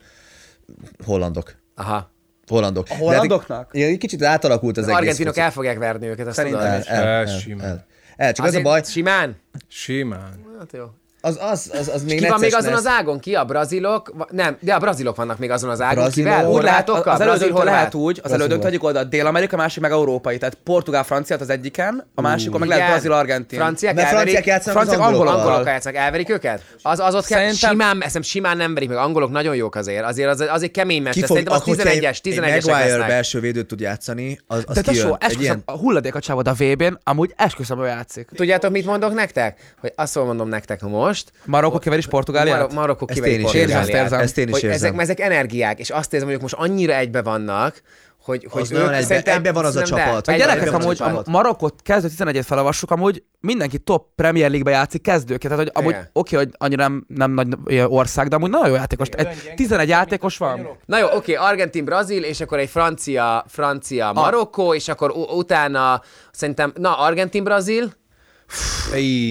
hollandok. 1.05 1.55
Aha. 1.75 2.11
Hollandok. 2.47 2.87
A 2.89 2.93
hollandoknak? 2.95 3.71
De, 3.71 3.77
igen, 3.77 3.89
egy 3.91 3.97
kicsit 3.97 4.23
átalakult 4.23 4.77
az, 4.77 4.83
Az 4.83 4.89
egész. 4.89 4.99
argentinok 4.99 5.33
foci. 5.33 5.45
el 5.45 5.51
fogják 5.51 5.77
verni 5.77 6.07
őket, 6.07 6.27
azt 6.27 6.35
Szerintem. 6.35 6.61
el, 6.61 6.81
el, 6.85 7.03
El, 7.03 7.07
el, 7.07 7.25
simán. 7.25 7.65
el. 7.67 7.85
el, 8.17 8.33
csak 8.33 8.45
az 8.45 8.51
a 8.53 8.57
Azért 8.57 8.63
baj, 8.63 8.81
Simán? 8.83 9.35
Simán. 9.67 10.45
Hát 10.59 10.71
jó. 10.73 10.83
Az, 11.25 11.37
az, 11.41 11.71
az, 11.79 11.87
az 11.93 12.03
még 12.03 12.19
Ki 12.19 12.27
van 12.27 12.39
még 12.39 12.55
azon 12.55 12.71
lesz. 12.71 12.79
az 12.79 12.87
ágon? 12.87 13.19
Ki? 13.19 13.35
A 13.35 13.45
brazilok? 13.45 14.13
Nem, 14.31 14.57
de 14.59 14.73
a 14.73 14.79
brazilok 14.79 15.15
vannak 15.15 15.37
még 15.39 15.51
azon 15.51 15.69
az 15.69 15.81
ágon. 15.81 16.03
Brazilok. 16.03 16.31
Kivel? 16.31 16.49
Úgy 16.49 16.55
Úgy 16.57 16.63
lehet, 16.63 16.85
Horvátokkal? 16.87 17.13
az 17.13 17.19
Brazil, 17.19 17.43
elődöntő 17.43 17.65
lehet 17.65 17.93
úgy, 17.93 18.19
az 18.23 18.31
elődöntő 18.31 18.67
egyik 18.67 18.83
oldal 18.83 19.03
Dél-Amerika, 19.03 19.55
másik 19.55 19.81
meg 19.81 19.91
európai. 19.91 20.37
Tehát 20.37 20.57
portugál, 20.63 21.03
francia 21.03 21.37
az 21.39 21.49
egyiken, 21.49 22.07
a 22.15 22.21
másikon 22.21 22.59
meg 22.59 22.69
lehet 22.69 22.89
brazil, 22.89 23.11
argentin. 23.11 23.59
Franciák 23.59 23.99
franciák 23.99 24.45
játszanak 24.45 24.77
az 24.81 24.83
franciák 24.83 24.99
angolokkal. 24.99 25.27
angolokkal. 25.27 25.47
angolok 25.47 25.67
játszanak, 25.67 25.97
elverik 25.99 26.29
őket? 26.29 26.61
Az, 26.81 26.99
az 26.99 27.15
ott 27.15 27.25
kell, 27.25 27.39
Szerintem- 27.39 27.69
simán, 27.71 28.03
eszem, 28.03 28.21
simán 28.21 28.57
nem 28.57 28.73
verik 28.73 28.89
meg, 28.89 28.97
angolok 28.97 29.31
nagyon 29.31 29.55
jók 29.55 29.75
azért, 29.75 30.03
azért 30.05 30.29
az, 30.29 30.39
az 30.49 30.63
egy 30.63 30.71
kemény 30.71 31.01
meccs, 31.01 31.25
szerintem 31.25 31.53
az 31.53 31.61
hogyha 31.61 31.89
egy- 31.89 31.99
11-es, 31.99 32.17
11-esek 32.23 32.55
egy 32.55 32.65
Maguire 32.65 32.87
lesznek. 32.89 33.07
belső 33.07 33.39
védőt 33.39 33.67
tud 33.67 33.79
játszani, 33.79 34.39
az, 34.47 34.63
az 34.67 34.75
De 34.75 34.81
kijön. 34.81 35.03
tesó, 35.03 35.15
esküszöm, 35.19 35.41
ilyen- 35.41 35.61
a 35.65 35.71
hulladék 35.77 36.15
a 36.15 36.19
csávod 36.19 36.47
a 36.47 36.53
VB-n, 36.53 36.99
amúgy 37.03 37.33
esküszöm, 37.37 37.83
ő 37.83 37.85
játszik. 37.85 38.29
Tudjátok, 38.35 38.71
mit 38.71 38.85
mondok 38.85 39.13
nektek? 39.13 39.73
Hogy 39.81 39.93
azt 39.95 40.15
mondom 40.15 40.49
nektek 40.49 40.81
most, 40.81 41.14
Marokkó 41.45 41.77
kever 41.79 41.97
is 41.97 42.07
Portugáliát? 42.07 42.59
Mar- 42.59 42.73
Marokkó 42.73 43.05
Ezt 43.09 43.13
kiveri 43.19 43.33
én 43.33 43.39
is 43.39 43.43
Portugáliát. 43.51 43.87
érzem, 43.87 44.03
ezt. 44.19 44.23
Ezt 44.23 44.37
én 44.37 44.47
is 44.47 44.53
hogy 44.53 44.63
érzem. 44.63 44.89
ezek, 44.89 45.01
ezek 45.01 45.19
energiák, 45.19 45.79
és 45.79 45.89
azt 45.89 46.13
érzem, 46.13 46.27
hogy 46.27 46.35
ők 46.37 46.41
most 46.43 46.53
annyira 46.57 46.93
egybe 46.95 47.21
vannak, 47.21 47.81
hogy, 48.23 48.47
hogy 48.49 48.61
Az 48.61 48.69
nagyon 48.69 48.89
egybe- 48.93 49.05
szerintem- 49.05 49.35
egybe 49.35 49.51
van 49.51 49.65
az 49.65 49.75
a 49.75 49.79
de. 49.79 49.85
csapat. 49.85 50.25
Meg 50.25 50.35
Egybe 50.39 50.47
gyerekek, 50.53 50.73
a 50.73 50.75
amúgy 50.75 50.95
csapat. 50.95 51.27
a 51.27 51.31
Marokkot 51.31 51.81
kezdő 51.81 52.07
11-et 52.17 52.43
felolvassuk, 52.45 52.91
amúgy 52.91 53.23
mindenki 53.39 53.79
top 53.79 54.07
Premier 54.15 54.47
League-be 54.49 54.71
játszik 54.71 55.01
kezdőként. 55.01 55.53
Tehát, 55.53 55.57
hogy 55.57 55.71
amúgy 55.73 55.95
oké, 56.13 56.35
hogy 56.35 56.49
annyira 56.57 56.81
nem, 56.87 57.05
nem 57.07 57.31
nagy 57.31 57.47
ország, 57.87 58.27
de 58.27 58.35
amúgy 58.35 58.49
nagyon 58.49 58.67
jó 58.67 58.73
játékos. 58.75 59.07
Egy, 59.07 59.53
11 59.55 59.87
játékos 59.89 60.37
van. 60.37 60.67
Na 60.85 60.97
jó, 60.99 61.07
oké, 61.15 61.33
Argentin, 61.33 61.85
Brazil, 61.85 62.23
és 62.23 62.41
akkor 62.41 62.59
egy 62.59 62.69
francia, 62.69 63.45
francia, 63.47 64.11
Marokkó, 64.13 64.73
és 64.73 64.87
akkor 64.87 65.11
utána 65.11 66.01
szerintem, 66.31 66.73
na, 66.75 66.97
Argentin, 66.97 67.43
Brazil, 67.43 67.91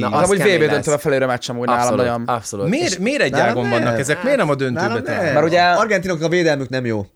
Na, 0.00 0.08
Az 0.08 0.24
amúgy 0.24 0.38
VB 0.42 0.60
lesz. 0.60 0.70
döntőbe 0.70 0.98
felőre 0.98 1.26
meccs 1.26 1.50
amúgy 1.50 1.66
nálam 1.66 1.80
abszolút, 1.80 2.04
nagyon. 2.04 2.22
abszolút. 2.26 2.68
Miért, 2.68 2.98
miért 2.98 3.22
egy 3.22 3.30
Nálam 3.30 3.48
ágon 3.48 3.70
vannak 3.70 3.98
ezek? 3.98 4.22
Miért 4.22 4.38
nem 4.38 4.48
a 4.50 4.54
döntőbe 4.54 4.86
Nálam. 4.88 5.32
Mert 5.34 5.44
ugye- 5.46 5.62
Argentinoknak 5.62 6.26
a 6.26 6.30
védelmük 6.30 6.68
nem 6.68 6.86
jó. 6.86 7.06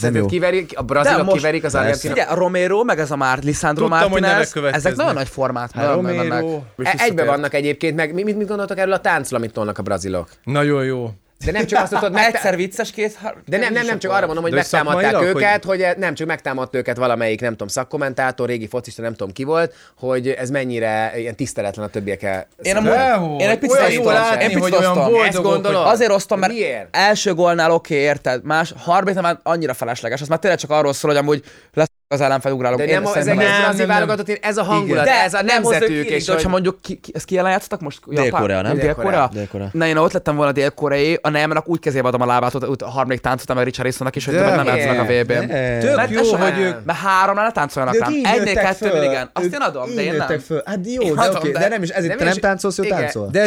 Nem 0.00 0.14
jó. 0.14 0.26
kiverik, 0.26 0.72
a 0.74 0.82
brazilok 0.82 1.24
most- 1.24 1.36
kiverik 1.36 1.64
az 1.64 1.74
argentinok? 1.74 2.18
A 2.28 2.34
Romero, 2.34 2.84
meg 2.84 2.98
ez 2.98 3.10
a 3.10 3.16
már 3.16 3.38
Lisandro 3.42 3.88
Tudtam, 3.88 4.10
Martinez, 4.10 4.52
ezek 4.72 4.96
nagyon 4.96 5.14
nagy 5.14 5.28
formát. 5.28 5.70
Hát 5.72 5.94
Romero. 5.94 6.60
E, 6.82 6.94
egybe 6.98 7.24
vannak 7.24 7.54
egyébként, 7.54 7.96
meg 7.96 8.14
mi- 8.14 8.22
mit, 8.22 8.36
mit 8.36 8.46
gondoltok 8.48 8.78
erről 8.78 8.92
a 8.92 9.00
táncról, 9.00 9.38
amit 9.38 9.52
tolnak 9.52 9.78
a 9.78 9.82
brazilok? 9.82 10.28
Nagyon 10.44 10.84
jó. 10.84 11.10
De 11.44 11.52
nem 11.52 11.66
csak 11.66 11.82
azt 11.82 11.92
tudod, 11.92 12.12
meg, 12.12 12.34
Egyszer 12.34 12.56
vicces 12.56 12.90
kész, 12.90 13.16
de 13.46 13.58
nem, 13.58 13.72
nem, 13.72 13.86
nem, 13.86 13.98
csak 13.98 14.10
arra 14.10 14.26
mondom, 14.26 14.42
hogy 14.42 14.52
hogy 14.52 14.60
megtámadták 14.60 15.22
őket, 15.22 15.64
hogy... 15.64 15.84
hogy 15.84 15.98
nem 15.98 16.14
csak 16.14 16.26
megtámadt 16.26 16.74
őket 16.74 16.96
valamelyik, 16.96 17.40
nem 17.40 17.50
tudom, 17.50 17.68
szakkommentátor, 17.68 18.48
régi 18.48 18.66
focista, 18.66 19.02
nem 19.02 19.14
tudom 19.14 19.32
ki 19.32 19.44
volt, 19.44 19.74
hogy 19.98 20.28
ez 20.28 20.50
mennyire 20.50 21.12
ilyen 21.16 21.36
tiszteletlen 21.36 21.84
a 21.84 21.88
többiekkel. 21.88 22.46
Én, 22.62 22.76
amúgy, 22.76 23.40
én 23.40 23.48
egy 23.48 23.58
picit 23.58 23.80
Olyan 23.80 24.04
látni, 24.04 24.44
Én 24.44 24.58
hogy 24.58 24.74
olyan 24.74 24.94
boldogok, 24.94 25.26
Ezt 25.26 25.42
gondolod? 25.42 25.86
Azért 25.86 26.10
osztom, 26.10 26.38
mert 26.38 26.52
Miért? 26.52 26.96
első 26.96 27.34
gólnál 27.34 27.70
oké, 27.70 27.94
okay, 27.94 28.06
érted? 28.06 28.44
Más, 28.44 28.74
harmadik 28.76 29.20
már 29.20 29.38
annyira 29.42 29.74
felesleges. 29.74 30.20
Az 30.20 30.28
már 30.28 30.38
tényleg 30.38 30.58
csak 30.58 30.70
arról 30.70 30.92
szól, 30.92 31.10
hogy 31.10 31.20
amúgy 31.20 31.44
lesz 31.72 31.90
az 32.12 32.20
ellenfel 32.20 32.52
ugrálok. 32.52 32.78
De 32.78 32.84
Én 32.86 32.94
nem, 32.94 33.04
az 33.04 33.10
szerintem 33.10 33.38
egész 33.38 33.50
ez- 33.50 33.56
nem, 33.56 33.62
brazil 33.62 33.86
nem, 33.86 33.96
nem. 33.96 34.06
válogatott, 34.06 34.38
ez 34.42 34.56
a 34.56 34.62
hangulat, 34.62 35.04
de 35.04 35.22
ez 35.22 35.34
a 35.34 35.42
nem 35.42 35.62
nemzetük, 35.62 36.06
és 36.10 36.24
de 36.24 36.32
hogyha 36.32 36.50
hogy... 36.50 36.52
mondjuk, 36.52 36.80
ki, 36.82 36.96
ki, 36.96 37.12
ezt 37.14 37.24
ki 37.24 37.38
ellen 37.38 37.50
játszottak 37.50 37.80
most? 37.80 37.98
Dél-Korea, 38.06 38.62
nem? 38.62 38.76
Dél-Korea? 38.76 39.30
Dél-Korea. 39.32 39.68
Na 39.72 39.86
én 39.86 39.96
ott 39.96 40.12
lettem 40.12 40.36
volna 40.36 40.52
dél-koreai, 40.52 41.18
a 41.22 41.28
Neymarnak 41.28 41.68
úgy 41.68 41.80
kezébe 41.80 42.08
adom 42.08 42.20
a 42.20 42.26
lábát, 42.26 42.54
ott, 42.54 42.82
a 42.82 42.88
harmadik 42.88 43.20
táncot, 43.20 43.54
mert 43.54 43.64
Richarlisonnak 43.66 44.16
is, 44.16 44.24
hogy 44.24 44.34
De 44.34 44.40
többet 44.40 44.64
nem 44.64 44.76
játszanak 44.76 45.08
a 45.08 45.12
VB-n. 45.12 45.46
Tök 45.80 45.96
Mert 45.96 46.10
jó, 46.10 46.34
hogy 46.34 46.58
ők... 46.58 46.84
Mert 46.84 46.98
háromnál 46.98 47.44
ne 47.44 47.52
táncoljanak 47.52 47.98
rám. 47.98 48.12
Egynél 48.22 48.54
kettőnél 48.54 49.02
igen. 49.02 49.30
Azt 49.32 49.54
én 49.54 49.60
adom, 49.60 49.94
de 49.94 50.02
én 50.02 50.14
nem. 50.14 50.38
Föl. 50.38 50.62
Hát 50.64 50.78
jó, 50.84 51.02
Én 51.02 51.14
de 51.14 51.30
oké, 51.30 51.50
de- 51.50 51.58
de 51.58 51.68
nem 51.68 51.82
is, 51.82 51.88
ezért 51.88 52.16
te 52.16 52.24
nem 52.24 52.34
táncolsz, 52.34 52.78
ő 52.78 52.82
táncol. 52.82 53.28
De 53.32 53.40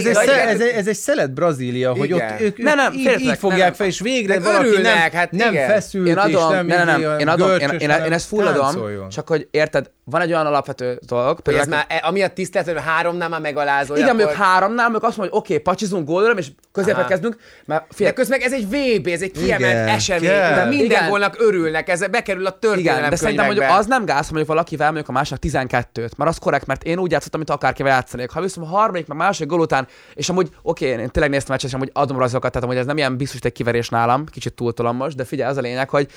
ez 0.76 0.88
egy, 0.88 0.96
szelet 0.96 1.34
Brazília, 1.34 1.94
hogy 1.94 2.14
ott 2.14 2.24
ők, 2.40 2.58
nem, 2.58 2.94
így, 2.94 3.38
fogják 3.38 3.60
nem. 3.60 3.74
fel, 3.74 3.88
és 3.88 4.00
végre 4.00 4.40
valaki 4.40 4.82
nem, 4.82 4.98
hát 5.14 5.32
nem 5.32 5.54
feszült, 5.54 6.08
Én 6.08 6.18
és 6.28 6.34
nem, 6.50 6.66
ne, 6.66 6.76
ne, 6.78 6.84
nem, 6.84 7.00
olyan 7.00 7.20
én 7.20 7.28
adom, 7.28 7.50
én, 7.50 7.58
görcsös, 7.58 7.82
én, 7.82 7.90
táncoljon. 8.60 9.10
csak 9.10 9.28
hogy 9.28 9.48
érted, 9.52 9.92
van 10.04 10.22
egy 10.22 10.32
olyan 10.32 10.46
alapvető 10.46 11.00
dolog, 11.08 11.40
Hogy 11.44 11.54
ez 11.54 11.60
például 11.60 11.70
már, 11.70 11.86
e- 11.88 12.08
amiatt 12.08 12.34
tisztelt, 12.34 12.66
hogy 12.66 12.82
háromnál 12.86 13.30
már 13.30 13.42
megalázó. 13.42 13.96
igen, 13.96 14.08
akkor... 14.08 14.20
mondjuk 14.20 14.44
háromnál, 14.44 14.84
mondjuk 14.84 15.04
azt 15.04 15.18
mondja, 15.18 15.36
hogy 15.36 15.44
oké, 15.44 15.58
pacsizunk 15.58 16.08
gólőröm, 16.08 16.38
és 16.38 16.48
középet 16.72 17.08
kezdünk, 17.08 17.38
mert 17.66 17.88
De 17.88 17.96
fél, 17.96 18.14
közben 18.14 18.40
meg 18.40 18.48
ez 18.48 18.54
egy 18.54 18.68
VB, 18.68 19.08
ez 19.08 19.22
egy 19.22 19.32
kiemelt 19.32 19.74
Igen, 19.74 19.88
esemény, 19.88 20.30
de 20.30 20.66
minden 20.66 20.86
Igen. 20.86 21.10
gólnak 21.10 21.36
örülnek, 21.40 21.90
ez 21.90 22.08
bekerül 22.08 22.46
a 22.46 22.60
történelem 22.60 22.98
igen, 22.98 23.10
de 23.10 23.16
szerintem 23.16 23.46
mondjuk 23.46 23.70
az 23.70 23.86
nem 23.86 24.06
gáz, 24.06 24.26
mondjuk 24.26 24.48
valakivel 24.48 24.86
mondjuk 24.88 25.10
a 25.10 25.12
másnak 25.12 25.40
12-t, 25.42 26.16
mert 26.18 26.30
az 26.30 26.38
korrekt, 26.38 26.66
mert 26.66 26.84
én 26.84 27.00
úgy 27.00 27.12
játszottam, 27.12 27.40
mint 27.40 27.52
akárkivel 27.52 27.92
játszanék. 27.92 28.30
Ha 28.30 28.42
viszont 28.42 28.68
a 28.68 28.70
harmadik, 28.70 29.08
meg 29.08 29.18
második 29.18 29.50
gól 29.50 29.60
után, 29.60 29.88
és 30.14 30.30
amúgy 30.30 30.50
oké, 30.62 30.86
én 30.86 31.10
tényleg 31.10 31.32
néztem 31.32 31.52
meccset, 31.52 31.70
és 31.70 31.76
amúgy 31.76 31.90
adom 31.94 32.18
rajzokat, 32.18 32.52
tehát 32.52 32.68
amúgy 32.68 32.80
ez 32.80 32.86
nem 32.86 32.98
ilyen 32.98 33.18
biztos, 33.18 33.40
hogy 33.40 33.50
egy 33.50 33.58
kiverés 33.58 33.90
nálam, 33.90 34.26
kicsit 34.26 34.54
túltolom 34.54 34.96
most, 34.96 35.16
de 35.16 35.24
figyelj, 35.26 35.50
az 35.50 35.58
a 35.58 35.62
lényeg, 35.62 35.90
hogy 35.90 36.08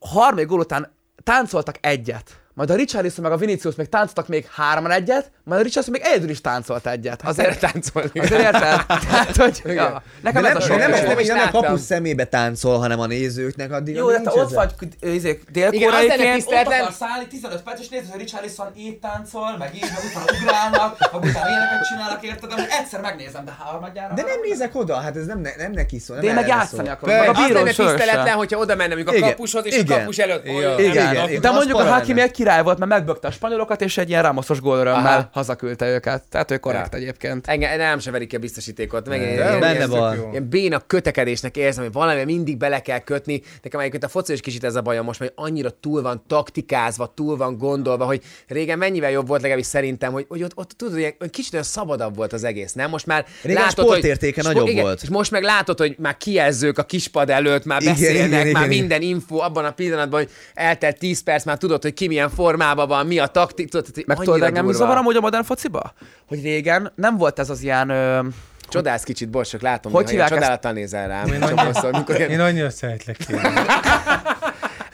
harmadik 0.00 0.46
gól 0.46 0.58
után 0.58 0.92
táncoltak 1.30 1.78
egyet. 1.80 2.40
Majd 2.60 2.72
a 2.72 2.74
Richarlison 2.74 3.24
meg 3.24 3.32
a 3.32 3.36
Vinicius 3.36 3.74
még 3.74 3.88
táncoltak 3.88 4.28
még 4.28 4.48
hárman 4.52 4.90
egyet, 4.90 5.30
majd 5.44 5.60
a 5.60 5.62
Richarlison 5.62 6.00
még 6.00 6.10
egyedül 6.12 6.30
is 6.30 6.40
táncolt 6.40 6.86
egyet. 6.86 7.22
Azért 7.24 7.60
táncolni. 7.60 8.20
Azért 8.20 8.40
érted? 8.40 8.86
Tehát, 8.86 9.36
hogy 9.36 9.60
ja, 9.64 10.02
nekem 10.22 10.42
De 10.42 10.48
ez 10.48 10.54
nem, 10.54 10.62
a 10.62 10.66
sok. 10.66 10.78
nem, 10.78 10.90
nem, 10.90 10.98
nem, 10.98 11.08
nem 11.08 11.18
is 11.18 11.26
nem 11.26 11.48
a 11.52 11.60
kapus 11.60 11.80
szemébe 11.80 12.24
táncol, 12.24 12.78
hanem 12.78 13.00
a 13.00 13.06
nézőknek 13.06 13.72
addig. 13.72 13.94
Jó, 13.94 14.10
de 14.10 14.20
te 14.20 14.30
ott 14.30 14.50
vagy 14.50 14.74
izé, 15.00 15.40
Igen, 15.52 15.68
az 15.68 15.74
lenne 15.74 16.16
dél-koreaiként, 16.16 16.46
ott 16.46 16.54
akarsz 16.54 16.96
szállni 16.96 17.26
15 17.26 17.62
perc, 17.62 17.80
és 17.80 17.88
nézd, 17.88 18.10
hogy 18.10 18.20
Richarlison 18.20 18.66
így 18.76 18.98
táncol, 18.98 19.56
meg 19.58 19.74
így, 19.74 19.80
meg 19.80 20.02
utána 20.10 20.38
ugrálnak, 20.40 20.98
meg 21.12 21.22
utána 21.24 21.48
ilyeneket 21.48 21.86
csinálnak, 21.88 22.24
érted? 22.24 22.50
Most 22.50 22.72
egyszer 22.80 23.00
megnézem, 23.00 23.44
de 23.44 23.56
harmadjára. 23.58 24.14
De 24.14 24.22
nem 24.22 24.40
nézek 24.42 24.74
oda, 24.74 24.96
hát 24.96 25.16
ez 25.16 25.26
nem, 25.26 25.40
ne, 25.40 25.50
nem 25.56 25.72
neki 25.72 25.98
szól. 25.98 26.16
Nem 26.16 26.24
De 26.24 26.30
én 26.30 26.36
meg 26.36 26.46
játszani 26.48 26.86
szól. 26.86 26.94
akarom. 26.94 27.16
Meg 27.16 27.28
a 27.28 27.30
Az 27.30 27.46
bíró 27.46 27.64
tiszteletlen, 27.64 28.36
hogyha 28.36 28.58
oda 28.58 28.74
menne 28.74 28.94
mondjuk 28.94 29.22
a 29.22 29.26
kapushoz, 29.26 29.66
és 29.66 29.78
a 29.78 29.84
kapus 29.84 30.18
előtt... 30.18 30.46
Igen, 30.78 31.14
nem. 31.14 31.40
De 31.40 31.50
mondjuk 31.50 31.78
a 31.78 31.84
Hakimi 31.84 32.20
egy 32.20 32.30
király 32.50 32.64
volt, 32.64 32.78
mert 32.78 32.90
megbökte 32.90 33.28
a 33.28 33.30
spanyolokat, 33.30 33.80
és 33.80 33.98
egy 33.98 34.08
ilyen 34.08 34.22
Rámoszos 34.22 34.60
gólörömmel 34.60 35.30
hazaküldte 35.32 35.88
őket. 35.88 36.22
Tehát 36.28 36.50
ő 36.50 36.58
korrekt 36.58 36.92
Ja. 36.92 36.98
egyébként. 36.98 37.46
Engem 37.46 37.78
nem 37.78 37.98
se 37.98 38.10
verik 38.10 38.28
ki 38.28 38.36
a 38.36 38.38
biztosítékot. 38.38 39.08
Meg 39.08 39.20
De 39.20 39.30
ilyen- 39.30 39.60
benne 39.60 39.74
ilyen- 39.74 39.88
van. 39.90 40.28
Ilyen 40.30 40.48
béna 40.48 40.78
kötekedésnek 40.86 41.56
érzem, 41.56 41.84
hogy 41.84 41.92
valami 41.92 42.24
mindig 42.24 42.56
bele 42.56 42.80
kell 42.82 42.98
kötni. 42.98 43.42
Nekem 43.62 43.80
egyébként 43.80 44.04
a 44.04 44.08
foci 44.08 44.32
is 44.32 44.40
kicsit 44.40 44.64
ez 44.64 44.74
a 44.74 44.80
bajom 44.82 45.04
most, 45.04 45.18
hogy 45.18 45.32
annyira 45.34 45.70
túl 45.80 46.02
van 46.02 46.22
taktikázva, 46.26 47.12
túl 47.14 47.36
van 47.36 47.58
gondolva, 47.58 48.04
hogy 48.04 48.22
régen 48.48 48.78
mennyivel 48.78 49.10
jobb 49.10 49.26
volt 49.26 49.40
legalábbis 49.40 49.66
szerintem, 49.68 50.12
hogy, 50.12 50.24
hogy 50.28 50.42
ott, 50.42 50.52
ott 50.54 50.70
tudod, 50.70 50.94
hogy 50.94 51.02
egy 51.02 51.30
kicsit 51.30 51.52
olyan 51.52 51.64
szabadabb 51.64 52.16
volt 52.16 52.32
az 52.32 52.44
egész, 52.44 52.72
nem? 52.72 52.90
Most 52.90 53.06
már 53.06 53.26
Régen 53.42 53.62
látod, 53.62 53.84
sportértéke 53.84 54.42
hogy, 54.44 54.52
nagyobb 54.54 54.68
igen, 54.68 54.82
volt. 54.82 55.02
És 55.02 55.08
most 55.08 55.30
meg 55.30 55.42
látod, 55.42 55.78
hogy 55.78 55.94
már 55.98 56.16
kijelzők 56.16 56.78
a 56.78 56.82
kispad 56.82 57.30
előtt, 57.30 57.64
már 57.64 57.80
Igen, 57.82 57.92
beszélnek, 57.94 58.26
igen, 58.26 58.40
igen, 58.40 58.52
már 58.52 58.66
igen. 58.70 58.78
minden 58.78 59.02
info 59.02 59.36
abban 59.38 59.64
a 59.64 59.70
pillanatban, 59.72 60.20
hogy 60.20 60.30
eltelt 60.54 60.98
10 60.98 61.22
perc, 61.22 61.44
már 61.44 61.58
tudod, 61.58 61.82
hogy 61.82 61.94
ki 61.94 62.06
milyen 62.06 62.28
formában 62.40 62.88
van, 62.88 63.06
mi 63.06 63.18
a 63.18 63.26
taktik, 63.26 63.68
tudod, 63.68 63.86
hogy 63.94 64.04
Meg 64.06 64.16
tudod, 64.16 64.42
engem 64.42 64.64
mi 64.66 64.72
zavar 64.72 64.96
amúgy 64.96 65.16
a 65.16 65.20
modern 65.20 65.44
fociba? 65.44 65.92
Hogy 66.28 66.42
régen 66.42 66.92
nem 66.94 67.16
volt 67.16 67.38
ez 67.38 67.50
az 67.50 67.62
ilyen... 67.62 67.88
Ö, 67.88 68.20
Csodálsz 68.68 69.02
kicsit, 69.02 69.30
bocs, 69.30 69.48
csak 69.48 69.60
látom, 69.60 69.92
Hogy 69.92 70.14
ezt? 70.14 70.28
csodálattal 70.32 70.72
nézel 70.72 71.08
rám. 71.08 71.40
Csomószor, 71.48 71.92
mikor 71.92 72.16
ilyen- 72.16 72.30
Én 72.30 72.40
annyira 72.40 72.70
szeretlek 72.70 73.16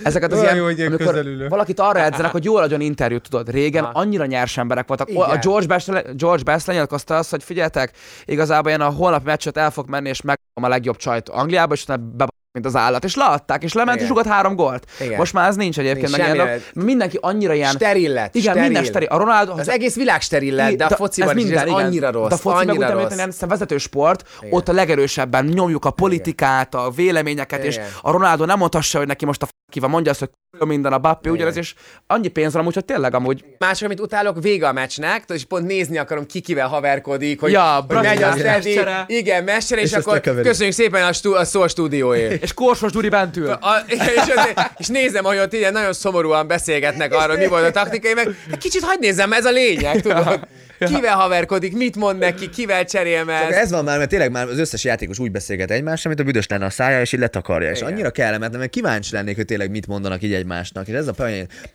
ezeket 0.02 0.32
az 0.32 0.38
Olyan 0.38 0.44
ilyen, 0.44 0.56
jó, 0.56 0.64
hogy 0.64 0.78
én 0.78 0.87
amikor 0.87 1.06
közelülök. 1.06 1.48
valakit 1.48 1.80
arra 1.80 1.98
edzenek, 1.98 2.30
hogy 2.32 2.44
jól 2.44 2.62
adjon 2.62 2.80
interjút, 2.80 3.28
tudod. 3.28 3.50
Régen 3.50 3.85
Aha. 3.85 3.98
annyira 4.00 4.26
nyers 4.26 4.56
emberek 4.56 4.87
voltak. 4.88 5.11
Igen. 5.11 5.22
A 5.22 5.37
George 5.37 5.66
Best, 5.66 6.16
George 6.16 6.42
Best 6.42 6.66
lenyilatkozta 6.66 7.16
azt, 7.16 7.30
hogy 7.30 7.42
figyeljetek, 7.42 7.92
igazából 8.24 8.70
én 8.70 8.80
a 8.80 8.88
holnapi 8.90 9.24
meccset 9.24 9.56
el 9.56 9.70
fog 9.70 9.88
menni, 9.88 10.09
és 10.09 10.20
meg 10.20 10.38
a 10.61 10.68
legjobb 10.68 10.96
csajt 10.96 11.28
Angliába, 11.28 11.74
és 11.74 11.82
utána 11.82 12.02
be 12.16 12.26
mint 12.57 12.69
az 12.69 12.77
állat, 12.77 13.05
és 13.05 13.14
leadták, 13.14 13.62
és 13.62 13.73
lement, 13.73 13.97
Igen. 13.97 14.05
és 14.05 14.11
ugrott 14.11 14.33
három 14.33 14.55
gólt. 14.55 14.87
Igen. 15.01 15.19
Most 15.19 15.33
már 15.33 15.49
ez 15.49 15.57
nincs 15.57 15.79
egyébként, 15.79 16.16
Nincs 16.16 16.37
meg 16.37 16.62
mindenki 16.75 17.19
annyira 17.21 17.53
ilyen... 17.53 17.73
Steril 17.73 18.12
lett, 18.12 18.35
Igen, 18.35 18.42
steril. 18.42 18.62
minden 18.62 18.85
steril. 18.85 19.09
A 19.09 19.16
Ronaldo... 19.16 19.53
Az 19.53 19.69
egész 19.69 19.95
világ 19.95 20.21
steril 20.21 20.55
lett, 20.55 20.77
de 20.77 20.85
a 20.85 20.90
ez 20.90 20.97
fociban 20.97 21.37
is 21.37 21.42
ez 21.42 21.49
minden, 21.49 21.66
igen. 21.69 21.85
annyira 21.85 22.11
rossz, 22.11 22.29
De 22.29 22.35
a 22.35 22.38
foci 22.38 22.57
meg 22.57 22.69
annyira 22.69 22.85
utána, 22.85 23.01
rossz. 23.01 23.16
mint 23.19 23.35
ilyen 23.37 23.49
vezető 23.49 23.79
sport, 23.79 24.29
ott 24.51 24.69
a 24.69 24.73
legerősebben 24.73 25.45
nyomjuk 25.45 25.85
a 25.85 25.90
politikát, 25.90 26.75
a 26.75 26.90
véleményeket, 26.90 27.64
és 27.64 27.75
Igen. 27.75 27.88
a 28.03 28.11
Ronaldo 28.11 28.45
nem 28.45 28.59
mondhassa, 28.59 28.99
hogy 28.99 29.07
neki 29.07 29.25
most 29.25 29.42
a 29.42 29.47
kiva 29.73 29.88
mondja 29.88 30.11
azt, 30.11 30.21
hogy 30.21 30.31
minden 30.64 30.92
a 30.92 30.99
Bappé, 30.99 31.29
ugyanez, 31.29 31.57
és 31.57 31.75
annyi 32.07 32.29
pénz 32.29 32.53
van 32.53 32.61
amúgy, 32.62 32.75
hogy 32.75 32.85
tényleg 32.85 33.14
amúgy 33.14 33.45
Mások, 33.59 33.85
amit 33.85 34.01
utálok, 34.01 34.42
vége 34.42 34.69
a 34.69 34.73
meccsnek, 34.73 35.25
és 35.29 35.45
pont 35.45 35.66
nézni 35.66 35.99
akarom, 35.99 36.27
ki 36.27 36.40
kivel 36.40 36.66
haverkodik, 36.69 37.40
hogy, 37.40 37.53
Ja, 37.53 37.85
hogy 37.88 37.97
megy 38.03 38.23
a 38.23 38.35
meccsere. 38.37 39.05
igen, 39.07 39.45
meccsere, 39.45 39.81
és, 39.81 39.90
És 39.90 39.97
akkor 39.97 40.21
köszönjük 40.21 40.75
szépen 40.75 41.05
a, 41.05 41.12
stú, 41.12 41.33
a 41.35 41.45
szó 41.45 41.61
a 41.61 41.69
stúdióé. 41.69 42.38
és 42.40 42.55
Korsos 42.55 42.92
Duri 42.92 43.09
bent 43.09 43.37
ül. 43.37 43.51
A, 43.51 43.77
és, 43.88 43.99
azért- 44.37 44.71
és 44.79 44.87
nézem, 44.87 45.25
hogy 45.25 45.38
ott 45.38 45.53
ilyen 45.53 45.73
nagyon 45.73 45.92
szomorúan 45.92 46.47
beszélgetnek 46.47 47.14
arról, 47.14 47.37
mi 47.37 47.47
volt 47.47 47.64
a 47.64 47.71
taktikai, 47.71 48.14
meg 48.14 48.29
egy 48.51 48.59
kicsit 48.59 48.83
hagyd 48.83 49.01
nézzem, 49.01 49.33
ez 49.33 49.45
a 49.45 49.51
lényeg, 49.51 50.01
tudod. 50.01 50.40
Kivel 50.95 51.17
haverkodik, 51.17 51.77
mit 51.77 51.97
mond 51.97 52.19
neki, 52.19 52.51
kivel 52.51 52.85
cserél 52.85 53.25
meg. 53.25 53.53
ez 53.53 53.71
van 53.71 53.85
már, 53.85 53.99
mert 53.99 54.11
tényleg 54.11 54.31
már 54.31 54.49
az 54.49 54.59
összes 54.59 54.85
játékos 54.85 55.19
úgy 55.19 55.31
beszélget 55.31 55.71
egymással, 55.71 56.12
mint 56.15 56.21
a 56.21 56.25
büdös 56.33 56.47
lenne 56.47 56.65
a 56.65 56.71
szája, 56.71 57.01
és 57.01 57.12
így 57.12 57.21
letakarja. 57.21 57.71
És 57.71 57.79
Igen. 57.79 57.93
annyira 57.93 58.11
kellemetlen, 58.11 58.59
mert 58.59 58.71
kíváncsi 58.71 59.15
lennék, 59.15 59.37
hogy 59.37 59.45
tényleg 59.45 59.71
mit 59.71 59.87
mondanak 59.87 60.23
így 60.23 60.35
egymásnak. 60.35 60.89
És 60.89 60.95
ez 60.95 61.09
a. 61.09 61.12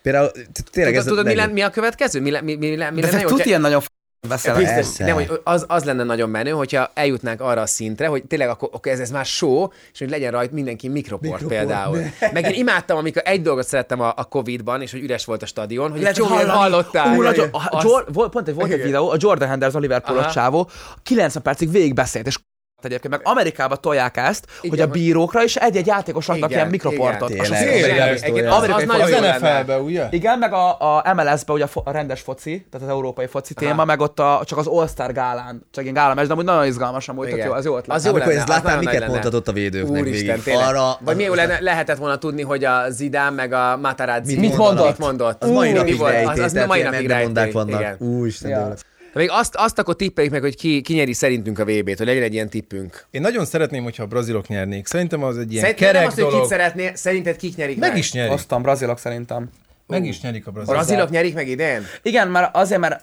Például 0.02 0.32
tényleg 0.72 0.94
Tudod, 0.94 0.96
ez 0.96 1.04
tudod 1.04 1.18
a 1.18 1.22
mi, 1.22 1.28
legjobb. 1.28 1.46
len, 1.46 1.50
mi 1.50 1.62
a 1.62 1.70
következő? 1.70 2.22
Mi, 2.22 2.32
le, 2.32 2.42
mi, 2.42 2.56
mi, 2.56 2.70
mi 2.70 2.76
lenne 2.76 3.20
jó, 3.22 3.28
tud 3.28 3.46
ilyen 3.46 3.62
nagyon 3.62 3.82
Biztos, 4.28 4.54
Persze. 4.54 5.06
nem, 5.06 5.14
hogy 5.14 5.40
az, 5.44 5.66
az 5.68 5.84
lenne 5.84 6.04
nagyon 6.04 6.30
menő, 6.30 6.52
hogyha 6.52 6.92
eljutnánk 6.94 7.42
arra 7.42 7.62
a 7.62 7.66
szintre, 7.66 8.08
hogy 8.08 8.24
tényleg 8.24 8.50
akkor, 8.50 8.70
akkor 8.72 8.92
ez, 8.92 9.00
ez 9.00 9.10
már 9.12 9.26
show, 9.26 9.68
és 9.94 10.00
hogy 10.00 10.10
legyen 10.10 10.32
rajta 10.32 10.54
mindenki 10.54 10.88
mikroport, 10.88 11.32
Mikroport, 11.32 11.58
például. 11.60 12.02
Meg 12.34 12.46
én 12.46 12.54
imádtam, 12.54 12.98
amikor 12.98 13.22
egy 13.26 13.42
dolgot 13.42 13.68
szerettem 13.68 14.02
a, 14.02 14.14
a 14.16 14.24
Covid-ban, 14.24 14.82
és 14.82 14.92
hogy 14.92 15.02
üres 15.04 15.26
volt 15.26 15.42
a 15.42 15.46
stadion, 15.46 15.92
hogy 15.92 16.10
csomóan 16.12 16.38
hallani. 16.38 16.58
hallottál. 16.60 17.08
Ú, 17.08 17.12
Igen, 17.12 17.24
nagyon, 17.26 17.48
igen. 17.48 17.62
a, 17.62 17.78
Az- 17.78 17.84
Jor, 17.84 18.06
volt, 18.14 18.32
pont 18.32 18.48
egy, 18.48 18.56
volt 18.56 18.72
egy 18.72 18.82
videó, 18.84 19.10
a 19.10 19.16
Jordan 19.18 19.48
Henderson, 19.48 19.78
a 19.78 19.82
Liverpoolos 19.82 20.24
Aha. 20.24 20.32
csávó, 20.32 20.70
90 21.04 21.44
percig 21.44 21.72
végig 21.72 21.94
beszélt, 21.94 22.28
és 22.28 22.38
egyébként 22.86 23.14
meg 23.14 23.22
Amerikába 23.24 23.76
tolják 23.76 24.18
ezt, 24.18 24.46
Igen, 24.62 24.70
hogy 24.70 24.80
a 24.80 24.92
bírókra 24.92 25.44
is 25.44 25.56
egy-egy 25.56 25.86
játékos 25.86 26.28
raknak 26.28 26.50
Igen, 26.50 26.60
ilyen 26.60 26.72
mikroportot. 26.72 27.30
igen. 27.30 27.42
Az 27.42 27.48
Tényleg. 27.58 28.20
tényleg- 28.22 28.48
Az 28.52 28.64
az. 28.70 29.10
NFL-be, 29.42 29.78
ugye? 29.80 30.08
Igen, 30.12 30.40
meg 30.40 30.54
a, 30.54 30.70
a 30.98 31.14
MLS-be 31.14 31.54
ugye 31.54 31.64
a, 31.64 31.68
fo- 31.68 31.88
a 31.88 31.92
rendes 31.92 32.22
foci, 32.22 32.66
tehát 32.72 32.88
az 32.88 32.94
európai 32.94 33.28
foci 33.28 33.54
téma, 33.54 33.86
meg 33.86 34.00
ott 34.00 34.20
a, 34.20 34.42
csak 34.46 34.58
az 34.58 34.68
All-Star 34.68 35.12
gálán, 35.12 35.66
csak 35.72 35.84
ilyen 35.84 35.96
gálám, 35.96 36.16
de 36.16 36.34
amúgy 36.34 36.46
nagyon 36.46 36.66
izgalmas 36.66 37.10
amúgy, 37.10 37.30
tök 37.30 37.44
jó, 37.44 37.52
az 37.52 37.66
jó 37.66 37.78
ötlet. 37.78 37.98
Az 37.98 38.06
jó 38.06 38.12
Amikor 38.12 38.32
ezt 38.32 38.64
nagyon 38.64 38.80
miket 38.80 39.08
mondhatott 39.08 39.48
a 39.48 39.52
védőknek 39.52 40.02
Úristen, 40.02 40.40
végig? 40.46 40.60
Arra- 40.62 41.00
Vagy 41.00 41.16
mi 41.16 41.36
lenne, 41.36 41.58
lehetett 41.62 41.98
volna 41.98 42.18
tudni, 42.18 42.42
hogy 42.42 42.64
a 42.64 42.90
Zidane 42.90 43.30
meg 43.30 43.54
a 43.54 43.78
Matarazzi 43.82 44.38
Mit 44.40 44.58
mondott? 44.58 44.86
Mit 44.88 44.98
mondott? 44.98 45.44
Az 45.44 45.50
mai 45.50 45.72
Ú, 45.72 45.76
nap 45.76 45.84
mi 45.84 45.92
is 45.92 45.98
volt? 45.98 46.28
Az, 46.28 46.40
az 46.40 46.54
mai 46.68 46.82
napig. 46.82 47.12
Úristen. 48.00 48.78
De 49.14 49.20
még 49.20 49.30
azt, 49.32 49.56
azt 49.56 49.80
akkor 49.80 49.96
tippeljük 49.96 50.34
meg, 50.34 50.42
hogy 50.42 50.56
ki, 50.56 50.82
ki 50.82 50.94
nyeri 50.94 51.14
szerintünk 51.14 51.60
a 51.60 51.66
VB-t, 51.66 51.98
hogy 51.98 52.08
legyen 52.08 52.24
egy 52.24 52.34
ilyen 52.34 52.50
tippünk. 52.50 53.06
Én 53.12 53.22
nagyon 53.22 53.46
szeretném, 53.46 53.84
hogyha 53.84 54.04
a 54.04 54.06
brazilok 54.06 54.48
nyernék. 54.48 54.88
Szerintem 54.88 55.24
az 55.24 55.38
egy 55.38 55.52
ilyen 55.52 55.64
Szerintem 55.64 55.86
nem 55.86 55.96
kerek 55.96 56.08
azt, 56.08 56.16
hogy 56.16 56.26
kit 56.26 56.34
dolog. 56.34 56.50
szeretné, 56.50 56.92
szerinted 56.94 57.36
kik 57.36 57.56
nyerik 57.56 57.78
Meg 57.78 57.98
is 57.98 58.14
nyerik. 58.14 58.32
Osztam, 58.32 58.62
brazilok 58.62 59.00
szerintem. 59.00 59.50
Meg 59.88 60.06
is 60.06 60.22
nyerik 60.22 60.48
a 60.48 60.52
brazilok. 60.52 60.80
Brazilok 60.80 61.10
nyerik 61.10 61.34
meg 61.34 61.48
idén? 61.48 61.82
Igen, 62.02 62.28
mert 62.28 62.56
azért, 62.56 62.80
mert 62.80 63.02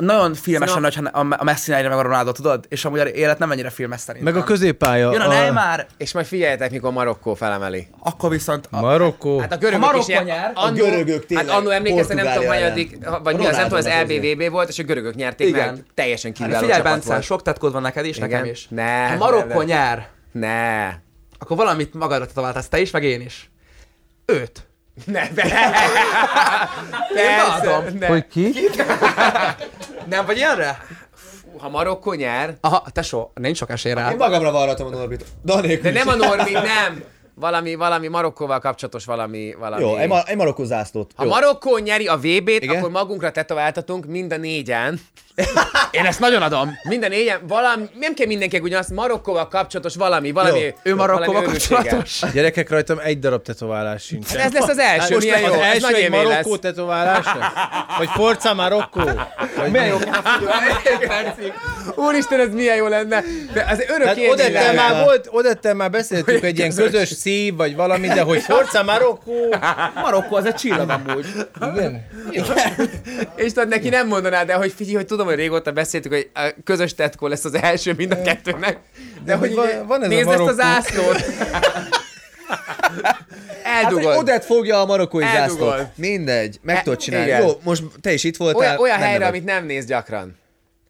nagyon 0.00 0.34
filmesen, 0.34 0.82
Szerintem- 0.82 1.04
hogyha 1.14 1.36
a 1.36 1.44
Messi 1.44 1.70
meg 1.70 1.92
a 1.92 2.02
Ronaldo, 2.02 2.32
tudod? 2.32 2.64
És 2.68 2.84
amúgy 2.84 2.98
a 2.98 3.04
élet 3.08 3.38
nem 3.38 3.50
ennyire 3.52 3.70
filmes 3.70 4.00
szerintem. 4.00 4.32
Meg 4.32 4.42
a 4.42 4.44
középpálya. 4.44 5.12
Jön 5.12 5.20
a 5.20 5.28
Neymar, 5.28 5.86
És 5.96 6.12
majd 6.12 6.26
figyeljetek, 6.26 6.70
mikor 6.70 6.92
Marokkó 6.92 7.34
felemeli. 7.34 7.86
akkor 7.98 8.30
viszont... 8.30 8.68
A, 8.70 8.80
Marokkó. 8.80 9.38
Hát 9.38 9.52
a 9.52 9.56
görögök 9.56 9.82
A 9.82 9.86
Marokko 9.86 10.10
is 10.12 10.18
nyer. 10.24 10.52
A 10.54 10.70
görögök 10.70 11.26
tényleg 11.26 11.46
Hát 11.48 11.56
annó 11.56 11.70
emlékeztem, 11.70 12.16
nem 12.16 12.32
tudom, 12.34 12.48
hanyadik, 12.48 12.98
vagy 13.22 13.36
mi 13.36 13.46
az, 13.46 13.56
nem 13.56 13.68
tudom, 13.68 13.78
az 13.78 13.88
LBVB 14.08 14.50
volt, 14.50 14.68
és 14.68 14.78
a 14.78 14.82
görögök 14.82 15.14
nyerték 15.14 15.48
Igen. 15.48 15.74
meg. 15.74 15.84
Teljesen 15.94 16.32
Hát 16.38 16.46
kiváló 16.46 16.62
figyelj, 16.64 16.80
csapat 16.82 16.92
Bence, 16.98 17.08
volt. 17.12 17.22
sok 17.22 17.42
tetkód 17.42 17.72
van 17.72 17.82
neked 17.82 18.04
is, 18.04 18.16
Igen. 18.16 18.28
nekem 18.28 18.44
is. 18.44 18.66
Ne, 18.68 19.08
ha 19.08 19.16
Marokkó 19.16 19.46
ne, 19.48 19.54
ne. 19.58 19.64
nyer, 19.64 20.08
Ne. 20.32 20.88
akkor 21.38 21.56
valamit 21.56 21.94
magadra 21.94 22.26
tetováltasz 22.26 22.68
te 22.68 22.80
is, 22.80 22.90
meg 22.90 23.04
én 23.04 23.20
is. 23.20 23.50
Őt. 24.26 24.68
Ne, 25.04 25.28
be. 25.34 25.42
beadom. 27.14 27.82
Persze, 27.82 27.98
ne. 27.98 28.06
Hogy 28.06 28.26
ki? 28.26 28.54
Nem 30.10 30.26
vagy 30.26 30.36
ilyenre? 30.36 30.78
Ha 31.58 31.68
Marokkó 31.68 32.12
nyer, 32.12 32.54
Aha, 32.60 32.84
tesó, 32.92 33.32
nincs 33.34 33.56
sok 33.56 33.70
esély 33.70 33.92
rá. 33.92 34.10
Én 34.10 34.16
magamra 34.16 34.50
varratom 34.50 34.86
a 34.86 34.90
Norbit. 34.90 35.24
Danék 35.44 35.82
de 35.82 35.90
nem 35.90 36.08
a 36.08 36.14
Norbi, 36.14 36.52
nem. 36.52 37.02
Valami, 37.40 37.74
valami 37.74 38.08
Marokkóval 38.08 38.58
kapcsolatos 38.58 39.04
valami, 39.04 39.54
valami. 39.58 39.82
Jó, 39.82 39.96
egy, 39.96 40.08
ma- 40.08 40.22
egy 40.22 40.36
marokkó 40.36 40.64
zászlót. 40.64 41.10
Ha 41.16 41.24
Jó. 41.24 41.30
Marokkó 41.30 41.78
nyeri 41.78 42.06
a 42.06 42.16
VB-t, 42.16 42.48
Igen? 42.62 42.76
akkor 42.76 42.90
magunkra 42.90 43.30
tetováltatunk 43.30 44.06
mind 44.06 44.32
a 44.32 44.36
négyen. 44.36 45.00
Én 45.90 46.04
ezt 46.04 46.20
nagyon 46.20 46.42
adom. 46.42 46.70
Mind 46.82 47.04
a 47.04 47.08
négyen, 47.08 47.40
valami, 47.48 47.84
nem 47.98 48.14
kell 48.14 48.26
mindenkinek 48.26 48.64
ugyanazt, 48.64 48.90
Marokkóval 48.90 49.48
kapcsolatos 49.48 49.94
valami, 49.94 50.30
valami. 50.30 50.58
Jó. 50.58 50.68
Ő 50.82 50.94
Marokkóval 50.94 51.42
kapcsolatos. 51.42 52.20
Gyerekek, 52.34 52.70
rajtam 52.70 52.98
egy 52.98 53.18
darab 53.18 53.42
tetoválás 53.42 54.02
sincs. 54.02 54.34
Ez 54.34 54.52
lesz 54.52 54.68
az 54.68 54.78
első, 54.78 55.14
Most 55.14 55.26
milyen 55.26 55.40
jó, 55.40 55.46
az 55.46 55.52
ez 55.52 55.60
első 55.60 55.80
nagy 55.80 56.10
lesz. 56.10 56.24
Marokkó 56.24 56.56
tetoválás? 56.56 57.26
Vagy 57.98 58.08
Forza 58.08 58.54
Marokkó? 58.54 59.00
Vagy 59.60 59.70
Milyen 59.70 59.86
jó. 59.86 59.96
Úristen, 61.94 62.40
ez 62.40 62.48
milyen 62.52 62.76
jó 62.76 62.86
lenne. 62.86 63.24
De 63.52 63.66
az 63.70 63.84
örök 63.88 64.30
odettel 64.30 64.74
már 64.74 65.04
volt, 65.04 65.28
odettel 65.30 65.74
már 65.74 65.90
beszéltük 65.90 66.42
egy 66.44 66.58
ilyen 66.58 66.74
közös 66.74 67.08
szív, 67.08 67.56
vagy 67.56 67.76
valami, 67.76 68.06
de 68.06 68.20
hogy 68.20 68.40
Forza 68.42 68.82
Marokkó? 68.82 69.54
Marokkó 69.94 70.36
az 70.36 70.44
egy 70.46 70.54
csillag 70.54 70.90
amúgy. 70.90 71.26
Igen. 71.74 72.06
És 73.36 73.52
tudod, 73.52 73.68
neki 73.68 73.88
nem 73.88 74.06
mondanád, 74.06 74.46
de 74.46 74.54
hogy 74.54 74.72
figyelj, 74.76 74.96
hogy 74.96 75.06
tudom, 75.06 75.26
hogy 75.26 75.34
régóta 75.36 75.70
beszéltük, 75.72 76.12
hogy 76.12 76.30
a 76.34 76.54
közös 76.64 76.94
tetkó 76.94 77.26
lesz 77.26 77.44
az 77.44 77.54
első 77.54 77.92
mind 77.96 78.12
a 78.12 78.22
kettőnek. 78.22 78.78
De, 79.24 79.34
hogy 79.34 79.54
van- 79.54 79.86
van 79.86 80.00
ez 80.02 80.06
a 80.06 80.08
nézd 80.08 80.28
ezt 80.28 80.40
a 80.40 80.44
Marokkó. 80.44 81.18
Hát, 83.64 83.84
Eldugod. 83.84 84.16
Odett 84.16 84.44
fogja 84.44 84.80
a 84.80 84.86
marokkói 84.86 85.22
Eldugol. 85.24 85.68
zászlót. 85.70 85.96
Mindegy, 85.96 86.58
meg 86.62 86.76
E- 86.76 86.82
tudod 86.82 86.98
csinálni. 86.98 87.26
igen. 87.26 87.42
Jó, 87.42 87.50
most 87.64 87.82
te 88.00 88.12
is 88.12 88.24
itt 88.24 88.36
voltál. 88.36 88.60
olyan, 88.60 88.78
olyan 88.78 88.98
helyre, 88.98 89.26
amit 89.26 89.44
nem 89.44 89.64
néz 89.66 89.84
gyakran. 89.86 90.36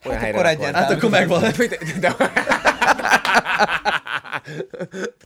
Olyan 0.05 0.19
Hát 0.19 0.23
helyre 0.25 0.39
akkor 0.39 0.51
egyen. 0.51 0.75
Hát 0.75 0.91
akkor 0.91 1.11
megvan. 1.11 1.43
De, 2.01 2.15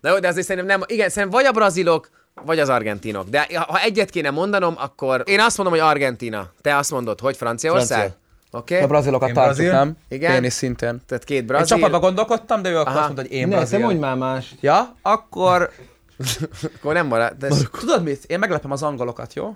Na 0.01 0.11
jó, 0.11 0.19
de 0.19 0.29
azért 0.29 0.47
szerintem 0.47 0.79
nem, 0.79 0.87
igen, 0.87 1.09
szerintem 1.09 1.31
vagy 1.41 1.45
a 1.49 1.53
brazilok, 1.53 2.11
vagy 2.45 2.59
az 2.59 2.69
argentinok. 2.69 3.29
De 3.29 3.47
ha 3.69 3.79
egyet 3.81 4.11
kéne 4.11 4.31
mondanom, 4.31 4.75
akkor 4.79 5.23
én 5.27 5.41
azt 5.41 5.57
mondom, 5.57 5.75
hogy 5.79 5.85
Argentina. 5.89 6.51
Te 6.61 6.77
azt 6.77 6.91
mondod, 6.91 7.21
hogy 7.21 7.37
Franciaország? 7.37 7.99
Francia. 7.99 8.19
Oké? 8.51 8.75
A 8.75 8.77
Okay? 8.77 8.89
brazilokat 8.89 9.29
Én 9.29 9.35
tartjuk, 9.35 9.57
brazil? 9.57 9.73
nem? 9.73 9.97
Igen. 10.09 10.35
Én 10.35 10.45
is 10.45 10.53
szintén. 10.53 11.03
Tehát 11.09 11.25
két 11.25 11.45
brazil. 11.45 11.67
csapatba 11.77 11.99
gondolkodtam, 11.99 12.63
de 12.63 12.69
ő 12.71 12.75
akkor 12.79 12.87
Aha. 12.87 12.99
azt 12.99 13.05
mondta, 13.07 13.23
hogy 13.23 13.33
én 13.33 13.45
Ne, 13.49 13.53
te 13.55 13.57
brazil. 13.57 13.79
mondj 13.79 13.99
már 13.99 14.17
más. 14.17 14.55
Ja, 14.61 14.95
akkor 15.03 15.71
Akkor 16.77 16.95
nem 16.95 17.07
marad. 17.07 17.33
De 17.39 17.47
ez... 17.47 17.69
tudod 17.79 18.03
mit? 18.03 18.25
Én 18.27 18.39
meglepem 18.39 18.71
az 18.71 18.83
angolokat, 18.83 19.35
jó? 19.35 19.55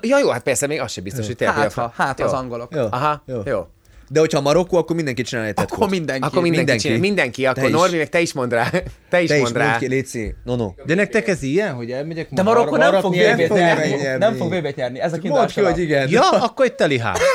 Ja, 0.00 0.18
jó, 0.18 0.28
hát 0.28 0.42
persze, 0.42 0.66
még 0.66 0.80
az 0.80 0.92
sem 0.92 1.04
biztos, 1.04 1.26
hogy 1.26 1.36
tényleg. 1.36 1.56
Hát, 1.56 1.72
ha, 1.72 1.92
hát 1.96 2.18
jó. 2.18 2.26
az 2.26 2.32
angolok. 2.32 2.74
Jó. 2.74 2.86
Aha, 2.90 3.22
jó. 3.26 3.42
Jó. 3.44 3.66
De 4.12 4.20
hogyha 4.20 4.40
Marokkó, 4.40 4.76
akkor 4.76 4.96
mindenki 4.96 5.22
csinál 5.22 5.44
egy. 5.44 5.54
Akkor 5.56 5.88
mindenki. 5.88 6.26
Akkor 6.26 6.42
mindenki, 6.42 6.56
Mindenki. 6.56 6.82
csinál. 6.82 6.98
Mindenki, 6.98 7.46
akkor 7.46 7.64
is. 7.64 7.70
Norbi, 7.70 7.96
meg 7.96 8.08
te 8.08 8.20
is 8.20 8.32
mondd 8.32 8.50
rá. 8.50 8.70
Te 9.10 9.20
is 9.22 9.28
Te 9.28 9.38
mondd 9.38 9.56
rá. 9.56 9.68
mondd 9.68 9.78
ki, 9.78 9.86
Léci. 9.88 10.34
No, 10.44 10.56
no. 10.56 10.72
De 10.84 10.94
nektek 10.94 11.28
ez 11.28 11.42
ilyen, 11.42 11.74
hogy 11.74 11.90
elmegyek 11.90 12.28
De 12.30 12.42
Marokkó 12.42 12.76
nem 12.76 12.92
fog 12.92 13.00
fogja 13.00 13.34
nyerni. 13.34 14.16
Nem 14.18 14.34
fog 14.34 14.52
VB-t 14.52 14.76
nyerni. 14.76 15.00
Ez 15.00 15.12
a 15.12 15.18
Mondd 15.22 15.48
ki, 15.48 15.60
hogy 15.60 15.78
igen. 15.78 16.08
Ja, 16.10 16.28
akkor 16.28 16.64
egy 16.64 16.74
teli 16.74 16.98
ház. 16.98 17.18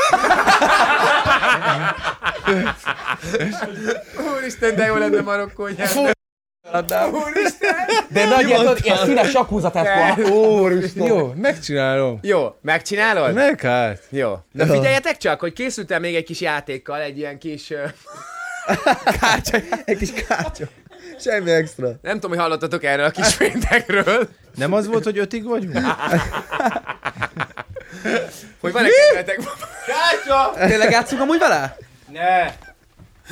Úristen, 4.38 4.76
de 4.76 4.86
jó 4.86 4.95
lenne 4.95 5.21
Marokkó 5.21 5.67
nyerni. 5.67 6.13
De 8.07 8.26
nagy 8.26 8.47
ilyen, 8.47 8.59
tudod, 8.59 8.80
ilyen 8.84 8.97
színes 8.97 9.30
sakkúzatetkó. 9.30 10.23
Úristen. 10.59 11.05
Jó, 11.07 11.34
megcsinálom. 11.36 12.19
Jó, 12.21 12.55
megcsinálod? 12.61 13.34
Meg 13.34 13.61
hát. 13.61 14.01
Jó. 14.09 14.38
Na 14.51 14.65
figyeljetek 14.65 15.17
csak, 15.17 15.39
hogy 15.39 15.53
készültem 15.53 16.01
még 16.01 16.15
egy 16.15 16.23
kis 16.23 16.41
játékkal, 16.41 17.01
egy 17.01 17.17
ilyen 17.17 17.38
kis... 17.39 17.71
ö, 17.71 17.84
Egy 19.86 19.97
kis 19.97 20.11
kártya. 20.28 20.65
Semmi 21.19 21.51
extra. 21.51 21.91
Nem 22.01 22.13
tudom, 22.13 22.30
hogy 22.32 22.39
hallottatok 22.39 22.84
erről 22.84 23.05
a 23.05 23.09
kis 23.09 23.36
péntekről. 23.41 24.28
Nem 24.55 24.73
az 24.73 24.88
volt, 24.88 25.03
hogy 25.03 25.17
ötig 25.17 25.43
vagyunk? 25.43 25.78
Hogy 28.61 28.71
van-e 28.71 28.88
kedvetek? 28.89 29.39
Tényleg 30.67 30.91
játszunk 30.91 31.21
amúgy 31.21 31.39
vele? 31.39 31.78
Ne. 32.11 32.45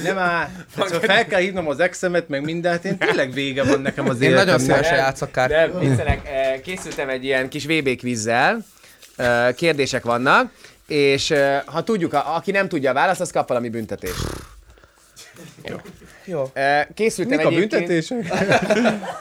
Nem 0.04 0.18
áll. 0.18 0.50
Hát, 0.78 0.88
szóval 0.88 1.00
fel 1.00 1.26
kell 1.26 1.40
hívnom 1.40 1.68
az 1.68 1.80
exemet, 1.80 2.28
meg 2.28 2.42
mindent. 2.44 2.86
Én 2.86 2.98
tényleg 2.98 3.32
vége 3.34 3.64
van 3.64 3.82
nekem 3.82 4.10
az 4.10 4.22
Én 4.22 4.30
nagyon 4.32 4.48
életemnek. 4.48 4.60
szívesen 4.76 4.98
játszok 4.98 5.32
kár. 5.32 5.52
Eh, 5.52 5.70
készültem 6.64 7.10
egy 7.10 7.24
ilyen 7.24 7.50
kis 7.50 7.66
VB 7.66 8.00
quizzel, 8.00 8.66
Eh, 9.16 9.54
kérdések 9.56 10.04
vannak, 10.04 10.52
és 10.88 11.32
eh, 11.32 11.62
ha 11.66 11.84
tudjuk, 11.84 12.14
aki 12.14 12.52
nem 12.52 12.68
tudja 12.68 12.90
a 12.90 12.94
választ, 12.94 13.22
az 13.22 13.32
kap 13.32 13.48
valami 13.48 13.70
büntetést. 13.70 14.26
Jó. 16.26 16.50
Eh, 16.54 16.86
Készültem 16.96 17.38
Mik 17.38 17.46
a 17.46 17.50
egyébként- 17.50 17.88
büntetések? 17.88 18.32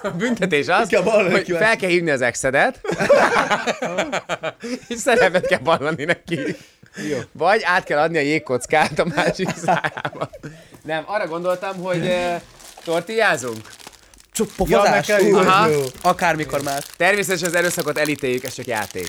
A 0.03 0.11
büntetés 0.23 0.69
az, 0.69 0.89
hogy 0.95 1.43
kíváncsi. 1.43 1.53
fel 1.53 1.77
kell 1.77 1.91
hívni 1.91 2.11
az 2.11 2.21
exedet, 2.21 2.81
és 4.89 4.97
szerepet 4.99 5.47
kell 5.47 5.61
vallani 5.63 6.05
neki. 6.05 6.39
Jó. 7.11 7.19
Vagy 7.33 7.61
át 7.65 7.85
kell 7.85 7.99
adni 7.99 8.17
a 8.19 8.21
jégkockát 8.21 8.99
a 8.99 9.05
másik 9.15 9.49
szájába. 9.65 10.31
Nem, 10.85 11.03
arra 11.07 11.27
gondoltam, 11.27 11.77
hogy 11.77 12.05
uh, 12.07 12.41
tortillázunk. 12.85 13.61
Pofozás. 14.57 15.09
Ja, 15.09 15.17
nekem- 15.17 15.35
Aha. 15.35 15.69
Akármikor 16.03 16.63
már. 16.63 16.83
Természetesen 16.97 17.49
az 17.49 17.55
erőszakot 17.55 17.99
elítéljük, 17.99 18.45
ez 18.45 18.53
csak 18.55 18.67
játék. 18.67 19.09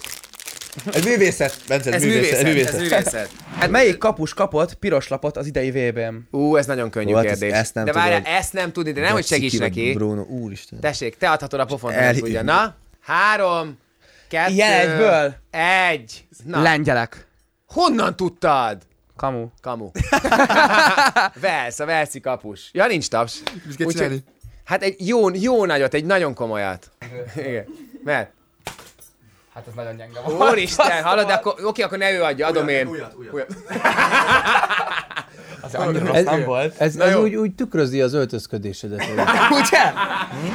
Ez 0.93 1.03
művészet, 1.03 1.57
Bence, 1.67 1.91
Ez 1.91 2.03
művészet, 2.03 2.37
ez 2.39 2.43
művészet. 2.79 3.29
Hát 3.57 3.69
melyik 3.69 3.97
kapus 3.97 4.33
kapott 4.33 4.73
piros 4.73 5.07
lapot 5.07 5.37
az 5.37 5.45
idei 5.45 5.71
VB-n? 5.71 6.15
Ú, 6.37 6.55
ez 6.55 6.65
nagyon 6.65 6.89
könnyű 6.89 7.11
Ó, 7.11 7.15
hát 7.15 7.25
kérdés. 7.25 7.51
ezt 7.51 7.73
nem 7.73 7.85
de 7.85 7.91
várjál, 7.91 8.21
tudod. 8.21 8.33
ezt 8.37 8.53
nem 8.53 8.71
tudni, 8.71 8.91
de 8.91 9.01
nem, 9.01 9.11
hogy 9.11 9.25
segíts 9.25 9.59
neki. 9.59 9.93
Bruno, 9.93 10.21
úristen. 10.21 10.79
Tessék, 10.79 11.17
te 11.17 11.29
adhatod 11.31 11.59
a 11.59 11.65
pofont, 11.65 11.95
El- 11.95 12.15
tudja. 12.15 12.41
Na, 12.41 12.75
három, 13.01 13.77
kettő, 14.29 14.53
Ilyen 14.53 14.71
egyből? 14.89 15.35
Egy. 15.91 16.25
Na, 16.45 16.61
Lengyelek. 16.61 17.27
Honnan 17.73 18.15
tudtad? 18.15 18.77
Kamu. 19.15 19.47
Kamu. 19.61 19.91
Velsz, 21.41 21.79
a 21.79 21.85
Velszi 21.85 22.19
kapus. 22.19 22.69
Ja, 22.71 22.87
nincs 22.87 23.07
taps. 23.07 23.43
Mit 23.65 23.75
kell 23.75 23.87
csinálni? 23.87 24.23
Hát 24.63 24.83
egy 24.83 25.07
jó, 25.07 25.29
jó 25.33 25.65
nagyot, 25.65 25.93
egy 25.93 26.05
nagyon 26.05 26.33
komolyat. 26.33 26.91
Igen. 27.35 27.65
Mert? 28.03 28.31
Hát 29.53 29.67
ez 29.67 29.73
nagyon 29.73 29.95
gyenge 29.95 30.19
volt. 30.25 30.51
Úristen, 30.51 31.03
hallod, 31.07 31.27
de 31.27 31.33
akkor, 31.33 31.55
oké, 31.63 31.81
akkor 31.81 31.97
ne 31.97 32.11
ő 32.11 32.21
adja, 32.23 32.47
adom 32.47 32.67
én. 32.67 32.87
Újat, 32.87 33.15
újat. 33.33 33.55
Az 35.61 35.75
annyira 35.75 36.05
rossz 36.05 36.23
nem 36.23 36.43
volt. 36.43 36.75
Ez, 36.81 36.95
ez 36.95 37.15
úgy, 37.15 37.35
úgy 37.35 37.55
tükrözi 37.55 38.01
az 38.01 38.13
öltözködésedet. 38.13 38.99
Ugye? 39.59 39.81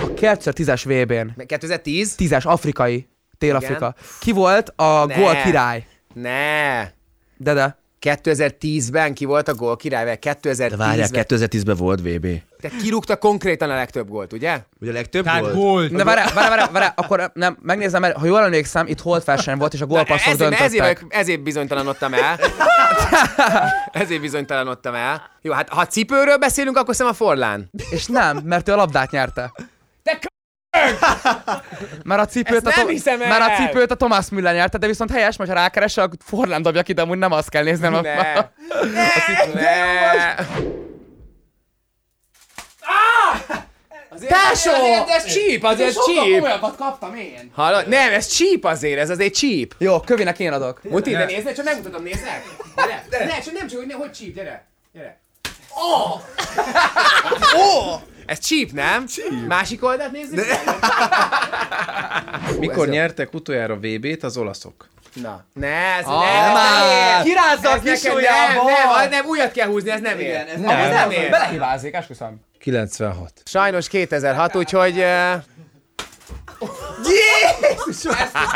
A 0.02 0.14
2010-es 0.14 0.82
VB-n. 0.84 1.46
2010? 1.46 2.14
10-es 2.18 2.44
afrikai. 2.44 3.08
Tél-Afrika. 3.38 3.94
Ki 4.20 4.32
volt 4.32 4.72
a 4.76 5.04
Ne. 5.04 5.14
gól 5.14 5.34
király? 5.34 5.86
Ne. 6.14 6.96
De 7.38 7.52
de. 7.52 7.76
2010-ben 8.00 9.14
ki 9.14 9.24
volt 9.24 9.48
a 9.48 9.54
gól 9.54 9.76
király? 9.76 10.04
Vagy 10.04 10.18
2010-ben? 10.20 10.68
De 10.68 10.76
várjál, 10.76 11.08
2010-ben 11.12 11.76
volt 11.76 12.00
VB. 12.00 12.26
Te 12.60 12.68
kirúgta 12.82 13.16
konkrétan 13.16 13.70
a 13.70 13.74
legtöbb 13.74 14.08
gólt, 14.08 14.32
ugye? 14.32 14.58
Ugye 14.80 14.90
a 14.90 14.94
legtöbb 14.94 15.26
Hát 15.26 15.40
volt? 15.40 15.54
volt. 15.54 15.94
De 15.94 16.04
várjál, 16.04 16.26
várjál, 16.34 16.48
várjál, 16.50 16.70
várjál, 16.72 16.92
akkor 16.96 17.30
nem, 17.34 17.58
megnézem, 17.62 18.00
mert 18.00 18.16
ha 18.16 18.26
jól 18.26 18.42
emlékszem, 18.42 18.86
itt 18.86 19.00
holdverseny 19.00 19.56
volt, 19.58 19.74
és 19.74 19.80
a 19.80 19.86
gólpasszok 19.86 20.32
ezért, 20.32 20.52
ezért, 20.52 20.70
döntöttek. 20.70 20.98
vagyok- 20.98 21.14
ezért 21.14 21.42
bizonytalanodtam 21.42 22.14
el. 22.14 22.38
ezért 24.02 24.20
bizonytalanodtam 24.20 24.94
el. 24.94 25.22
Jó, 25.42 25.52
hát 25.52 25.68
ha 25.68 25.86
cipőről 25.86 26.36
beszélünk, 26.36 26.76
akkor 26.76 26.94
szerintem 26.94 27.20
a 27.22 27.26
Forlán. 27.26 27.70
És 27.90 28.06
nem, 28.06 28.36
mert 28.44 28.68
ő 28.68 28.72
a 28.72 28.76
labdát 28.76 29.10
nyerte. 29.10 29.52
Mert 32.04 32.20
a 32.20 32.26
cipőt, 32.26 32.66
a, 32.66 32.86
hiszem 32.88 33.22
el! 33.22 33.28
mert 33.28 33.42
a 33.42 33.62
cipőt 33.62 33.90
a 33.90 33.94
Thomas 33.94 34.28
Müller 34.28 34.54
nyerte, 34.54 34.78
de 34.78 34.86
viszont 34.86 35.10
helyes, 35.10 35.36
mert 35.36 35.50
ha 35.50 35.56
rákeresel, 35.56 36.04
akkor 36.04 36.18
Forlán 36.24 36.62
dobja 36.62 36.82
ki, 36.82 36.92
de 36.92 37.02
amúgy 37.02 37.18
nem 37.18 37.32
azt 37.32 37.48
kell 37.48 37.62
néznem. 37.62 37.92
ne. 37.92 38.20
A... 38.20 38.52
ne. 39.62 40.34
Tesó! 44.26 44.70
Azért 44.70 45.08
ez 45.08 45.24
csíp, 45.24 45.64
azért 45.64 46.04
csíp. 46.04 46.32
komolyabbat 46.32 46.76
kaptam 46.76 47.14
én. 47.14 47.50
Hallod? 47.54 47.88
Nem, 47.88 48.12
ez 48.12 48.26
csíp 48.26 48.64
azért, 48.64 48.98
ez 48.98 49.10
azért 49.10 49.34
csíp. 49.34 49.74
Jó, 49.78 50.00
kövinek 50.00 50.38
én 50.38 50.52
adok. 50.52 50.80
Muti, 50.82 51.10
de 51.10 51.24
nézd, 51.24 51.54
csak 51.54 51.64
megmutatom, 51.64 52.02
nézzek. 52.02 52.42
Gyere, 53.10 53.24
ne, 53.24 53.40
csak 53.40 53.54
nem 53.54 53.68
csak, 53.68 53.78
hogy, 53.78 53.86
ne, 53.86 53.94
hogy 53.94 54.12
csíp, 54.12 54.34
gyere. 54.34 54.66
Gyere. 54.92 55.18
Oh! 55.74 56.20
oh! 57.54 58.00
Ez 58.28 58.38
csíp, 58.38 58.72
nem? 58.72 59.06
Csíp. 59.06 59.46
Másik 59.46 59.84
oldalt 59.84 60.12
nézzük? 60.12 60.46
Mikor 62.58 62.88
nyertek 62.88 63.34
utoljára 63.34 63.76
VB-t 63.76 64.22
az 64.22 64.36
olaszok? 64.36 64.88
Na. 65.14 65.44
Ne, 65.52 65.66
ez 65.96 66.04
Ah, 66.06 66.24
nem, 66.24 66.52
már! 66.52 67.18
ér. 67.18 67.24
Kirázza 67.24 67.70
a 67.70 67.78
kis 67.80 68.02
nem, 68.02 68.14
nem, 68.14 68.24
nem, 68.98 69.08
nem, 69.10 69.26
újat 69.26 69.52
kell 69.52 69.66
húzni, 69.66 69.90
ez 69.90 70.00
nem 70.00 70.18
ér. 70.18 70.26
Igen, 70.28 70.46
ez 70.46 70.60
nem, 70.60 70.78
ez 70.78 70.92
nem 70.92 71.10
ér. 71.10 71.30
Belehibázik, 71.30 71.94
esküszöm. 71.94 72.40
96. 72.58 73.32
Sajnos 73.44 73.88
2006, 73.88 74.56
úgyhogy... 74.56 75.04
eh, 76.60 78.48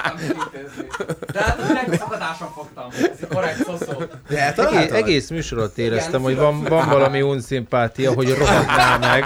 De 1.33 1.41
hát 1.41 1.59
a 1.89 1.97
szakadáson 1.97 2.49
fogtam. 2.55 2.89
Ez 2.91 3.19
egy 3.21 3.29
korrekt 3.29 3.65
szoszó. 3.65 4.03
Egész, 4.29 4.91
egész 4.91 5.29
műsor 5.31 5.59
alatt 5.59 5.79
éreztem, 5.79 6.23
hogy 6.23 6.37
van, 6.37 6.65
van 6.65 6.89
valami 6.89 7.23
unszimpátia, 7.23 8.13
hogy 8.13 8.35
rohadnál 8.35 8.99
meg. 8.99 9.25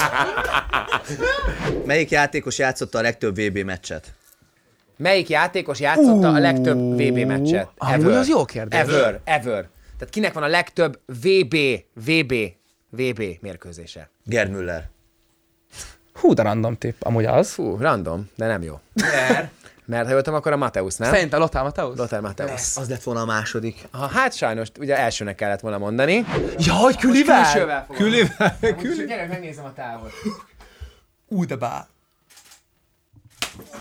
Melyik 1.84 2.10
játékos 2.10 2.58
játszotta 2.58 2.98
a 2.98 3.02
legtöbb 3.02 3.40
VB 3.40 3.58
meccset? 3.58 4.14
Melyik 4.96 5.28
játékos 5.28 5.80
játszotta 5.80 6.28
a 6.28 6.38
legtöbb 6.38 6.94
VB 6.94 7.18
meccset? 7.18 7.68
Amúgy 7.76 8.12
az 8.12 8.28
jó 8.28 8.44
kérdés. 8.44 8.80
Ever, 8.80 9.20
ever. 9.24 9.68
Tehát 9.98 10.14
kinek 10.14 10.32
van 10.32 10.42
a 10.42 10.46
legtöbb 10.46 11.00
VB, 11.06 11.56
VB, 12.06 12.34
VB 12.90 13.22
mérkőzése? 13.40 14.10
Gerd 14.24 14.50
Müller. 14.50 14.88
Hú, 16.20 16.34
de 16.34 16.42
random 16.42 16.76
tipp, 16.78 17.02
amúgy 17.02 17.24
az. 17.24 17.52
Fú, 17.52 17.76
random, 17.80 18.30
de 18.36 18.46
nem 18.46 18.62
jó. 18.62 18.80
Mert? 18.94 19.50
Mert 19.88 20.06
ha 20.06 20.12
jöttem, 20.14 20.34
akkor 20.34 20.52
a 20.52 20.56
Mateusz, 20.56 20.96
nem? 20.96 21.12
Szerintem 21.12 21.40
Lothar 21.40 21.62
Mateusz? 21.62 21.98
Lothar 21.98 22.20
Mateusz. 22.20 22.76
Az 22.76 22.88
lett 22.88 23.02
volna 23.02 23.20
a 23.20 23.24
második. 23.24 23.88
Ha, 23.90 24.06
hát 24.06 24.34
sajnos, 24.34 24.68
ugye 24.78 24.98
elsőnek 24.98 25.34
kellett 25.34 25.60
volna 25.60 25.78
mondani. 25.78 26.24
Jaj, 26.58 26.94
Külivel! 26.94 27.86
Külivel, 27.92 28.56
Külső. 28.60 29.06
Gyere, 29.06 29.26
megnézem 29.26 29.64
a 29.64 29.72
távot. 29.72 30.12
Ú, 31.28 31.44
de 31.44 31.56
bá. 31.56 31.86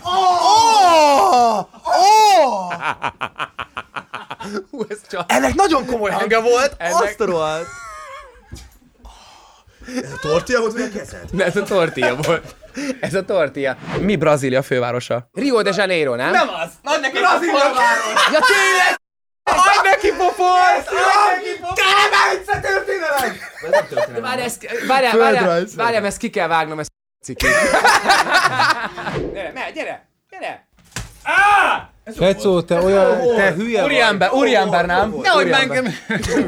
Hú, 4.70 4.84
ez 4.88 5.00
csak... 5.08 5.32
Ennek 5.32 5.54
nagyon 5.54 5.86
komoly 5.86 6.10
hangja 6.10 6.40
volt, 6.40 6.74
Ennek- 6.78 7.02
azt 7.02 7.20
a 9.86 10.00
rohadt. 10.02 10.20
Tortilla 10.20 10.60
volt, 10.60 10.72
vagy 10.72 10.82
a 10.82 10.98
kezed? 10.98 11.24
De 11.32 11.44
ez 11.44 11.56
a 11.56 11.62
tortilla 11.62 12.14
volt. 12.14 12.54
Ez 13.00 13.14
a 13.14 13.24
tortilla. 13.24 13.76
Mi 14.00 14.16
Brazília 14.16 14.62
fővárosa? 14.62 15.28
Rio 15.32 15.62
de 15.62 15.72
Janeiro, 15.76 16.14
nem? 16.14 16.30
Nem 16.30 16.48
az! 16.48 16.70
Nagy 16.82 17.00
neki 17.00 17.18
Brazília 17.18 17.52
város! 17.52 18.28
Ja 18.32 18.40
tényleg! 18.40 19.00
Adj 19.42 19.88
neki 19.88 20.08
pofont! 20.08 20.86
Adj 20.86 21.36
neki 21.36 21.58
pofont! 21.60 21.76
Te 21.76 21.82
nem 21.82 22.36
egyszer 22.36 22.60
történelem! 22.60 24.22
Várj, 24.22 24.42
ezt, 24.42 24.86
várjál, 24.86 25.16
várjál, 25.16 25.64
várjál, 25.76 26.04
ezt 26.04 26.18
ki 26.18 26.30
kell 26.30 26.48
vágnom, 26.48 26.78
ezt 26.78 26.90
Ciki. 27.24 27.46
gyere, 29.32 29.70
gyere, 29.74 30.08
gyere! 30.30 30.68
Fecó, 32.14 32.62
te 32.62 32.80
olyan, 32.80 33.34
te 33.36 33.52
hülye. 33.52 33.84
Úriember, 33.84 34.32
úriember 34.32 34.86
nem? 34.86 35.14
Nehogy 35.22 35.48
már 35.48 35.60
engem... 35.60 35.84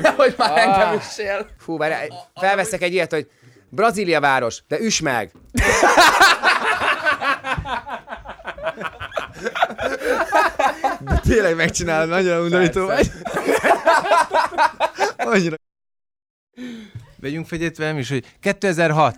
Nehogy 0.03 0.35
már 0.37 0.59
engem 0.59 0.95
is 0.95 1.19
él. 1.19 1.47
Fú, 1.59 1.77
várj, 1.77 2.09
felveszek 2.35 2.83
egy 2.83 2.93
ilyet, 2.93 3.13
hogy 3.13 3.27
Brazília 3.69 4.21
város, 4.21 4.63
de 4.69 4.79
üs 4.79 5.01
meg! 5.01 5.31
Tényleg 11.29 11.57
megcsinálod, 11.57 12.09
nagyon 12.09 12.41
undorító 12.41 12.87
vagy. 12.87 13.11
Annyira. 15.17 15.57
Vegyünk 17.21 17.47
fegyet 17.47 17.77
velem 17.77 17.99
is, 17.99 18.09
hogy 18.09 18.25
2006. 18.41 19.17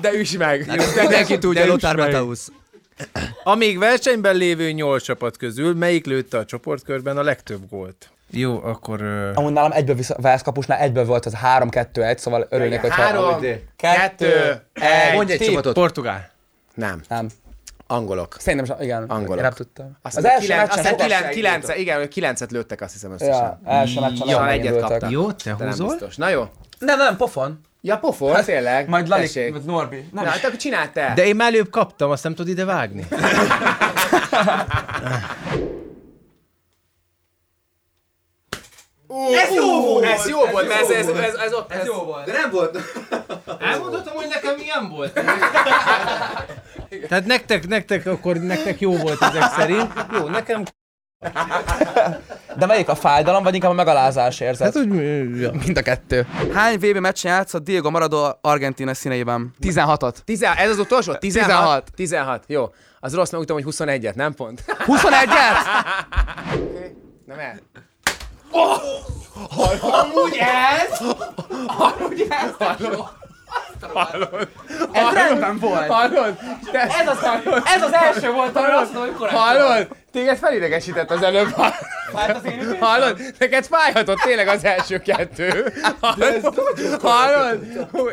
De 0.00 0.12
üs 0.12 0.36
meg! 0.36 0.66
Mindenki 1.00 1.38
tudja, 1.38 1.64
de 1.64 1.68
Lothar. 1.70 1.96
Matthäus. 1.96 2.48
A 3.44 3.54
még 3.54 3.78
versenyben 3.78 4.36
lévő 4.36 4.70
nyolc 4.70 5.02
csapat 5.02 5.36
közül 5.36 5.74
melyik 5.74 6.06
lőtte 6.06 6.38
a 6.38 6.44
csoportkörben 6.44 7.16
a 7.16 7.22
legtöbb 7.22 7.68
gólt? 7.70 8.10
Jó, 8.30 8.62
akkor... 8.62 9.02
Uh... 9.02 9.30
Amúgy 9.34 9.52
nálam 9.52 9.72
egyből 9.72 9.94
vissza, 9.94 10.16
Velsz 10.20 10.42
kapusnál 10.42 10.78
egyből 10.78 11.04
volt 11.04 11.26
az 11.26 11.36
3-2-1, 11.58 12.16
szóval 12.16 12.46
örülnék, 12.50 12.80
hogyha... 12.80 13.02
Három, 13.02 13.40
kettő, 13.76 14.62
egy. 14.72 15.14
Mondj 15.14 15.32
egy 15.32 15.40
csapatot. 15.40 15.74
Portugál. 15.74 16.30
Nem, 16.74 17.00
Nem. 17.08 17.28
angolok. 17.86 18.36
Szerintem 18.38 18.76
igen. 18.80 19.02
Angolok. 19.02 19.36
Én 19.36 19.42
nem 19.42 19.52
tudtam. 19.52 19.96
Azt 20.02 20.16
az 20.16 20.22
hiszem, 20.22 20.36
első 20.36 20.46
kilenc, 20.46 20.76
meccsen 20.76 20.94
aztán 20.94 21.30
kilenc, 21.30 21.76
igen, 21.76 22.08
kilencet 22.08 22.50
lőttek, 22.50 22.80
azt 22.80 22.92
hiszem 22.92 23.10
Ja, 23.10 23.16
összesen. 23.16 23.60
első 23.64 24.00
meccsen 24.00 24.28
Jó, 24.28 24.38
nagyon 24.38 24.48
egyet 24.48 24.80
kaptam. 24.80 25.10
Jó, 25.10 25.32
te 25.32 25.54
nem 25.58 25.68
húzol? 25.68 25.88
biztos. 25.88 26.16
Na 26.16 26.28
jó. 26.28 26.48
Nem, 26.78 26.98
nem, 26.98 27.16
pofon. 27.16 27.60
Ja, 27.86 27.98
pofon, 27.98 28.44
tényleg. 28.44 28.88
Majd 28.88 29.08
Lali, 29.08 29.22
Tessék. 29.22 29.52
vagy 29.52 29.62
Norbi. 29.62 30.08
Nem 30.12 30.24
Na, 30.24 30.30
hát 30.30 30.44
akkor 30.44 30.56
csináld 30.56 30.90
te. 30.90 31.12
De 31.14 31.26
én 31.26 31.36
már 31.36 31.48
előbb 31.52 31.70
kaptam, 31.70 32.10
azt 32.10 32.22
nem 32.22 32.34
tudod 32.34 32.50
ide 32.50 32.64
vágni. 32.64 33.06
Ez 39.32 39.54
jó 39.54 39.80
volt! 39.80 40.04
Ez 40.04 40.28
jó 40.28 40.46
volt, 40.46 40.68
mert 40.68 40.80
ez, 40.80 40.90
ez, 40.90 41.08
ez, 41.08 41.34
ez 41.34 41.52
ott... 41.52 41.72
Ez, 41.72 41.86
jó 41.86 41.94
volt. 41.94 42.24
De 42.24 42.32
nem 42.32 42.50
volt. 42.50 42.78
Elmondhatom, 43.70 44.14
hogy 44.14 44.28
nekem 44.28 44.54
milyen 44.54 44.88
volt. 44.88 45.12
Tehát 47.08 47.24
nektek, 47.26 47.66
nektek, 47.66 48.06
akkor 48.06 48.36
nektek 48.36 48.80
jó 48.80 48.96
volt 48.96 49.22
ezek 49.22 49.42
szerint. 49.56 49.92
Jó, 50.12 50.28
nekem... 50.28 50.64
De 52.56 52.66
melyik 52.66 52.88
a 52.88 52.94
fájdalom, 52.94 53.42
vagy 53.42 53.54
inkább 53.54 53.70
a 53.70 53.74
megalázás 53.74 54.40
érzet? 54.40 54.74
Hát, 54.74 54.84
hogy... 54.84 55.40
Ja. 55.40 55.50
Mind 55.52 55.76
a 55.76 55.82
kettő. 55.82 56.26
Hány 56.54 56.78
VB 56.78 56.96
meccsen 56.96 57.32
játszott 57.32 57.64
Diego 57.64 57.90
Maradona 57.90 58.38
Argentina 58.40 58.94
színeiben? 58.94 59.54
16-ot. 59.62 60.14
Tizen, 60.24 60.56
ez 60.56 60.70
az 60.70 60.78
utolsó? 60.78 61.14
16? 61.14 61.46
16. 61.48 61.90
16. 61.94 62.44
Jó. 62.46 62.64
Az 63.00 63.14
rossz, 63.14 63.30
meg 63.30 63.40
tudom, 63.40 63.62
hogy 63.62 63.74
21-et, 63.76 64.14
nem 64.14 64.34
pont? 64.34 64.64
21-et? 64.66 65.56
Nem 67.26 67.38
el. 67.38 67.58
Oh! 68.50 68.78
Amúgy 69.80 70.38
ez? 70.38 71.00
Amúgy 71.66 72.26
ez? 72.28 72.50
Hallod? 72.58 73.24
Hallod? 73.94 74.48
Ez 74.92 75.12
rendben 75.12 75.58
volt. 75.58 75.86
Hallod? 75.86 76.34
Te, 76.72 76.80
ez, 76.80 77.08
az, 77.08 77.18
hallod? 77.18 77.62
Ez 77.74 77.82
az 77.82 77.92
első 77.92 78.30
volt, 78.32 78.56
ami 78.56 78.66
azt 78.72 78.92
mondom, 78.92 79.02
hogy 79.02 79.14
korrekt 79.18 79.36
Hallod? 79.38 79.86
Téged 80.12 80.38
felidegesített 80.38 81.10
az 81.10 81.22
előbb. 81.22 81.54
Hallod? 82.80 83.20
Neked 83.38 83.66
fájhatott 83.66 84.18
tényleg 84.18 84.48
az 84.48 84.64
első 84.64 84.98
kettő. 84.98 85.72
Hallod? 86.00 86.54
Hallod? 87.02 87.60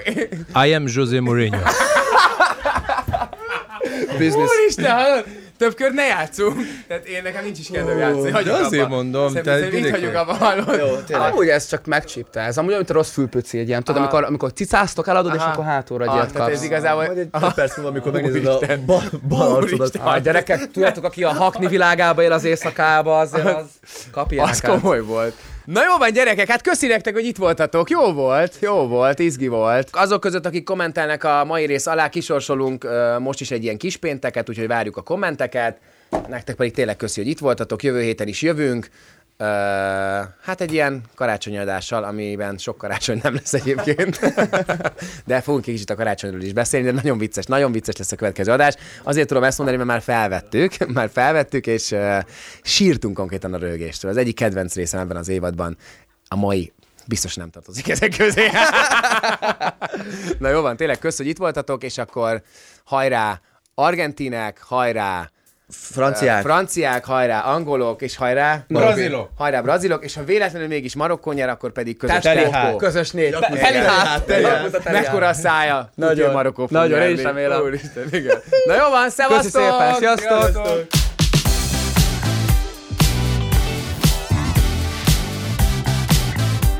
Én- 0.05 0.45
I 0.65 0.73
am 0.73 0.83
José 0.87 1.19
Mourinho. 1.19 1.61
Business. 4.17 4.49
Úristen, 4.49 4.91
hallod? 4.91 5.25
Több 5.57 5.73
kör 5.75 5.91
ne 5.91 6.03
játszunk. 6.03 6.55
Tehát 6.87 7.05
én 7.05 7.21
nekem 7.23 7.43
nincs 7.43 7.59
is 7.59 7.67
kedvem 7.71 7.97
játszani. 7.97 8.31
Hagyjuk 8.31 8.55
de 8.57 8.63
azért 8.65 8.83
abba. 8.83 8.95
mondom, 8.95 9.27
Szerintem, 9.27 9.59
tehát 9.59 9.73
így 9.73 9.89
hagyjuk 9.89 10.15
abba, 10.15 10.33
hallod? 10.33 10.77
Jó, 10.79 10.95
tényleg. 10.95 11.31
Amúgy 11.31 11.47
ez 11.47 11.67
csak 11.67 11.85
megcsípte 11.85 12.39
ez. 12.39 12.57
Amúgy 12.57 12.69
olyan, 12.69 12.79
mint 12.79 12.89
a 12.89 12.93
rossz 12.99 13.11
fülpöci 13.11 13.57
egy 13.59 13.67
ilyen. 13.67 13.83
Tudod, 13.83 14.01
amikor, 14.01 14.23
amikor 14.23 14.53
cicáztok, 14.53 15.07
eladod, 15.07 15.35
és 15.35 15.41
akkor 15.41 15.63
hátulra 15.65 16.03
egy 16.03 16.09
Ah, 16.09 16.15
ilyet 16.15 16.31
tehát 16.33 16.47
ez 16.47 16.53
kapsz. 16.53 16.65
igazából... 16.65 17.05
Majd 17.05 17.17
egy 17.17 17.29
perc 17.55 17.75
múlva, 17.75 17.91
amikor 17.91 18.11
megnézed 18.11 18.45
a 18.45 18.59
bal, 18.85 19.01
arcodat. 19.55 19.95
A 19.95 20.17
gyerekek, 20.17 20.71
tudjátok, 20.71 21.03
aki 21.03 21.23
a 21.23 21.33
hakni 21.33 21.67
világába 21.67 22.23
él 22.23 22.31
az 22.31 22.43
éjszakába, 22.43 23.19
azért 23.19 23.45
az 23.45 23.65
kapja 24.11 24.43
Az 24.43 24.61
komoly 24.61 25.01
volt. 25.01 25.33
Na 25.65 25.83
jó 25.83 25.97
van, 25.97 26.13
gyerekek, 26.13 26.47
hát 26.47 26.61
köszi 26.61 26.87
nektek, 26.87 27.13
hogy 27.13 27.25
itt 27.25 27.37
voltatok. 27.37 27.89
Jó 27.89 28.13
volt, 28.13 28.57
jó 28.59 28.87
volt, 28.87 29.19
izgi 29.19 29.47
volt. 29.47 29.89
Azok 29.91 30.19
között, 30.19 30.45
akik 30.45 30.63
kommentelnek 30.63 31.23
a 31.23 31.45
mai 31.45 31.65
rész 31.65 31.85
alá, 31.85 32.09
kisorsolunk 32.09 32.87
most 33.19 33.41
is 33.41 33.51
egy 33.51 33.63
ilyen 33.63 33.77
kis 33.77 33.97
pénteket, 33.97 34.49
úgyhogy 34.49 34.67
várjuk 34.67 34.97
a 34.97 35.01
kommenteket. 35.01 35.77
Nektek 36.27 36.55
pedig 36.55 36.73
tényleg 36.73 36.95
köszi, 36.95 37.21
hogy 37.21 37.29
itt 37.29 37.39
voltatok. 37.39 37.83
Jövő 37.83 38.01
héten 38.01 38.27
is 38.27 38.41
jövünk. 38.41 38.87
Ö, 39.37 39.45
hát 40.41 40.61
egy 40.61 40.73
ilyen 40.73 41.03
karácsonyi 41.15 41.57
adással, 41.57 42.03
amiben 42.03 42.57
sok 42.57 42.77
karácsony 42.77 43.19
nem 43.23 43.33
lesz 43.33 43.53
egyébként. 43.53 44.19
de 45.25 45.41
fogunk 45.41 45.67
egy 45.67 45.73
kicsit 45.73 45.89
a 45.89 45.95
karácsonyról 45.95 46.41
is 46.41 46.53
beszélni, 46.53 46.85
de 46.85 46.91
nagyon 46.91 47.17
vicces, 47.17 47.45
nagyon 47.45 47.71
vicces 47.71 47.97
lesz 47.97 48.11
a 48.11 48.15
következő 48.15 48.51
adás. 48.51 48.75
Azért 49.03 49.27
tudom 49.27 49.43
ezt 49.43 49.57
mondani, 49.57 49.77
mert 49.83 49.89
már 49.89 50.01
felvettük, 50.01 50.77
már 50.93 51.09
felvettük, 51.13 51.67
és 51.67 51.91
uh, 51.91 52.17
sírtunk 52.61 53.15
konkrétan 53.15 53.53
a 53.53 53.57
rögéstől. 53.57 54.11
Az 54.11 54.17
egyik 54.17 54.35
kedvenc 54.35 54.75
részem 54.75 54.99
ebben 54.99 55.17
az 55.17 55.27
évadban 55.27 55.77
a 56.27 56.35
mai 56.35 56.73
biztos 57.07 57.35
nem 57.35 57.49
tartozik 57.49 57.89
ezek 57.89 58.17
közé. 58.17 58.47
Na 60.39 60.49
jó 60.49 60.61
van, 60.61 60.77
tényleg 60.77 60.99
kösz, 60.99 61.17
hogy 61.17 61.27
itt 61.27 61.37
voltatok, 61.37 61.83
és 61.83 61.97
akkor 61.97 62.41
hajrá 62.83 63.41
argentinek, 63.75 64.61
hajrá 64.61 65.31
Franciák. 65.69 66.41
franciák, 66.41 67.05
hajrá 67.05 67.39
angolok, 67.39 68.01
és 68.01 68.15
hajrá 68.17 68.63
Brazilok. 68.67 69.29
Hajrá 69.37 69.61
brazilok, 69.61 70.03
és 70.03 70.15
ha 70.15 70.23
véletlenül 70.23 70.67
mégis 70.67 70.95
Marokkó 70.95 71.31
nyer, 71.31 71.49
akkor 71.49 71.71
pedig 71.71 71.97
közös 71.97 72.21
Teli 72.21 72.51
hát. 72.51 72.75
Közös 72.75 73.11
nép. 73.11 73.39
Teli 73.39 73.77
hát. 73.77 74.27
Mekkora 74.91 75.27
a 75.27 75.33
szája? 75.33 75.89
Nagyon. 75.95 76.31
Marokkó 76.31 76.67
Nagyon, 76.69 77.01
én 77.01 77.13
is 77.15 77.23
remélem. 77.23 77.61
Úristen, 77.61 78.07
igen. 78.11 78.37
Na 78.67 78.75
jó 78.75 78.89
van, 78.89 79.09
szevasztok! 79.09 79.61
szépen, 79.61 79.93
sziasztok! 79.93 80.87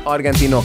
Argentinok. 0.04 0.64